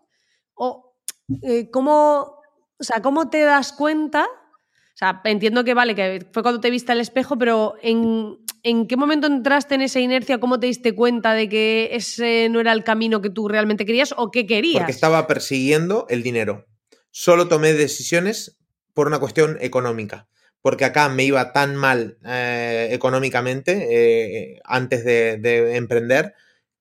O, 0.55 0.85
eh, 1.41 1.69
¿cómo, 1.71 2.39
o 2.77 2.83
sea, 2.83 3.01
¿cómo 3.01 3.29
te 3.29 3.41
das 3.41 3.73
cuenta? 3.73 4.25
O 4.25 4.97
sea, 4.97 5.21
entiendo 5.25 5.63
que 5.63 5.73
vale, 5.73 5.95
que 5.95 6.25
fue 6.31 6.41
cuando 6.41 6.61
te 6.61 6.69
viste 6.69 6.91
al 6.91 7.01
espejo, 7.01 7.38
pero 7.38 7.75
¿en, 7.81 8.38
¿en 8.63 8.88
qué 8.88 8.95
momento 8.95 9.27
entraste 9.27 9.75
en 9.75 9.81
esa 9.81 9.99
inercia? 9.99 10.39
¿Cómo 10.39 10.59
te 10.59 10.67
diste 10.67 10.95
cuenta 10.95 11.33
de 11.33 11.49
que 11.49 11.89
ese 11.91 12.47
no 12.49 12.59
era 12.59 12.71
el 12.71 12.83
camino 12.83 13.21
que 13.21 13.29
tú 13.29 13.47
realmente 13.47 13.85
querías 13.85 14.13
o 14.15 14.31
qué 14.31 14.47
querías? 14.47 14.79
Porque 14.79 14.91
estaba 14.91 15.27
persiguiendo 15.27 16.05
el 16.09 16.23
dinero. 16.23 16.65
Solo 17.11 17.47
tomé 17.47 17.73
decisiones 17.73 18.57
por 18.93 19.07
una 19.07 19.19
cuestión 19.19 19.57
económica. 19.59 20.27
Porque 20.61 20.85
acá 20.85 21.09
me 21.09 21.23
iba 21.23 21.53
tan 21.53 21.75
mal 21.75 22.17
eh, 22.25 22.88
económicamente 22.91 23.88
eh, 23.91 24.59
antes 24.63 25.05
de, 25.05 25.38
de 25.38 25.75
emprender 25.75 26.33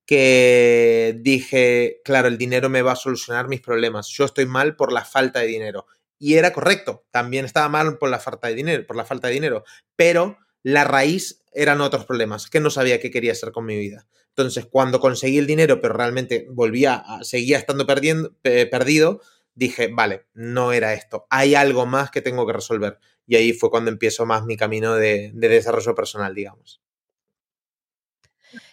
que 0.06 1.18
dije, 1.20 2.00
claro, 2.04 2.28
el 2.28 2.38
dinero 2.38 2.68
me 2.68 2.82
va 2.82 2.92
a 2.92 2.96
solucionar 2.96 3.48
mis 3.48 3.60
problemas. 3.60 4.08
Yo 4.08 4.24
estoy 4.24 4.46
mal 4.46 4.76
por 4.76 4.92
la 4.92 5.04
falta 5.04 5.40
de 5.40 5.46
dinero. 5.46 5.86
Y 6.18 6.34
era 6.34 6.52
correcto, 6.52 7.04
también 7.10 7.44
estaba 7.44 7.68
mal 7.68 7.98
por 7.98 8.08
la 8.08 8.18
falta 8.18 8.48
de 8.48 8.54
dinero, 8.54 8.86
por 8.86 8.96
la 8.96 9.04
falta 9.04 9.28
de 9.28 9.34
dinero, 9.34 9.64
pero 9.96 10.38
la 10.62 10.84
raíz 10.84 11.42
eran 11.52 11.80
otros 11.80 12.06
problemas, 12.06 12.48
que 12.48 12.60
no 12.60 12.70
sabía 12.70 13.00
qué 13.00 13.10
quería 13.10 13.32
hacer 13.32 13.52
con 13.52 13.66
mi 13.66 13.76
vida. 13.76 14.06
Entonces, 14.28 14.66
cuando 14.66 15.00
conseguí 15.00 15.38
el 15.38 15.46
dinero, 15.46 15.80
pero 15.80 15.94
realmente 15.94 16.46
volvía, 16.50 17.04
seguía 17.22 17.58
estando 17.58 17.86
perdiendo, 17.86 18.34
perdido, 18.42 19.20
dije, 19.54 19.88
vale, 19.92 20.26
no 20.34 20.72
era 20.72 20.94
esto, 20.94 21.26
hay 21.30 21.54
algo 21.54 21.86
más 21.86 22.10
que 22.10 22.22
tengo 22.22 22.46
que 22.46 22.52
resolver. 22.52 22.98
Y 23.26 23.36
ahí 23.36 23.52
fue 23.52 23.70
cuando 23.70 23.90
empiezo 23.90 24.26
más 24.26 24.44
mi 24.44 24.56
camino 24.56 24.94
de, 24.94 25.30
de 25.34 25.48
desarrollo 25.48 25.94
personal, 25.94 26.34
digamos. 26.34 26.83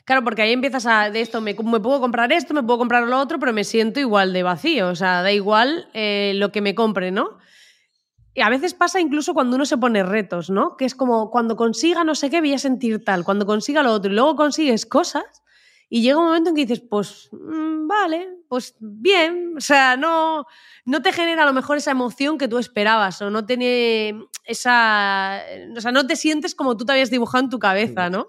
Claro, 0.05 0.23
porque 0.23 0.41
ahí 0.41 0.51
empiezas 0.51 0.85
a, 0.85 1.09
de 1.09 1.21
esto, 1.21 1.41
me, 1.41 1.53
me, 1.53 1.79
puedo 1.79 1.99
comprar 1.99 2.31
esto, 2.31 2.53
me 2.53 2.63
puedo 2.63 2.79
comprar 2.79 3.03
lo 3.03 3.19
otro, 3.19 3.39
pero 3.39 3.53
me 3.53 3.63
siento 3.63 3.99
igual 3.99 4.33
de 4.33 4.43
vacío, 4.43 4.89
o 4.89 4.95
sea, 4.95 5.21
da 5.21 5.31
igual 5.31 5.89
eh, 5.93 6.33
lo 6.35 6.51
que 6.51 6.61
me 6.61 6.75
compre, 6.75 7.11
¿no? 7.11 7.37
Y 8.33 8.41
a 8.41 8.49
veces 8.49 8.73
pasa 8.73 9.01
incluso 9.01 9.33
cuando 9.33 9.55
uno 9.55 9.65
se 9.65 9.77
pone 9.77 10.03
retos, 10.03 10.49
¿no? 10.49 10.77
Que 10.77 10.85
es 10.85 10.95
como 10.95 11.29
cuando 11.29 11.55
consiga 11.55 12.03
no 12.03 12.15
sé 12.15 12.29
qué 12.29 12.39
voy 12.39 12.53
a 12.53 12.59
sentir 12.59 13.03
tal, 13.03 13.23
cuando 13.23 13.45
consiga 13.45 13.83
lo 13.83 13.91
otro, 13.91 14.11
y 14.11 14.15
luego 14.15 14.35
consigues 14.35 14.85
cosas 14.85 15.41
y 15.89 16.01
llega 16.01 16.19
un 16.19 16.27
momento 16.27 16.49
en 16.49 16.55
que 16.55 16.65
dices, 16.65 16.81
pues 16.89 17.27
mmm, 17.33 17.85
vale, 17.85 18.29
pues 18.47 18.75
bien, 18.79 19.55
o 19.57 19.61
sea, 19.61 19.97
no, 19.97 20.45
no 20.85 21.01
te 21.01 21.11
genera 21.11 21.43
a 21.43 21.45
lo 21.45 21.51
mejor 21.51 21.77
esa 21.77 21.91
emoción 21.91 22.37
que 22.37 22.47
tú 22.47 22.57
esperabas 22.57 23.21
o 23.21 23.29
no 23.29 23.45
tiene 23.45 24.25
esa, 24.45 25.41
o 25.75 25.81
sea, 25.81 25.91
no 25.91 26.07
te 26.07 26.15
sientes 26.15 26.55
como 26.55 26.77
tú 26.77 26.85
te 26.85 26.93
habías 26.93 27.11
dibujado 27.11 27.43
en 27.43 27.49
tu 27.49 27.59
cabeza, 27.59 28.09
¿no? 28.09 28.27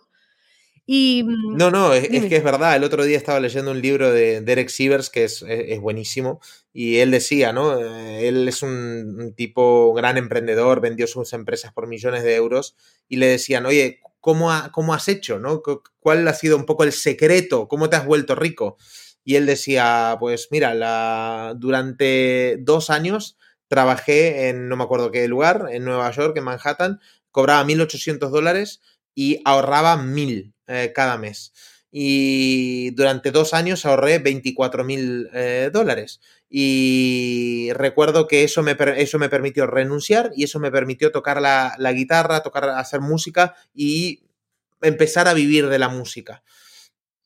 Y, 0.85 1.25
no, 1.25 1.71
no, 1.71 1.93
es, 1.93 2.09
es, 2.11 2.27
que 2.27 2.37
es 2.37 2.45
verdad. 2.45 2.77
El 2.77 2.85
otro 2.85 3.05
día 3.05 3.17
estaba 3.17 3.39
leyendo 3.39 3.71
un 3.71 3.81
libro 3.81 4.11
de 4.11 4.41
Derek 4.41 4.69
Sivers 4.69 5.11
que 5.11 5.25
es, 5.25 5.43
es, 5.43 5.65
es 5.69 5.81
buenísimo 5.81 6.41
y 6.73 6.99
él 6.99 7.11
decía, 7.11 7.53
¿no? 7.53 7.79
Eh, 7.79 8.29
él 8.29 8.49
es 8.49 8.63
un, 8.63 9.17
un, 9.21 9.35
tipo 9.35 9.93
gran 9.95 10.17
emprendedor, 10.17 10.81
vendió 10.81 11.07
sus 11.07 11.33
empresas 11.35 11.73
por 11.73 11.87
millones 11.87 12.25
de 12.25 12.35
euros 12.35 12.75
y 13.09 13.17
le 13.17 13.27
decían, 13.27 13.65
oye, 13.67 14.01
¿cómo, 14.23 14.53
ha, 14.53 14.73
cómo 14.73 14.95
has 14.95 15.09
hecho? 15.09 15.39
¿no? 15.39 15.63
¿Cuál 16.01 16.27
ha 16.27 16.33
sido 16.33 16.57
un 16.57 16.65
poco 16.65 16.85
el 16.85 16.93
secreto? 16.93 17.69
¿Cómo 17.69 17.91
te 17.91 17.97
has 17.97 18.07
vuelto 18.07 18.35
rico? 18.35 18.79
Y 19.25 19.35
él 19.35 19.45
decía, 19.45 20.17
pues 20.19 20.49
mira, 20.51 20.75
la, 20.75 21.55
durante 21.59 22.57
dos 22.61 22.89
años 22.89 23.37
trabajé 23.69 24.49
en 24.49 24.69
no 24.69 24.77
me 24.77 24.85
acuerdo 24.85 25.11
qué 25.11 25.29
lugar, 25.29 25.67
en 25.71 25.85
Nueva 25.85 26.11
York, 26.11 26.37
en 26.37 26.45
Manhattan, 26.45 27.01
cobraba 27.31 27.65
1.800 27.65 28.31
dólares 28.31 28.81
y 29.15 29.41
ahorraba 29.45 29.97
1.000 29.97 30.55
eh, 30.73 30.93
cada 30.95 31.19
mes. 31.19 31.53
Y 31.91 32.91
durante 32.93 33.31
dos 33.31 33.53
años 33.53 33.85
ahorré 33.85 34.19
24 34.19 34.83
mil 34.83 35.29
eh, 35.35 35.69
dólares. 35.71 36.21
Y 36.49 37.71
recuerdo 37.75 38.27
que 38.27 38.45
eso 38.45 38.63
me, 38.63 38.75
eso 38.97 39.19
me 39.19 39.29
permitió 39.29 39.67
renunciar 39.67 40.33
y 40.35 40.45
eso 40.45 40.59
me 40.59 40.71
permitió 40.71 41.13
tocar 41.13 41.41
la, 41.43 41.93
guitarra, 41.93 42.43
tocar, 42.43 42.71
hacer 42.71 43.01
música 43.01 43.55
y 43.75 44.23
empezar 44.81 45.29
a 45.29 45.35
vivir 45.35 45.69
de 45.69 45.79
la 45.79 45.91
música. 45.91 46.43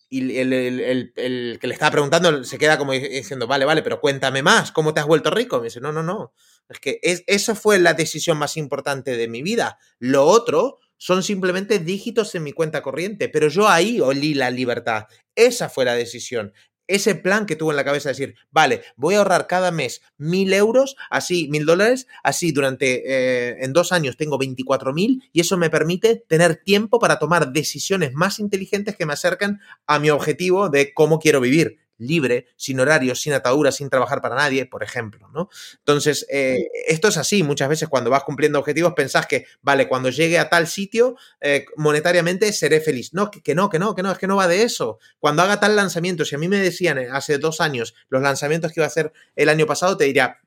Y 0.09 0.38
el, 0.38 0.52
el, 0.52 0.80
el, 0.80 1.12
el, 1.16 1.59
que 1.61 1.66
le 1.68 1.74
estaba 1.74 1.92
preguntando 1.92 2.42
se 2.42 2.59
queda 2.59 2.78
como 2.78 2.92
diciendo, 2.92 3.46
vale, 3.46 3.64
vale, 3.64 3.82
pero 3.82 4.00
cuéntame 4.00 4.42
más, 4.42 4.72
¿cómo 4.72 4.94
te 4.94 5.00
has 5.00 5.06
vuelto 5.06 5.30
rico? 5.30 5.59
Me 5.59 5.64
dice, 5.64 5.80
no, 5.80 5.92
no, 5.92 6.02
no. 6.02 6.32
Es 6.68 6.80
que 6.80 6.98
es, 7.02 7.22
esa 7.26 7.54
fue 7.54 7.78
la 7.78 7.94
decisión 7.94 8.38
más 8.38 8.56
importante 8.56 9.16
de 9.16 9.28
mi 9.28 9.42
vida. 9.42 9.78
Lo 9.98 10.24
otro 10.24 10.80
son 10.98 11.22
simplemente 11.22 11.78
dígitos 11.78 12.35
en 12.35 12.42
mi 12.44 12.52
cuenta 12.52 12.82
corriente, 12.82 13.28
pero 13.28 13.48
yo 13.48 13.68
ahí 13.68 14.00
olí 14.00 14.35
la 14.35 14.50
libertad. 14.50 15.06
Esa 15.35 15.68
fue 15.68 15.85
la 15.85 15.94
decisión. 15.94 16.52
ese 16.88 17.16
plan 17.16 17.46
que 17.46 17.56
tuvo 17.56 17.72
en 17.72 17.76
la 17.76 17.85
cabeza, 17.85 18.11
decir, 18.11 18.37
vale, 18.52 18.82
voy 18.94 19.16
a 19.16 19.18
ahorrar 19.18 19.48
cada 19.48 19.72
mes 19.72 20.02
mil 20.18 20.52
euros, 20.52 20.94
así, 21.11 21.48
mil 21.48 21.66
dólares, 21.66 22.06
así 22.22 22.52
durante, 22.52 23.02
eh, 23.06 23.56
en 23.64 23.72
dos 23.72 23.90
años 23.90 24.16
tengo 24.16 24.38
24 24.38 24.92
mil 24.94 25.20
y 25.32 25.40
eso 25.40 25.56
me 25.56 25.68
permite 25.68 26.24
tener 26.28 26.62
tiempo 26.62 27.01
para 27.01 27.18
tomar 27.18 27.53
decisiones 27.53 28.12
más 28.14 28.38
inteligentes 28.38 28.94
que 28.94 29.05
me 29.05 29.14
acercan 29.14 29.59
a 29.88 29.99
mi 29.99 30.11
objetivo 30.11 30.68
de 30.68 30.94
cómo 30.94 31.18
quiero 31.18 31.40
vivir 31.40 31.86
libre, 31.99 32.47
sin 32.57 32.80
horarios, 32.80 33.20
sin 33.20 33.32
ataduras, 33.32 33.76
sin 33.76 33.88
trabajar 33.90 34.20
para 34.20 34.34
nadie, 34.34 34.66
por 34.66 34.82
ejemplo, 34.82 35.28
¿no? 35.32 35.49
Entonces, 35.78 36.26
eh, 36.30 36.68
esto 36.86 37.09
es 37.09 37.16
así, 37.16 37.42
muchas 37.42 37.68
veces 37.68 37.88
cuando 37.88 38.11
vas 38.11 38.24
cumpliendo 38.24 38.59
objetivos 38.59 38.92
pensás 38.94 39.26
que, 39.26 39.47
vale, 39.62 39.88
cuando 39.88 40.11
llegue 40.11 40.38
a 40.38 40.49
tal 40.49 40.66
sitio, 40.66 41.16
eh, 41.40 41.66
monetariamente 41.76 42.53
seré 42.53 42.80
feliz. 42.80 43.12
No, 43.14 43.30
que, 43.30 43.42
que, 43.42 43.55
no, 43.55 43.68
que 43.68 43.78
no, 43.78 43.94
que 43.94 44.03
no, 44.03 44.12
es 44.12 44.18
que 44.18 44.26
no 44.26 44.36
va 44.36 44.49
de 44.49 44.62
eso. 44.62 44.99
Cuando 45.18 45.42
haga 45.42 45.61
tal 45.61 45.76
lanzamiento, 45.76 46.24
si 46.24 46.34
a 46.34 46.38
mí 46.38 46.49
me 46.49 46.59
decían 46.59 46.99
eh, 46.99 47.09
hace 47.11 47.38
dos 47.38 47.61
años 47.61 47.94
los 48.09 48.22
lanzamientos 48.22 48.72
que 48.72 48.80
iba 48.80 48.86
a 48.86 48.88
hacer 48.88 49.12
el 49.34 49.49
año 49.49 49.66
pasado, 49.66 49.97
te 49.97 50.05
diría, 50.05 50.38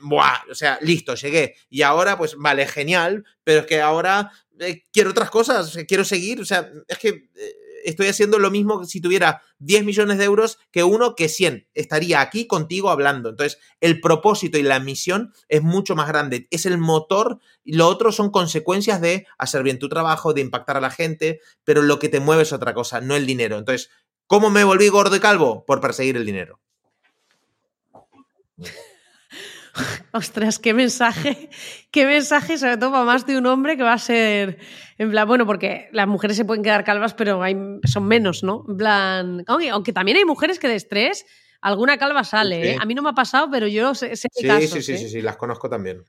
Buah, 0.00 0.42
o 0.50 0.54
sea, 0.54 0.78
listo, 0.82 1.14
llegué. 1.14 1.54
Y 1.70 1.82
ahora, 1.82 2.18
pues, 2.18 2.34
vale, 2.36 2.66
genial, 2.66 3.24
pero 3.44 3.60
es 3.60 3.66
que 3.66 3.80
ahora 3.80 4.30
quiero 4.92 5.10
otras 5.10 5.30
cosas, 5.30 5.76
quiero 5.88 6.04
seguir, 6.04 6.40
o 6.40 6.44
sea, 6.44 6.70
es 6.88 6.98
que 6.98 7.28
estoy 7.84 8.08
haciendo 8.08 8.38
lo 8.38 8.50
mismo 8.50 8.84
si 8.84 9.00
tuviera 9.00 9.42
10 9.58 9.84
millones 9.84 10.18
de 10.18 10.24
euros 10.24 10.58
que 10.70 10.84
uno 10.84 11.14
que 11.14 11.28
100. 11.28 11.68
Estaría 11.74 12.20
aquí 12.20 12.46
contigo 12.46 12.90
hablando. 12.90 13.30
Entonces, 13.30 13.58
el 13.80 14.00
propósito 14.00 14.58
y 14.58 14.62
la 14.62 14.80
misión 14.80 15.32
es 15.48 15.62
mucho 15.62 15.94
más 15.94 16.08
grande. 16.08 16.48
Es 16.50 16.66
el 16.66 16.78
motor 16.78 17.40
y 17.64 17.74
lo 17.74 17.88
otro 17.88 18.12
son 18.12 18.30
consecuencias 18.30 19.00
de 19.00 19.26
hacer 19.38 19.62
bien 19.62 19.78
tu 19.78 19.88
trabajo, 19.88 20.32
de 20.32 20.40
impactar 20.40 20.76
a 20.76 20.80
la 20.80 20.90
gente, 20.90 21.40
pero 21.64 21.82
lo 21.82 21.98
que 21.98 22.08
te 22.08 22.20
mueve 22.20 22.42
es 22.42 22.52
otra 22.52 22.74
cosa, 22.74 23.00
no 23.00 23.16
el 23.16 23.26
dinero. 23.26 23.58
Entonces, 23.58 23.90
¿cómo 24.26 24.50
me 24.50 24.64
volví 24.64 24.88
gordo 24.88 25.16
y 25.16 25.20
calvo? 25.20 25.64
Por 25.64 25.80
perseguir 25.80 26.16
el 26.16 26.26
dinero. 26.26 26.60
Ostras, 30.12 30.58
qué 30.58 30.74
mensaje, 30.74 31.48
qué 31.90 32.06
mensaje, 32.06 32.58
sobre 32.58 32.76
todo 32.76 32.92
para 32.92 33.04
más 33.04 33.26
de 33.26 33.38
un 33.38 33.46
hombre 33.46 33.76
que 33.76 33.82
va 33.82 33.94
a 33.94 33.98
ser, 33.98 34.58
en 34.98 35.10
plan, 35.10 35.26
bueno, 35.26 35.46
porque 35.46 35.88
las 35.92 36.06
mujeres 36.06 36.36
se 36.36 36.44
pueden 36.44 36.62
quedar 36.62 36.84
calvas, 36.84 37.14
pero 37.14 37.42
hay, 37.42 37.56
son 37.84 38.06
menos, 38.06 38.42
¿no? 38.42 38.64
En 38.68 38.76
plan, 38.76 39.44
aunque, 39.46 39.92
también 39.92 40.18
hay 40.18 40.24
mujeres 40.24 40.58
que 40.58 40.68
de 40.68 40.76
estrés 40.76 41.24
alguna 41.60 41.96
calva 41.96 42.24
sale, 42.24 42.72
¿eh? 42.72 42.76
A 42.80 42.84
mí 42.84 42.94
no 42.94 43.02
me 43.02 43.10
ha 43.10 43.14
pasado, 43.14 43.48
pero 43.50 43.66
yo 43.68 43.94
sé, 43.94 44.16
sé 44.16 44.28
sí, 44.32 44.46
casos, 44.46 44.70
sí, 44.70 44.82
sí, 44.82 44.92
¿eh? 44.92 44.98
sí, 44.98 45.08
sí, 45.08 45.22
las 45.22 45.36
conozco 45.36 45.70
también. 45.70 46.04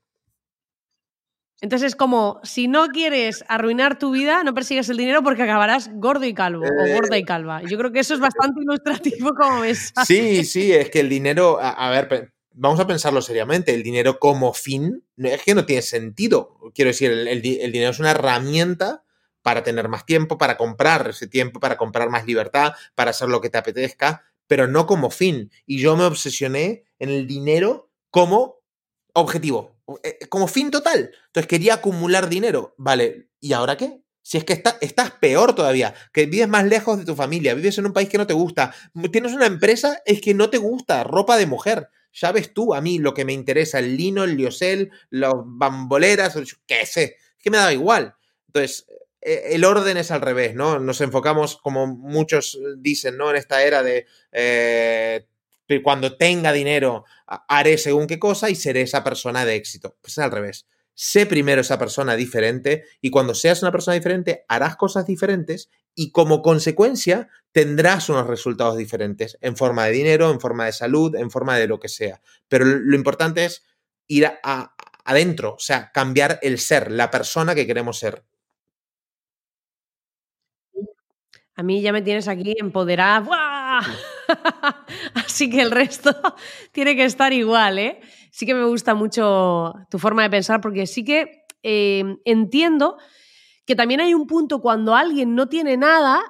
Entonces 1.62 1.90
es 1.90 1.96
como, 1.96 2.42
si 2.44 2.68
no 2.68 2.88
quieres 2.88 3.46
arruinar 3.48 3.98
tu 3.98 4.12
vida, 4.12 4.44
no 4.44 4.54
persigues 4.54 4.90
el 4.90 4.98
dinero 4.98 5.24
porque 5.24 5.44
acabarás 5.44 5.90
gordo 5.94 6.26
y 6.26 6.34
calvo 6.34 6.66
o 6.66 6.86
Eh, 6.86 6.96
gorda 6.96 7.18
y 7.18 7.24
calva. 7.24 7.62
Yo 7.64 7.78
creo 7.78 7.92
que 7.92 8.00
eso 8.00 8.16
es 8.16 8.20
bastante 8.20 8.62
ilustrativo 8.62 9.30
como 9.34 9.62
mensaje. 9.62 10.06
Sí, 10.06 10.44
sí, 10.44 10.74
es 10.74 10.90
que 10.90 11.00
el 11.00 11.08
dinero, 11.08 11.60
a, 11.62 11.70
a 11.70 11.90
ver, 11.92 12.33
vamos 12.54 12.80
a 12.80 12.88
pensarlo 12.88 13.22
seriamente, 13.22 13.74
el 13.74 13.84
dinero 13.84 14.20
como 14.20 14.54
fin, 14.54 15.04
es 15.18 15.42
que 15.44 15.56
no 15.56 15.66
tiene 15.66 15.82
sentido. 15.82 16.58
Quiero 16.74 16.90
decir, 16.90 17.12
el, 17.12 17.28
el 17.28 17.42
di- 17.42 17.60
el 17.62 17.72
dinero 17.72 17.92
es 17.92 18.00
una 18.00 18.12
herramienta 18.12 19.04
para 19.42 19.64
tener 19.64 19.90
más 19.90 20.06
tiempo, 20.06 20.38
para 20.38 20.58
comprar 20.58 21.10
ese 21.10 21.28
tiempo, 21.28 21.60
para 21.60 21.78
comprar 21.78 22.10
más 22.10 22.26
libertad, 22.26 22.74
para 22.96 23.12
hacer 23.12 23.30
lo 23.30 23.42
que 23.42 23.50
te 23.50 23.58
apetezca, 23.58 24.24
pero 24.48 24.68
no 24.68 24.86
como 24.88 25.10
fin. 25.10 25.52
Y 25.66 25.80
yo 25.80 25.96
me 25.98 26.06
obsesioné 26.06 26.86
en 27.00 27.10
el 27.10 27.28
dinero 27.28 27.90
como 28.10 28.60
objetivo, 29.14 29.76
eh, 30.04 30.20
como 30.30 30.48
fin 30.48 30.72
total. 30.72 31.12
Entonces 31.28 31.48
quería 31.48 31.76
acumular 31.76 32.30
dinero. 32.30 32.74
Vale, 32.78 33.30
¿y 33.40 33.54
ahora 33.54 33.78
qué? 33.78 34.02
Si 34.22 34.38
es 34.38 34.46
que 34.46 34.54
está- 34.54 34.78
estás 34.82 35.12
peor 35.12 35.54
todavía, 35.54 35.94
que 36.14 36.26
vives 36.26 36.48
más 36.48 36.64
lejos 36.66 36.98
de 36.98 37.06
tu 37.06 37.16
familia, 37.16 37.54
vives 37.54 37.78
en 37.78 37.86
un 37.86 37.94
país 37.94 38.08
que 38.10 38.18
no 38.18 38.26
te 38.28 38.34
gusta, 38.34 38.74
tienes 39.12 39.34
una 39.34 39.46
empresa, 39.48 40.02
es 40.06 40.22
que 40.22 40.34
no 40.34 40.50
te 40.50 40.58
gusta, 40.58 41.04
ropa 41.04 41.38
de 41.38 41.46
mujer. 41.46 41.90
Ya 42.14 42.32
ves 42.32 42.54
tú, 42.54 42.74
a 42.74 42.82
mí 42.82 43.00
lo 43.00 43.14
que 43.14 43.26
me 43.26 43.34
interesa, 43.34 43.80
el 43.80 43.98
lino, 43.98 44.24
el 44.24 44.38
liosel, 44.38 44.92
los 45.10 45.34
bamboleras, 45.46 46.38
qué 46.68 46.86
sé, 46.86 47.04
es 47.04 47.44
que 47.44 47.50
me 47.50 47.58
da 47.58 47.74
igual. 47.74 48.16
Entonces, 48.48 48.86
eh, 49.20 49.50
el 49.52 49.66
orden 49.66 49.98
es 49.98 50.12
al 50.12 50.22
revés, 50.22 50.54
¿no? 50.54 50.80
Nos 50.80 51.02
enfocamos, 51.02 51.58
como 51.58 51.88
muchos 51.88 52.60
dicen, 52.78 53.18
¿no? 53.18 53.32
En 53.32 53.38
esta 53.38 53.64
era 53.64 53.82
de 53.82 54.06
eh, 54.32 55.26
cuando 55.82 56.18
tenga 56.18 56.52
dinero 56.52 57.06
haré 57.26 57.78
según 57.78 58.06
qué 58.06 58.20
cosa 58.20 58.50
y 58.50 58.56
seré 58.56 58.82
esa 58.82 59.04
persona 59.04 59.46
de 59.46 59.56
éxito. 59.56 59.98
Pues 60.02 60.14
es 60.14 60.20
al 60.20 60.32
revés. 60.32 60.68
Sé 60.94 61.26
primero 61.26 61.62
esa 61.62 61.80
persona 61.80 62.16
diferente 62.16 62.84
y 63.02 63.10
cuando 63.10 63.34
seas 63.34 63.64
una 63.64 63.72
persona 63.72 63.96
diferente 63.96 64.46
harás 64.48 64.76
cosas 64.76 65.08
diferentes 65.08 65.70
y 65.96 66.12
como 66.12 66.42
consecuencia 66.42 67.30
tendrás 67.52 68.10
unos 68.10 68.28
resultados 68.28 68.78
diferentes 68.78 69.38
en 69.42 69.56
forma 69.56 69.86
de 69.86 69.92
dinero, 69.92 70.32
en 70.32 70.40
forma 70.40 70.66
de 70.66 70.72
salud, 70.74 71.16
en 71.16 71.30
forma 71.32 71.58
de 71.58 71.68
lo 71.68 71.80
que 71.80 71.90
sea. 71.90 72.22
Pero 72.48 72.66
lo 72.66 72.96
importante 72.96 73.46
es 73.46 73.64
ir 74.08 74.26
a- 74.26 74.40
a- 74.44 74.76
adentro, 75.06 75.54
o 75.56 75.60
sea, 75.60 75.92
cambiar 75.94 76.40
el 76.42 76.60
ser, 76.60 76.92
la 76.92 77.12
persona 77.12 77.54
que 77.56 77.68
queremos 77.68 78.00
ser. 78.00 78.24
A 81.56 81.62
mí 81.64 81.82
ya 81.82 81.92
me 81.92 82.02
tienes 82.02 82.28
aquí 82.28 82.56
empoderada. 82.58 83.20
¡Buah! 83.20 83.82
Así 85.26 85.50
que 85.50 85.62
el 85.62 85.72
resto 85.72 86.12
tiene 86.72 86.96
que 86.96 87.06
estar 87.06 87.32
igual, 87.32 87.78
¿eh? 87.78 88.00
Sí 88.32 88.46
que 88.46 88.56
me 88.56 88.66
gusta 88.66 88.96
mucho 88.96 89.74
tu 89.90 90.00
forma 90.00 90.24
de 90.24 90.32
pensar 90.32 90.62
porque 90.62 90.88
sí 90.88 91.04
que 91.06 91.46
eh, 91.62 92.04
entiendo 92.26 92.98
que 93.66 93.76
también 93.76 94.02
hay 94.02 94.14
un 94.14 94.28
punto 94.28 94.62
cuando 94.62 94.96
alguien 94.96 95.36
no 95.36 95.48
tiene 95.48 95.78
nada, 95.78 96.22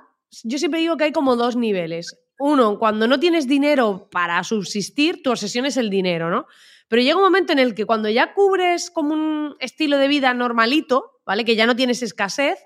yo 0.44 0.58
siempre 0.58 0.80
digo 0.80 0.98
que 0.98 1.06
hay 1.06 1.12
como 1.12 1.36
dos 1.36 1.56
niveles. 1.56 2.20
Uno, 2.40 2.80
cuando 2.80 3.08
no 3.08 3.20
tienes 3.20 3.48
dinero 3.48 4.10
para 4.12 4.44
subsistir, 4.44 5.22
tu 5.24 5.32
obsesión 5.32 5.66
es 5.66 5.78
el 5.78 5.90
dinero, 5.90 6.30
¿no? 6.30 6.46
Pero 6.88 7.02
llega 7.02 7.18
un 7.18 7.24
momento 7.24 7.54
en 7.54 7.60
el 7.60 7.76
que 7.76 7.86
cuando 7.86 8.10
ya 8.10 8.34
cubres 8.34 8.92
como 8.92 9.14
un 9.14 9.56
estilo 9.60 9.98
de 9.98 10.08
vida 10.08 10.34
normalito, 10.34 11.22
¿vale? 11.26 11.46
Que 11.46 11.56
ya 11.56 11.66
no 11.66 11.76
tienes 11.76 12.04
escasez, 12.04 12.60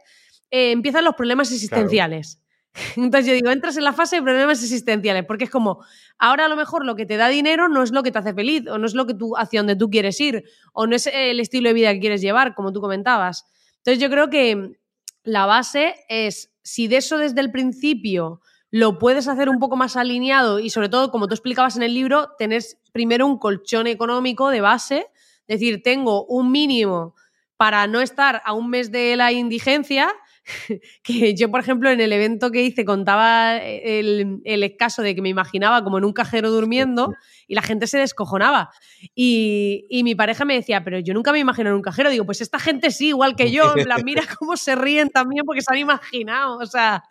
eh, 0.49 0.72
empiezan 0.72 1.03
los 1.03 1.15
problemas 1.15 1.51
existenciales. 1.51 2.41
Entonces 2.95 3.26
yo 3.28 3.34
digo, 3.34 3.49
entras 3.49 3.78
en 3.78 3.84
la 3.84 3.93
fase 3.93 4.18
de 4.18 4.22
problemas 4.22 4.61
existenciales, 4.61 5.26
porque 5.26 5.45
es 5.45 5.49
como, 5.49 5.84
ahora 6.18 6.45
a 6.45 6.47
lo 6.47 6.55
mejor 6.55 6.86
lo 6.86 6.95
que 6.95 7.05
te 7.05 7.18
da 7.18 7.28
dinero 7.28 7.70
no 7.70 7.84
es 7.84 7.91
lo 7.91 8.03
que 8.03 8.11
te 8.11 8.20
hace 8.20 8.34
feliz, 8.34 8.68
o 8.68 8.78
no 8.78 8.86
es 8.86 8.93
lo 8.93 9.05
que 9.05 9.13
tú, 9.13 9.36
hacia 9.38 9.61
donde 9.61 9.76
tú 9.76 9.89
quieres 9.89 10.20
ir, 10.22 10.43
o 10.74 10.88
no 10.88 10.95
es 10.95 11.07
el 11.07 11.39
estilo 11.39 11.70
de 11.70 11.74
vida 11.74 11.93
que 11.93 11.99
quieres 11.99 12.22
llevar, 12.22 12.55
como 12.55 12.72
tú 12.72 12.82
comentabas. 12.82 13.45
Entonces 13.88 14.03
yo 14.03 14.09
creo 14.09 14.29
que 14.29 14.77
la 15.23 15.45
base 15.45 15.95
es, 16.09 16.51
si 16.61 16.89
de 16.89 16.97
eso 16.97 17.17
desde 17.17 17.39
el 17.39 17.51
principio 17.51 18.41
lo 18.69 18.99
puedes 18.99 19.29
hacer 19.29 19.47
un 19.47 19.59
poco 19.59 19.77
más 19.77 19.95
alineado 19.95 20.59
y 20.59 20.71
sobre 20.71 20.89
todo, 20.89 21.09
como 21.09 21.29
tú 21.29 21.35
explicabas 21.35 21.77
en 21.77 21.83
el 21.83 21.93
libro, 21.93 22.31
tenés 22.38 22.81
primero 22.91 23.25
un 23.25 23.38
colchón 23.38 23.88
económico 23.88 24.49
de 24.49 24.59
base, 24.59 25.07
es 25.47 25.59
decir, 25.59 25.83
tengo 25.83 26.25
un 26.25 26.51
mínimo 26.51 27.15
para 27.55 27.88
no 27.88 28.01
estar 28.01 28.41
a 28.43 28.51
un 28.51 28.69
mes 28.69 28.91
de 28.91 29.15
la 29.15 29.31
indigencia, 29.31 30.11
que 31.03 31.35
yo, 31.35 31.49
por 31.51 31.59
ejemplo, 31.59 31.89
en 31.89 32.01
el 32.01 32.13
evento 32.13 32.51
que 32.51 32.63
hice 32.63 32.85
contaba 32.85 33.57
el, 33.57 34.41
el 34.45 34.77
caso 34.77 35.01
de 35.01 35.15
que 35.15 35.21
me 35.21 35.29
imaginaba 35.29 35.83
como 35.83 35.97
en 35.97 36.05
un 36.05 36.13
cajero 36.13 36.51
durmiendo 36.51 37.13
y 37.47 37.55
la 37.55 37.61
gente 37.61 37.87
se 37.87 37.97
descojonaba. 37.97 38.71
Y, 39.15 39.85
y, 39.89 40.03
mi 40.03 40.15
pareja 40.15 40.45
me 40.45 40.55
decía, 40.55 40.83
pero 40.83 40.99
yo 40.99 41.13
nunca 41.13 41.31
me 41.31 41.39
imagino 41.39 41.69
en 41.69 41.75
un 41.75 41.81
cajero. 41.81 42.09
Digo, 42.09 42.25
pues 42.25 42.41
esta 42.41 42.59
gente 42.59 42.91
sí, 42.91 43.09
igual 43.09 43.35
que 43.35 43.51
yo. 43.51 43.73
En 43.75 43.83
plan, 43.85 44.01
mira 44.03 44.23
cómo 44.39 44.57
se 44.57 44.75
ríen 44.75 45.09
también 45.09 45.45
porque 45.45 45.61
se 45.61 45.71
han 45.71 45.79
imaginado. 45.79 46.57
O 46.57 46.65
sea, 46.65 47.03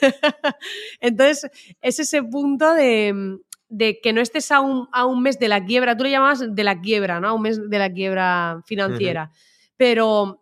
entonces 1.00 1.50
es 1.80 1.98
ese 1.98 2.22
punto 2.22 2.72
de, 2.74 3.38
de 3.68 4.00
que 4.00 4.12
no 4.12 4.20
estés 4.20 4.50
a 4.52 4.60
un, 4.60 4.88
a 4.92 5.06
un, 5.06 5.22
mes 5.22 5.38
de 5.38 5.48
la 5.48 5.64
quiebra. 5.64 5.96
Tú 5.96 6.04
le 6.04 6.10
llamabas 6.10 6.54
de 6.54 6.64
la 6.64 6.80
quiebra, 6.80 7.20
¿no? 7.20 7.28
A 7.28 7.32
un 7.32 7.42
mes 7.42 7.60
de 7.68 7.78
la 7.78 7.92
quiebra 7.92 8.62
financiera. 8.66 9.30
Uh 9.30 9.34
-huh. 9.34 9.74
Pero 9.76 10.39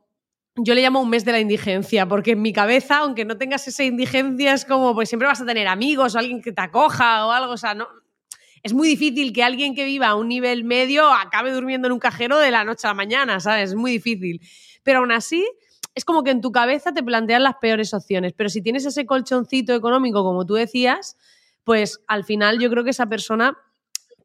yo 0.58 0.74
le 0.74 0.82
llamo 0.82 1.00
un 1.00 1.10
mes 1.10 1.24
de 1.24 1.32
la 1.32 1.40
indigencia, 1.40 2.06
porque 2.06 2.32
en 2.32 2.42
mi 2.42 2.52
cabeza, 2.52 2.98
aunque 2.98 3.24
no 3.24 3.36
tengas 3.36 3.66
esa 3.68 3.84
indigencia, 3.84 4.54
es 4.54 4.64
como, 4.64 4.94
pues 4.94 5.08
siempre 5.08 5.28
vas 5.28 5.40
a 5.40 5.46
tener 5.46 5.68
amigos 5.68 6.14
o 6.14 6.18
alguien 6.18 6.42
que 6.42 6.52
te 6.52 6.60
acoja 6.60 7.26
o 7.26 7.30
algo, 7.30 7.52
o 7.52 7.56
sea, 7.56 7.74
no, 7.74 7.88
es 8.62 8.72
muy 8.72 8.88
difícil 8.88 9.32
que 9.32 9.42
alguien 9.42 9.74
que 9.74 9.84
viva 9.84 10.08
a 10.08 10.14
un 10.14 10.28
nivel 10.28 10.64
medio 10.64 11.08
acabe 11.12 11.52
durmiendo 11.52 11.86
en 11.88 11.92
un 11.92 11.98
cajero 11.98 12.38
de 12.38 12.50
la 12.50 12.64
noche 12.64 12.86
a 12.86 12.90
la 12.90 12.94
mañana, 12.94 13.40
¿sabes? 13.40 13.70
Es 13.70 13.76
muy 13.76 13.92
difícil. 13.92 14.40
Pero 14.82 14.98
aún 14.98 15.12
así, 15.12 15.46
es 15.94 16.04
como 16.04 16.22
que 16.22 16.30
en 16.30 16.40
tu 16.40 16.52
cabeza 16.52 16.92
te 16.92 17.02
plantean 17.02 17.42
las 17.42 17.56
peores 17.60 17.94
opciones, 17.94 18.32
pero 18.36 18.48
si 18.48 18.62
tienes 18.62 18.84
ese 18.84 19.06
colchoncito 19.06 19.74
económico, 19.74 20.22
como 20.22 20.44
tú 20.44 20.54
decías, 20.54 21.16
pues 21.64 22.00
al 22.06 22.24
final 22.24 22.58
yo 22.58 22.70
creo 22.70 22.84
que 22.84 22.90
esa 22.90 23.06
persona 23.06 23.58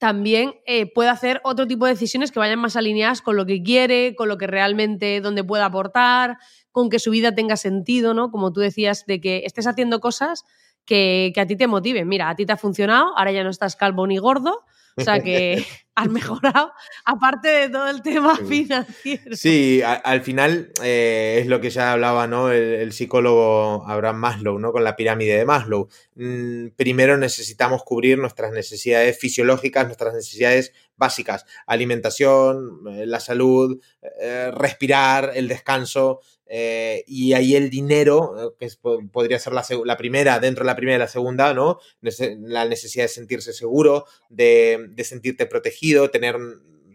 también 0.03 0.55
eh, 0.65 0.85
puede 0.85 1.07
hacer 1.07 1.39
otro 1.45 1.65
tipo 1.65 1.85
de 1.85 1.93
decisiones 1.93 2.33
que 2.33 2.37
vayan 2.37 2.59
más 2.59 2.75
alineadas 2.75 3.21
con 3.21 3.37
lo 3.37 3.45
que 3.45 3.63
quiere, 3.63 4.15
con 4.17 4.27
lo 4.27 4.37
que 4.37 4.47
realmente, 4.47 5.21
donde 5.21 5.45
pueda 5.45 5.63
aportar, 5.63 6.39
con 6.73 6.89
que 6.89 6.99
su 6.99 7.11
vida 7.11 7.33
tenga 7.35 7.55
sentido, 7.55 8.13
¿no? 8.13 8.29
Como 8.29 8.51
tú 8.51 8.59
decías, 8.59 9.05
de 9.05 9.21
que 9.21 9.43
estés 9.45 9.65
haciendo 9.65 10.01
cosas 10.01 10.43
que, 10.85 11.31
que, 11.33 11.41
a 11.41 11.47
ti 11.47 11.55
te 11.55 11.67
motiven. 11.67 12.07
Mira, 12.07 12.29
a 12.29 12.35
ti 12.35 12.45
te 12.45 12.53
ha 12.53 12.57
funcionado, 12.57 13.17
ahora 13.17 13.31
ya 13.31 13.43
no 13.43 13.49
estás 13.49 13.75
calvo 13.75 14.05
ni 14.07 14.17
gordo, 14.17 14.65
O 14.95 15.01
sea 15.01 15.19
que 15.21 15.65
has 15.95 16.09
mejorado, 16.09 16.71
aparte 17.05 17.47
de 17.47 17.69
todo 17.69 17.87
el 17.89 18.01
tema 18.01 18.35
financiero. 18.35 19.35
Sí, 19.35 19.81
al 19.83 20.21
final 20.21 20.71
eh, 20.83 21.39
es 21.41 21.47
lo 21.47 21.61
que 21.61 21.69
ya 21.69 21.93
hablaba 21.93 22.27
¿no? 22.27 22.51
El, 22.51 22.91
psicólogo 22.93 23.87
Abraham 23.87 24.17
Maslow, 24.17 24.59
¿no? 24.59 24.71
Con 24.71 24.83
la 24.83 24.95
pirámide 24.95 25.37
de 25.37 25.45
Maslow. 25.45 25.87
Mm, 26.15 26.69
primero 26.75 27.17
necesitamos 27.17 27.83
cubrir 27.83 28.17
nuestras 28.17 28.51
necesidades 28.51 29.17
fisiológicas, 29.17 29.85
nuestras 29.85 30.13
necesidades 30.13 30.73
básicas. 30.95 31.45
Alimentación, 31.65 32.81
eh, 32.89 33.05
la 33.05 33.19
salud, 33.19 33.79
eh, 34.21 34.51
respirar, 34.53 35.31
el 35.35 35.47
descanso. 35.47 36.21
Y 36.47 37.33
ahí 37.33 37.55
el 37.55 37.69
dinero, 37.69 38.55
que 38.59 38.67
podría 39.11 39.39
ser 39.39 39.53
la, 39.53 39.65
la, 39.85 39.97
primera, 39.97 40.39
dentro 40.39 40.63
de 40.63 40.67
la 40.67 40.75
primera 40.75 40.97
y 40.97 40.99
la 40.99 41.07
segunda, 41.07 41.53
¿no? 41.53 41.79
la 42.01 42.65
necesidad 42.65 43.05
de 43.05 43.09
sentirse 43.09 43.53
seguro, 43.53 44.05
de, 44.29 44.87
de 44.89 45.03
sentirte 45.03 45.45
protegido 45.45 46.11
tener 46.11 46.37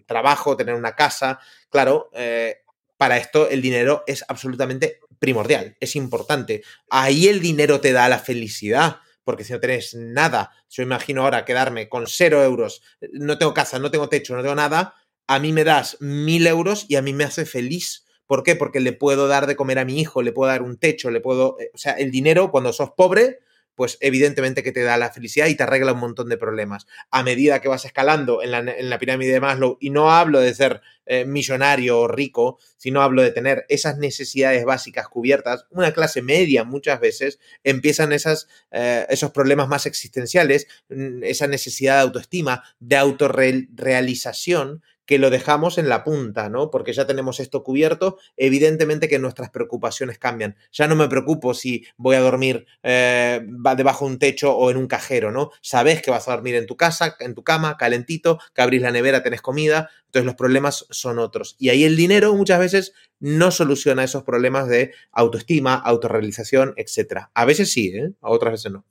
trabajo, 0.08 0.56
tener 0.56 0.74
una 0.74 0.96
casa. 0.96 1.38
Claro, 1.70 2.10
eh, 2.14 2.62
para 2.96 3.18
esto 3.18 3.48
el 3.48 3.62
dinero 3.62 4.02
es 4.08 4.24
absolutamente 4.26 4.98
primordial, 5.20 5.76
es 5.78 5.94
importante. 5.94 6.62
Ahí 6.90 7.28
el 7.28 7.40
dinero 7.40 7.80
te 7.80 7.92
da 7.92 8.08
la 8.08 8.18
felicidad, 8.18 8.96
porque 9.22 9.44
si 9.44 9.52
no 9.52 9.60
tenés 9.60 9.94
nada, 9.94 10.50
yo 10.68 10.82
imagino 10.82 11.22
ahora 11.22 11.44
quedarme 11.44 11.88
con 11.88 12.06
cero 12.08 12.42
euros, 12.42 12.82
no 13.12 13.38
tengo 13.38 13.54
casa, 13.54 13.78
no 13.78 13.92
tengo 13.92 14.08
techo, 14.08 14.34
no 14.34 14.42
tengo 14.42 14.56
nada, 14.56 14.94
a 15.28 15.38
mí 15.38 15.52
me 15.52 15.62
das 15.62 15.98
mil 16.00 16.46
euros 16.46 16.86
y 16.88 16.96
a 16.96 17.02
mí 17.02 17.12
me 17.12 17.24
hace 17.24 17.44
feliz. 17.44 18.06
¿Por 18.28 18.44
qué? 18.44 18.54
Porque 18.54 18.78
le 18.78 18.92
puedo 18.92 19.26
dar 19.26 19.48
de 19.48 19.56
comer 19.56 19.80
a 19.80 19.84
mi 19.84 20.00
hijo, 20.00 20.22
le 20.22 20.30
puedo 20.30 20.52
dar 20.52 20.62
un 20.62 20.76
techo, 20.76 21.10
le 21.10 21.20
puedo... 21.20 21.56
Eh, 21.58 21.72
o 21.74 21.78
sea, 21.78 21.94
el 21.94 22.12
dinero 22.12 22.52
cuando 22.52 22.72
sos 22.72 22.92
pobre 22.92 23.40
pues 23.78 23.96
evidentemente 24.00 24.64
que 24.64 24.72
te 24.72 24.82
da 24.82 24.96
la 24.96 25.12
felicidad 25.12 25.46
y 25.46 25.54
te 25.54 25.62
arregla 25.62 25.92
un 25.92 26.00
montón 26.00 26.28
de 26.28 26.36
problemas. 26.36 26.88
A 27.12 27.22
medida 27.22 27.60
que 27.60 27.68
vas 27.68 27.84
escalando 27.84 28.42
en 28.42 28.50
la, 28.50 28.98
pirámide 28.98 29.30
de 29.30 29.38
Maslow, 29.38 29.78
y 29.80 29.90
no 29.90 30.10
hablo 30.10 30.40
de 30.40 30.52
ser 30.52 30.80
eh, 31.06 31.24
millonario 31.24 32.00
o 32.00 32.08
rico, 32.08 32.58
sino 32.76 33.02
hablo 33.02 33.22
de 33.22 33.30
tener 33.30 33.66
esas 33.68 33.96
necesidades 33.96 34.64
básicas 34.64 35.06
cubiertas, 35.06 35.66
una 35.70 35.92
clase 35.92 36.22
media 36.22 36.64
muchas 36.64 36.98
veces, 36.98 37.38
empiezan 37.62 38.12
esas, 38.12 38.48
eh, 38.72 39.06
esos 39.10 39.30
problemas 39.30 39.68
más 39.68 39.86
existenciales, 39.86 40.66
mm, 40.88 41.22
esa 41.22 41.46
necesidad 41.46 41.98
de 41.98 42.02
autoestima, 42.02 42.64
de 42.80 42.96
autorrealización 42.96 44.82
que 45.08 45.18
lo 45.18 45.30
dejamos 45.30 45.78
en 45.78 45.88
la 45.88 46.04
punta, 46.04 46.50
¿no? 46.50 46.70
Porque 46.70 46.92
ya 46.92 47.06
tenemos 47.06 47.40
esto 47.40 47.64
cubierto, 47.64 48.18
evidentemente 48.36 49.08
que 49.08 49.18
nuestras 49.18 49.48
preocupaciones 49.48 50.18
cambian. 50.18 50.54
Ya 50.70 50.86
no 50.86 50.96
me 50.96 51.08
preocupo 51.08 51.54
si 51.54 51.86
voy 51.96 52.14
a 52.16 52.20
dormir 52.20 52.66
eh, 52.82 53.40
debajo 53.74 54.04
de 54.04 54.10
un 54.12 54.18
techo 54.18 54.54
o 54.54 54.70
en 54.70 54.76
un 54.76 54.86
cajero, 54.86 55.32
¿no? 55.32 55.50
Sabes 55.62 56.02
que 56.02 56.10
vas 56.10 56.28
a 56.28 56.32
dormir 56.32 56.56
en 56.56 56.66
tu 56.66 56.76
casa, 56.76 57.16
en 57.20 57.34
tu 57.34 57.42
cama, 57.42 57.78
calentito, 57.78 58.38
que 58.54 58.60
abrís 58.60 58.82
la 58.82 58.90
nevera, 58.90 59.22
tenés 59.22 59.40
comida, 59.40 59.88
entonces 60.04 60.26
los 60.26 60.34
problemas 60.34 60.84
son 60.90 61.18
otros. 61.18 61.56
Y 61.58 61.70
ahí 61.70 61.84
el 61.84 61.96
dinero 61.96 62.34
muchas 62.34 62.58
veces 62.58 62.92
no 63.18 63.50
soluciona 63.50 64.04
esos 64.04 64.24
problemas 64.24 64.68
de 64.68 64.92
autoestima, 65.12 65.74
autorrealización, 65.74 66.74
etc. 66.76 67.28
A 67.32 67.46
veces 67.46 67.72
sí, 67.72 67.94
¿eh? 67.96 68.12
A 68.20 68.28
otras 68.28 68.52
veces 68.52 68.72
no. 68.72 68.84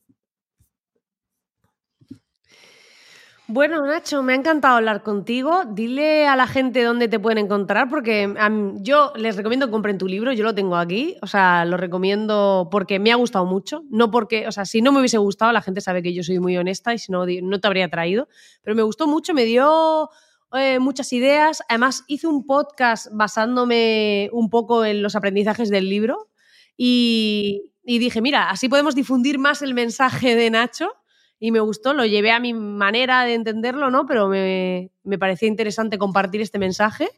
Bueno, 3.50 3.86
Nacho, 3.88 4.24
me 4.24 4.34
ha 4.34 4.36
encantado 4.36 4.76
hablar 4.76 5.04
contigo. 5.04 5.64
Dile 5.70 6.28
a 6.28 6.36
la 6.36 6.48
gente 6.48 6.84
dónde 6.84 7.08
te 7.08 7.18
pueden 7.18 7.38
encontrar, 7.38 7.90
porque 7.90 8.34
yo 8.82 9.14
les 9.16 9.38
recomiendo 9.38 9.68
que 9.68 9.72
compren 9.72 9.98
tu 9.98 10.06
libro, 10.06 10.34
yo 10.34 10.44
lo 10.44 10.54
tengo 10.54 10.76
aquí, 10.76 11.16
o 11.22 11.28
sea, 11.28 11.64
lo 11.64 11.78
recomiendo 11.78 12.68
porque 12.70 13.00
me 13.00 13.10
ha 13.10 13.16
gustado 13.16 13.46
mucho, 13.46 13.84
no 13.90 14.12
porque, 14.12 14.50
o 14.50 14.52
sea, 14.52 14.66
si 14.66 14.82
no 14.82 14.92
me 14.92 15.00
hubiese 15.00 15.18
gustado, 15.18 15.54
la 15.54 15.62
gente 15.62 15.80
sabe 15.80 16.04
que 16.04 16.14
yo 16.14 16.24
soy 16.24 16.40
muy 16.40 16.58
honesta 16.58 16.94
y 16.94 16.98
si 16.98 17.10
no, 17.10 17.26
no 17.26 17.62
te 17.62 17.68
habría 17.68 17.90
traído, 17.90 18.28
pero 18.64 18.76
me 18.76 18.84
gustó 18.84 19.08
mucho, 19.08 19.34
me 19.34 19.46
dio 19.46 20.10
eh, 20.52 20.80
muchas 20.80 21.14
ideas, 21.14 21.64
además 21.70 22.04
hice 22.08 22.28
un 22.28 22.46
podcast 22.46 23.08
basándome 23.14 24.30
un 24.34 24.50
poco 24.50 24.84
en 24.84 25.02
los 25.02 25.16
aprendizajes 25.16 25.70
del 25.70 25.88
libro 25.90 26.28
y, 26.76 27.72
y 27.86 28.00
dije, 28.00 28.20
mira, 28.22 28.50
así 28.50 28.68
podemos 28.68 28.94
difundir 28.94 29.40
más 29.40 29.62
el 29.62 29.74
mensaje 29.74 30.36
de 30.36 30.50
Nacho 30.50 30.92
y 31.40 31.52
me 31.52 31.60
gustó, 31.60 31.94
lo 31.94 32.06
llevé 32.06 32.32
a 32.32 32.40
mi 32.40 32.54
manera 32.54 33.24
de 33.26 33.36
entenderlo, 33.36 33.92
¿no? 33.92 34.06
Pero 34.06 34.28
me, 34.28 34.92
me 35.04 35.20
parecía 35.20 35.48
interesante 35.48 35.98
compartir 35.98 36.42
este 36.42 36.60
mensaje. 36.60 37.10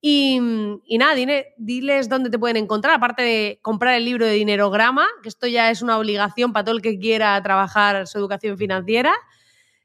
Y, 0.00 0.40
y 0.84 0.98
nada, 0.98 1.16
diles 1.56 2.08
dónde 2.08 2.30
te 2.30 2.38
pueden 2.38 2.56
encontrar, 2.56 2.94
aparte 2.94 3.22
de 3.22 3.58
comprar 3.62 3.94
el 3.94 4.04
libro 4.04 4.26
de 4.26 4.32
Dinerograma, 4.32 5.08
que 5.22 5.28
esto 5.28 5.48
ya 5.48 5.70
es 5.70 5.82
una 5.82 5.98
obligación 5.98 6.52
para 6.52 6.64
todo 6.64 6.76
el 6.76 6.82
que 6.82 6.98
quiera 7.00 7.42
trabajar 7.42 8.06
su 8.06 8.18
educación 8.18 8.56
financiera. 8.56 9.12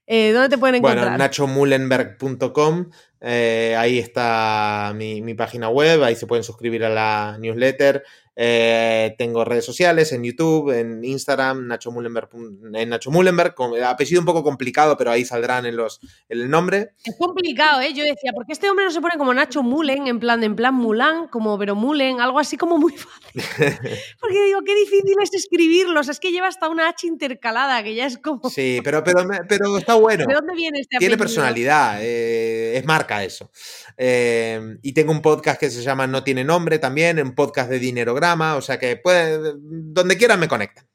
Eh, 0.05 0.31
¿Dónde 0.33 0.49
te 0.49 0.57
pueden 0.57 0.75
encontrar? 0.75 1.05
Bueno, 1.05 1.17
nachomulenberg.com, 1.17 2.89
eh, 3.21 3.75
ahí 3.77 3.97
está 3.97 4.93
mi, 4.95 5.21
mi, 5.21 5.33
página 5.33 5.69
web, 5.69 6.03
ahí 6.03 6.15
se 6.15 6.27
pueden 6.27 6.43
suscribir 6.43 6.83
a 6.83 6.89
la 6.89 7.37
newsletter. 7.39 8.03
Eh, 8.35 9.13
tengo 9.17 9.45
redes 9.45 9.65
sociales 9.65 10.11
en 10.11 10.23
YouTube, 10.23 10.71
en 10.71 11.03
Instagram, 11.03 11.67
Nacho 11.67 11.91
Mullenberg, 11.91 12.29
en 12.73 12.89
Nacho 12.89 13.11
Mullenberg, 13.11 13.53
con 13.53 13.81
apellido 13.81 14.21
un 14.21 14.25
poco 14.25 14.43
complicado, 14.43 14.97
pero 14.97 15.11
ahí 15.11 15.23
saldrán 15.23 15.65
en 15.65 15.75
los 15.75 15.99
el 16.29 16.49
nombre. 16.49 16.93
Es 17.03 17.15
complicado, 17.17 17.81
¿eh? 17.81 17.93
Yo 17.93 18.03
decía, 18.03 18.31
¿por 18.33 18.45
qué 18.45 18.53
este 18.53 18.69
hombre 18.69 18.85
no 18.85 18.91
se 18.91 19.01
pone 19.01 19.17
como 19.17 19.33
Nacho 19.33 19.61
Mullen, 19.61 20.07
en 20.07 20.19
plan, 20.19 20.43
en 20.43 20.55
plan 20.55 20.73
Mulan, 20.73 21.27
como 21.27 21.57
pero 21.59 21.75
Mullen, 21.75 22.21
algo 22.21 22.39
así 22.39 22.57
como 22.57 22.77
muy 22.77 22.93
fácil? 22.93 23.33
Porque 24.19 24.45
digo, 24.45 24.61
qué 24.65 24.75
difícil 24.75 25.15
es 25.21 25.33
escribirlos, 25.33 26.09
es 26.09 26.19
que 26.19 26.31
lleva 26.31 26.47
hasta 26.47 26.69
una 26.69 26.89
H 26.89 27.05
intercalada, 27.05 27.83
que 27.83 27.93
ya 27.93 28.07
es 28.07 28.17
como... 28.17 28.49
Sí, 28.49 28.81
pero, 28.83 29.03
pero, 29.03 29.27
pero 29.47 29.77
está 29.77 29.93
bueno. 29.95 30.25
¿De 30.25 30.33
dónde 30.33 30.55
viene 30.55 30.79
este 30.79 30.97
Tiene 30.97 31.17
personalidad, 31.17 31.99
eh, 32.01 32.77
es 32.77 32.85
marca 32.85 33.23
eso. 33.23 33.51
Eh, 33.97 34.77
y 34.81 34.93
tengo 34.93 35.11
un 35.11 35.21
podcast 35.21 35.59
que 35.59 35.69
se 35.69 35.83
llama 35.83 36.07
No 36.07 36.23
tiene 36.23 36.43
nombre 36.43 36.79
también, 36.79 37.21
un 37.21 37.35
podcast 37.35 37.69
de 37.69 37.79
dinero 37.79 38.13
o 38.55 38.61
sea 38.61 38.79
que 38.79 38.95
puede, 38.97 39.53
donde 39.59 40.17
quieran 40.17 40.39
me 40.39 40.47
conectan. 40.47 40.85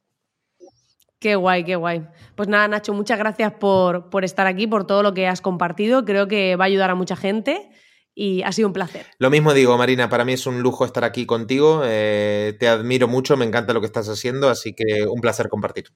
Qué 1.20 1.34
guay, 1.34 1.64
qué 1.64 1.76
guay. 1.76 2.06
Pues 2.36 2.48
nada, 2.48 2.68
Nacho, 2.68 2.94
muchas 2.94 3.18
gracias 3.18 3.52
por, 3.54 4.08
por, 4.08 4.24
estar 4.24 4.46
aquí, 4.46 4.66
por 4.66 4.86
todo 4.86 5.02
lo 5.02 5.14
que 5.14 5.26
has 5.26 5.40
compartido. 5.40 6.04
Creo 6.04 6.28
que 6.28 6.54
va 6.54 6.64
a 6.64 6.66
ayudar 6.66 6.90
a 6.90 6.94
mucha 6.94 7.16
gente 7.16 7.70
y 8.14 8.42
ha 8.42 8.52
sido 8.52 8.68
un 8.68 8.74
placer. 8.74 9.06
Lo 9.18 9.30
mismo 9.30 9.52
digo, 9.52 9.76
Marina, 9.76 10.08
para 10.08 10.24
mí 10.24 10.32
es 10.32 10.46
un 10.46 10.60
lujo 10.60 10.84
estar 10.84 11.04
aquí 11.04 11.26
contigo. 11.26 11.82
Eh, 11.84 12.56
te 12.58 12.68
admiro 12.68 13.08
mucho, 13.08 13.36
me 13.36 13.44
encanta 13.44 13.72
lo 13.72 13.80
que 13.80 13.86
estás 13.86 14.08
haciendo, 14.08 14.48
así 14.48 14.74
que 14.74 15.06
un 15.06 15.20
placer 15.20 15.48
compartir. 15.48 15.86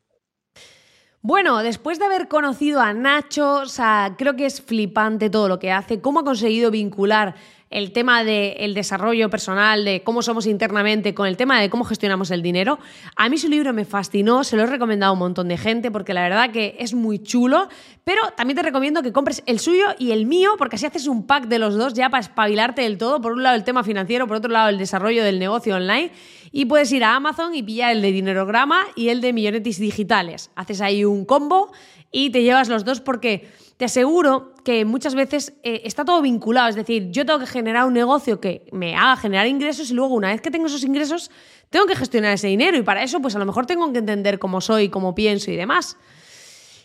Bueno, 1.24 1.62
después 1.62 2.00
de 2.00 2.06
haber 2.06 2.26
conocido 2.26 2.80
a 2.80 2.92
Nacho, 2.92 3.60
o 3.60 3.66
sea, 3.66 4.16
creo 4.18 4.34
que 4.34 4.44
es 4.44 4.60
flipante 4.60 5.30
todo 5.30 5.48
lo 5.48 5.60
que 5.60 5.70
hace, 5.70 6.00
cómo 6.00 6.20
ha 6.20 6.24
conseguido 6.24 6.72
vincular 6.72 7.36
el 7.72 7.92
tema 7.92 8.24
del 8.24 8.74
desarrollo 8.74 9.30
personal, 9.30 9.84
de 9.84 10.02
cómo 10.02 10.22
somos 10.22 10.46
internamente, 10.46 11.14
con 11.14 11.26
el 11.26 11.36
tema 11.36 11.60
de 11.60 11.70
cómo 11.70 11.84
gestionamos 11.84 12.30
el 12.30 12.42
dinero. 12.42 12.78
A 13.16 13.28
mí 13.28 13.38
su 13.38 13.48
libro 13.48 13.72
me 13.72 13.84
fascinó, 13.84 14.44
se 14.44 14.56
lo 14.56 14.62
he 14.62 14.66
recomendado 14.66 15.10
a 15.10 15.12
un 15.14 15.18
montón 15.18 15.48
de 15.48 15.56
gente 15.56 15.90
porque 15.90 16.14
la 16.14 16.22
verdad 16.22 16.50
que 16.50 16.76
es 16.78 16.94
muy 16.94 17.18
chulo, 17.18 17.68
pero 18.04 18.20
también 18.36 18.56
te 18.56 18.62
recomiendo 18.62 19.02
que 19.02 19.12
compres 19.12 19.42
el 19.46 19.58
suyo 19.58 19.86
y 19.98 20.12
el 20.12 20.26
mío 20.26 20.52
porque 20.58 20.76
así 20.76 20.86
haces 20.86 21.06
un 21.06 21.26
pack 21.26 21.46
de 21.46 21.58
los 21.58 21.74
dos 21.74 21.94
ya 21.94 22.10
para 22.10 22.20
espabilarte 22.20 22.82
del 22.82 22.98
todo. 22.98 23.20
Por 23.20 23.32
un 23.32 23.42
lado 23.42 23.56
el 23.56 23.64
tema 23.64 23.82
financiero, 23.84 24.26
por 24.26 24.36
otro 24.36 24.50
lado 24.50 24.68
el 24.68 24.78
desarrollo 24.78 25.24
del 25.24 25.38
negocio 25.38 25.76
online 25.76 26.12
y 26.52 26.66
puedes 26.66 26.92
ir 26.92 27.02
a 27.02 27.16
Amazon 27.16 27.54
y 27.54 27.62
pillar 27.62 27.92
el 27.92 28.02
de 28.02 28.12
Dinerograma 28.12 28.84
y 28.94 29.08
el 29.08 29.20
de 29.20 29.32
Millonetis 29.32 29.78
Digitales. 29.78 30.50
Haces 30.54 30.80
ahí 30.80 31.04
un 31.04 31.24
combo 31.24 31.72
y 32.12 32.30
te 32.30 32.42
llevas 32.42 32.68
los 32.68 32.84
dos 32.84 33.00
porque 33.00 33.48
te 33.78 33.86
aseguro 33.86 34.54
que 34.64 34.84
muchas 34.84 35.14
veces 35.14 35.54
eh, 35.64 35.80
está 35.84 36.04
todo 36.04 36.22
vinculado. 36.22 36.68
Es 36.68 36.76
decir, 36.76 37.10
yo 37.10 37.26
tengo 37.26 37.40
que 37.40 37.46
generar 37.46 37.86
un 37.86 37.94
negocio 37.94 38.40
que 38.40 38.66
me 38.70 38.94
haga 38.94 39.16
generar 39.16 39.48
ingresos 39.48 39.90
y 39.90 39.94
luego 39.94 40.14
una 40.14 40.28
vez 40.28 40.40
que 40.40 40.50
tengo 40.50 40.66
esos 40.66 40.84
ingresos, 40.84 41.30
tengo 41.70 41.86
que 41.86 41.96
gestionar 41.96 42.32
ese 42.32 42.46
dinero 42.46 42.76
y 42.76 42.82
para 42.82 43.02
eso 43.02 43.20
pues 43.20 43.34
a 43.34 43.38
lo 43.38 43.46
mejor 43.46 43.66
tengo 43.66 43.90
que 43.92 43.98
entender 43.98 44.38
cómo 44.38 44.60
soy, 44.60 44.90
cómo 44.90 45.14
pienso 45.14 45.50
y 45.50 45.56
demás. 45.56 45.96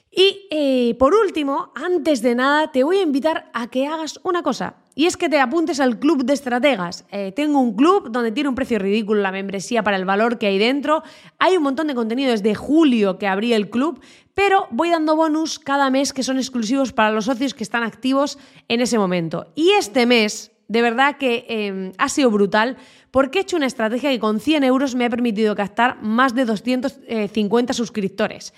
Y 0.10 0.48
eh, 0.50 0.96
por 0.98 1.14
último, 1.14 1.72
antes 1.76 2.24
de 2.24 2.34
nada, 2.34 2.72
te 2.72 2.84
voy 2.84 2.98
a 2.98 3.02
invitar 3.04 3.52
a 3.54 3.70
que 3.70 3.86
hagas 3.86 4.20
una 4.24 4.42
cosa. 4.42 4.78
Y 4.96 5.06
es 5.06 5.16
que 5.16 5.30
te 5.30 5.40
apuntes 5.40 5.80
al 5.80 6.00
club 6.00 6.26
de 6.26 6.34
estrategas. 6.34 7.06
Eh, 7.12 7.32
tengo 7.36 7.60
un 7.60 7.76
club 7.76 8.10
donde 8.10 8.32
tiene 8.32 8.50
un 8.50 8.56
precio 8.56 8.80
ridículo 8.80 9.22
la 9.22 9.32
membresía 9.32 9.84
para 9.84 9.96
el 9.96 10.06
valor 10.06 10.40
que 10.40 10.48
hay 10.48 10.58
dentro. 10.58 11.04
Hay 11.38 11.56
un 11.56 11.62
montón 11.62 11.86
de 11.86 11.94
contenido 11.94 12.32
desde 12.32 12.56
julio 12.56 13.20
que 13.20 13.28
abrí 13.28 13.54
el 13.54 13.70
club, 13.70 14.02
pero 14.38 14.68
voy 14.70 14.92
dando 14.92 15.16
bonus 15.16 15.58
cada 15.58 15.90
mes 15.90 16.14
que 16.14 16.22
son 16.22 16.38
exclusivos 16.38 16.94
para 16.94 17.10
los 17.10 17.26
socios 17.26 17.56
que 17.56 17.64
están 17.64 17.82
activos 17.82 18.38
en 18.68 18.82
ese 18.82 19.00
momento. 19.00 19.52
Y 19.56 19.72
este 19.72 20.06
mes, 20.06 20.52
de 20.68 20.84
verdad 20.84 21.18
que 21.18 21.48
em, 21.50 21.92
ha 21.98 22.08
sido 22.08 22.30
brutal 22.30 22.78
porque 23.10 23.40
he 23.40 23.42
hecho 23.42 23.58
una 23.58 23.66
estrategia 23.66 24.12
que 24.12 24.20
con 24.20 24.40
100 24.40 24.64
euros 24.64 24.94
me 24.94 25.06
ha 25.06 25.10
permitido 25.10 25.56
captar 25.56 26.04
más 26.04 26.36
de 26.36 26.46
250 26.46 27.74
suscriptores. 27.74 28.54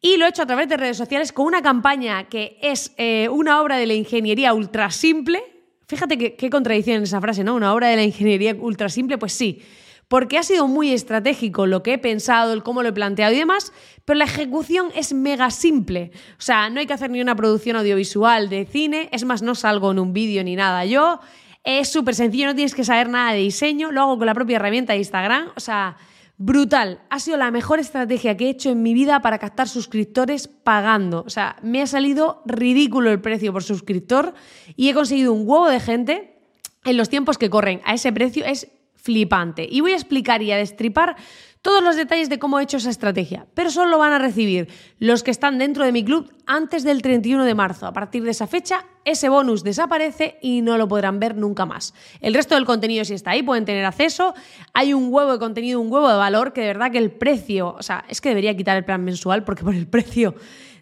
Y 0.00 0.16
lo 0.16 0.24
he 0.24 0.30
hecho 0.30 0.44
a 0.44 0.46
través 0.46 0.66
de 0.66 0.78
redes 0.78 0.96
sociales 0.96 1.30
con 1.30 1.44
una 1.44 1.60
campaña 1.60 2.26
que 2.30 2.56
es 2.62 2.94
eh, 2.96 3.28
una 3.30 3.60
obra 3.60 3.76
de 3.76 3.84
la 3.84 3.92
ingeniería 3.92 4.54
ultra 4.54 4.90
simple. 4.90 5.42
Fíjate 5.88 6.36
qué 6.36 6.48
contradicción 6.48 6.96
en 6.96 7.02
esa 7.02 7.20
frase, 7.20 7.44
¿no? 7.44 7.54
Una 7.54 7.74
obra 7.74 7.88
de 7.88 7.96
la 7.96 8.04
ingeniería 8.04 8.56
ultra 8.58 8.88
simple, 8.88 9.18
pues 9.18 9.34
sí. 9.34 9.60
Porque 10.08 10.38
ha 10.38 10.42
sido 10.42 10.66
muy 10.66 10.92
estratégico 10.92 11.66
lo 11.66 11.82
que 11.82 11.94
he 11.94 11.98
pensado, 11.98 12.52
el 12.52 12.62
cómo 12.62 12.82
lo 12.82 12.88
he 12.88 12.92
planteado 12.92 13.34
y 13.34 13.38
demás, 13.38 13.72
pero 14.04 14.18
la 14.18 14.24
ejecución 14.24 14.88
es 14.94 15.12
mega 15.12 15.50
simple. 15.50 16.10
O 16.38 16.42
sea, 16.42 16.70
no 16.70 16.80
hay 16.80 16.86
que 16.86 16.94
hacer 16.94 17.10
ni 17.10 17.20
una 17.20 17.36
producción 17.36 17.76
audiovisual 17.76 18.48
de 18.48 18.64
cine, 18.64 19.10
es 19.12 19.24
más, 19.24 19.42
no 19.42 19.54
salgo 19.54 19.90
en 19.90 19.98
un 19.98 20.12
vídeo 20.14 20.42
ni 20.42 20.56
nada. 20.56 20.86
Yo 20.86 21.20
es 21.62 21.88
súper 21.88 22.14
sencillo, 22.14 22.46
no 22.46 22.54
tienes 22.54 22.74
que 22.74 22.84
saber 22.84 23.10
nada 23.10 23.32
de 23.32 23.40
diseño, 23.40 23.92
lo 23.92 24.00
hago 24.00 24.18
con 24.18 24.26
la 24.26 24.34
propia 24.34 24.56
herramienta 24.56 24.94
de 24.94 25.00
Instagram, 25.00 25.50
o 25.54 25.60
sea, 25.60 25.96
brutal. 26.38 27.02
Ha 27.10 27.20
sido 27.20 27.36
la 27.36 27.50
mejor 27.50 27.78
estrategia 27.78 28.36
que 28.36 28.46
he 28.46 28.50
hecho 28.50 28.70
en 28.70 28.82
mi 28.82 28.94
vida 28.94 29.20
para 29.20 29.38
captar 29.38 29.68
suscriptores 29.68 30.48
pagando. 30.48 31.24
O 31.26 31.30
sea, 31.30 31.56
me 31.62 31.82
ha 31.82 31.86
salido 31.86 32.42
ridículo 32.46 33.10
el 33.10 33.20
precio 33.20 33.52
por 33.52 33.64
suscriptor 33.64 34.32
y 34.76 34.88
he 34.88 34.94
conseguido 34.94 35.32
un 35.32 35.42
huevo 35.46 35.68
de 35.68 35.80
gente 35.80 36.40
en 36.84 36.96
los 36.96 37.10
tiempos 37.10 37.36
que 37.36 37.50
corren. 37.50 37.82
A 37.84 37.92
ese 37.92 38.12
precio 38.12 38.46
es 38.46 38.70
flipante. 38.98 39.66
Y 39.70 39.80
voy 39.80 39.92
a 39.92 39.96
explicar 39.96 40.42
y 40.42 40.52
a 40.52 40.56
destripar 40.56 41.16
todos 41.62 41.82
los 41.82 41.96
detalles 41.96 42.28
de 42.28 42.38
cómo 42.38 42.58
he 42.58 42.62
hecho 42.62 42.76
esa 42.76 42.90
estrategia, 42.90 43.46
pero 43.54 43.70
solo 43.70 43.90
lo 43.90 43.98
van 43.98 44.12
a 44.12 44.18
recibir 44.18 44.68
los 44.98 45.22
que 45.22 45.30
están 45.30 45.58
dentro 45.58 45.84
de 45.84 45.92
mi 45.92 46.04
club 46.04 46.32
antes 46.46 46.84
del 46.84 47.02
31 47.02 47.44
de 47.44 47.54
marzo. 47.54 47.86
A 47.86 47.92
partir 47.92 48.22
de 48.22 48.30
esa 48.30 48.46
fecha, 48.46 48.84
ese 49.04 49.28
bonus 49.28 49.64
desaparece 49.64 50.38
y 50.40 50.62
no 50.62 50.78
lo 50.78 50.86
podrán 50.86 51.18
ver 51.18 51.36
nunca 51.36 51.66
más. 51.66 51.94
El 52.20 52.34
resto 52.34 52.54
del 52.54 52.64
contenido 52.64 53.04
sí 53.04 53.14
está 53.14 53.32
ahí, 53.32 53.42
pueden 53.42 53.64
tener 53.64 53.84
acceso. 53.84 54.34
Hay 54.72 54.94
un 54.94 55.12
huevo 55.12 55.32
de 55.32 55.38
contenido, 55.38 55.80
un 55.80 55.92
huevo 55.92 56.08
de 56.08 56.16
valor, 56.16 56.52
que 56.52 56.60
de 56.60 56.68
verdad 56.68 56.92
que 56.92 56.98
el 56.98 57.10
precio, 57.10 57.74
o 57.76 57.82
sea, 57.82 58.04
es 58.08 58.20
que 58.20 58.28
debería 58.28 58.56
quitar 58.56 58.76
el 58.76 58.84
plan 58.84 59.04
mensual 59.04 59.44
porque 59.44 59.64
por 59.64 59.74
el 59.74 59.88
precio 59.88 60.34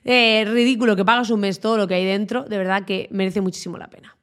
eh, 0.04 0.44
ridículo 0.46 0.94
que 0.94 1.04
pagas 1.04 1.30
un 1.30 1.40
mes 1.40 1.58
todo 1.58 1.76
lo 1.76 1.88
que 1.88 1.94
hay 1.94 2.04
dentro, 2.04 2.44
de 2.44 2.58
verdad 2.58 2.84
que 2.84 3.08
merece 3.10 3.40
muchísimo 3.40 3.76
la 3.78 3.88
pena. 3.88 4.16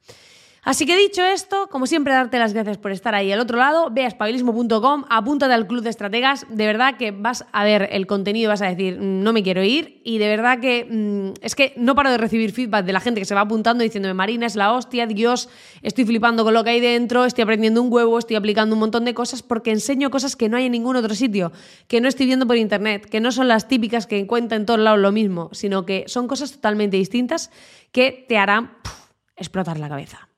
Así 0.64 0.86
que 0.86 0.96
dicho 0.96 1.22
esto, 1.22 1.68
como 1.70 1.86
siempre, 1.86 2.14
darte 2.14 2.38
las 2.38 2.54
gracias 2.54 2.78
por 2.78 2.90
estar 2.90 3.14
ahí 3.14 3.30
al 3.30 3.38
otro 3.38 3.58
lado. 3.58 3.90
Ve 3.90 4.04
a 4.04 4.08
espabilismo.com, 4.08 5.04
apúntate 5.10 5.52
al 5.52 5.66
club 5.66 5.82
de 5.82 5.90
estrategas. 5.90 6.46
De 6.48 6.64
verdad 6.64 6.96
que 6.96 7.10
vas 7.10 7.44
a 7.52 7.64
ver 7.64 7.90
el 7.92 8.06
contenido 8.06 8.44
y 8.44 8.48
vas 8.48 8.62
a 8.62 8.66
decir, 8.66 8.98
mm, 8.98 9.22
no 9.22 9.34
me 9.34 9.42
quiero 9.42 9.62
ir. 9.62 10.00
Y 10.04 10.16
de 10.16 10.26
verdad 10.26 10.60
que 10.60 10.86
mm, 10.90 11.44
es 11.44 11.54
que 11.54 11.74
no 11.76 11.94
paro 11.94 12.10
de 12.10 12.16
recibir 12.16 12.50
feedback 12.52 12.86
de 12.86 12.94
la 12.94 13.00
gente 13.00 13.20
que 13.20 13.26
se 13.26 13.34
va 13.34 13.42
apuntando 13.42 13.84
diciéndome, 13.84 14.14
Marina, 14.14 14.46
es 14.46 14.56
la 14.56 14.72
hostia, 14.72 15.06
Dios, 15.06 15.50
estoy 15.82 16.06
flipando 16.06 16.44
con 16.44 16.54
lo 16.54 16.64
que 16.64 16.70
hay 16.70 16.80
dentro, 16.80 17.26
estoy 17.26 17.42
aprendiendo 17.42 17.82
un 17.82 17.92
huevo, 17.92 18.18
estoy 18.18 18.36
aplicando 18.36 18.74
un 18.74 18.80
montón 18.80 19.04
de 19.04 19.12
cosas 19.12 19.42
porque 19.42 19.70
enseño 19.70 20.10
cosas 20.10 20.34
que 20.34 20.48
no 20.48 20.56
hay 20.56 20.64
en 20.64 20.72
ningún 20.72 20.96
otro 20.96 21.14
sitio, 21.14 21.52
que 21.88 22.00
no 22.00 22.08
estoy 22.08 22.24
viendo 22.24 22.46
por 22.46 22.56
internet, 22.56 23.04
que 23.04 23.20
no 23.20 23.32
son 23.32 23.48
las 23.48 23.68
típicas 23.68 24.06
que 24.06 24.18
encuentran 24.18 24.62
en 24.62 24.66
todos 24.66 24.80
lados 24.80 24.98
lo 24.98 25.12
mismo, 25.12 25.50
sino 25.52 25.84
que 25.84 26.04
son 26.06 26.26
cosas 26.26 26.52
totalmente 26.52 26.96
distintas 26.96 27.50
que 27.92 28.24
te 28.26 28.38
harán 28.38 28.78
explotar 29.36 29.78
la 29.78 29.90
cabeza. 29.90 30.30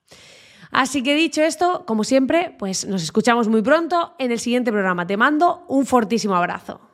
Así 0.71 1.03
que 1.03 1.15
dicho 1.15 1.41
esto, 1.41 1.83
como 1.85 2.03
siempre, 2.03 2.55
pues 2.57 2.85
nos 2.85 3.03
escuchamos 3.03 3.47
muy 3.47 3.61
pronto 3.61 4.13
en 4.19 4.31
el 4.31 4.39
siguiente 4.39 4.71
programa. 4.71 5.07
Te 5.07 5.17
mando 5.17 5.65
un 5.67 5.85
fortísimo 5.85 6.35
abrazo. 6.35 6.86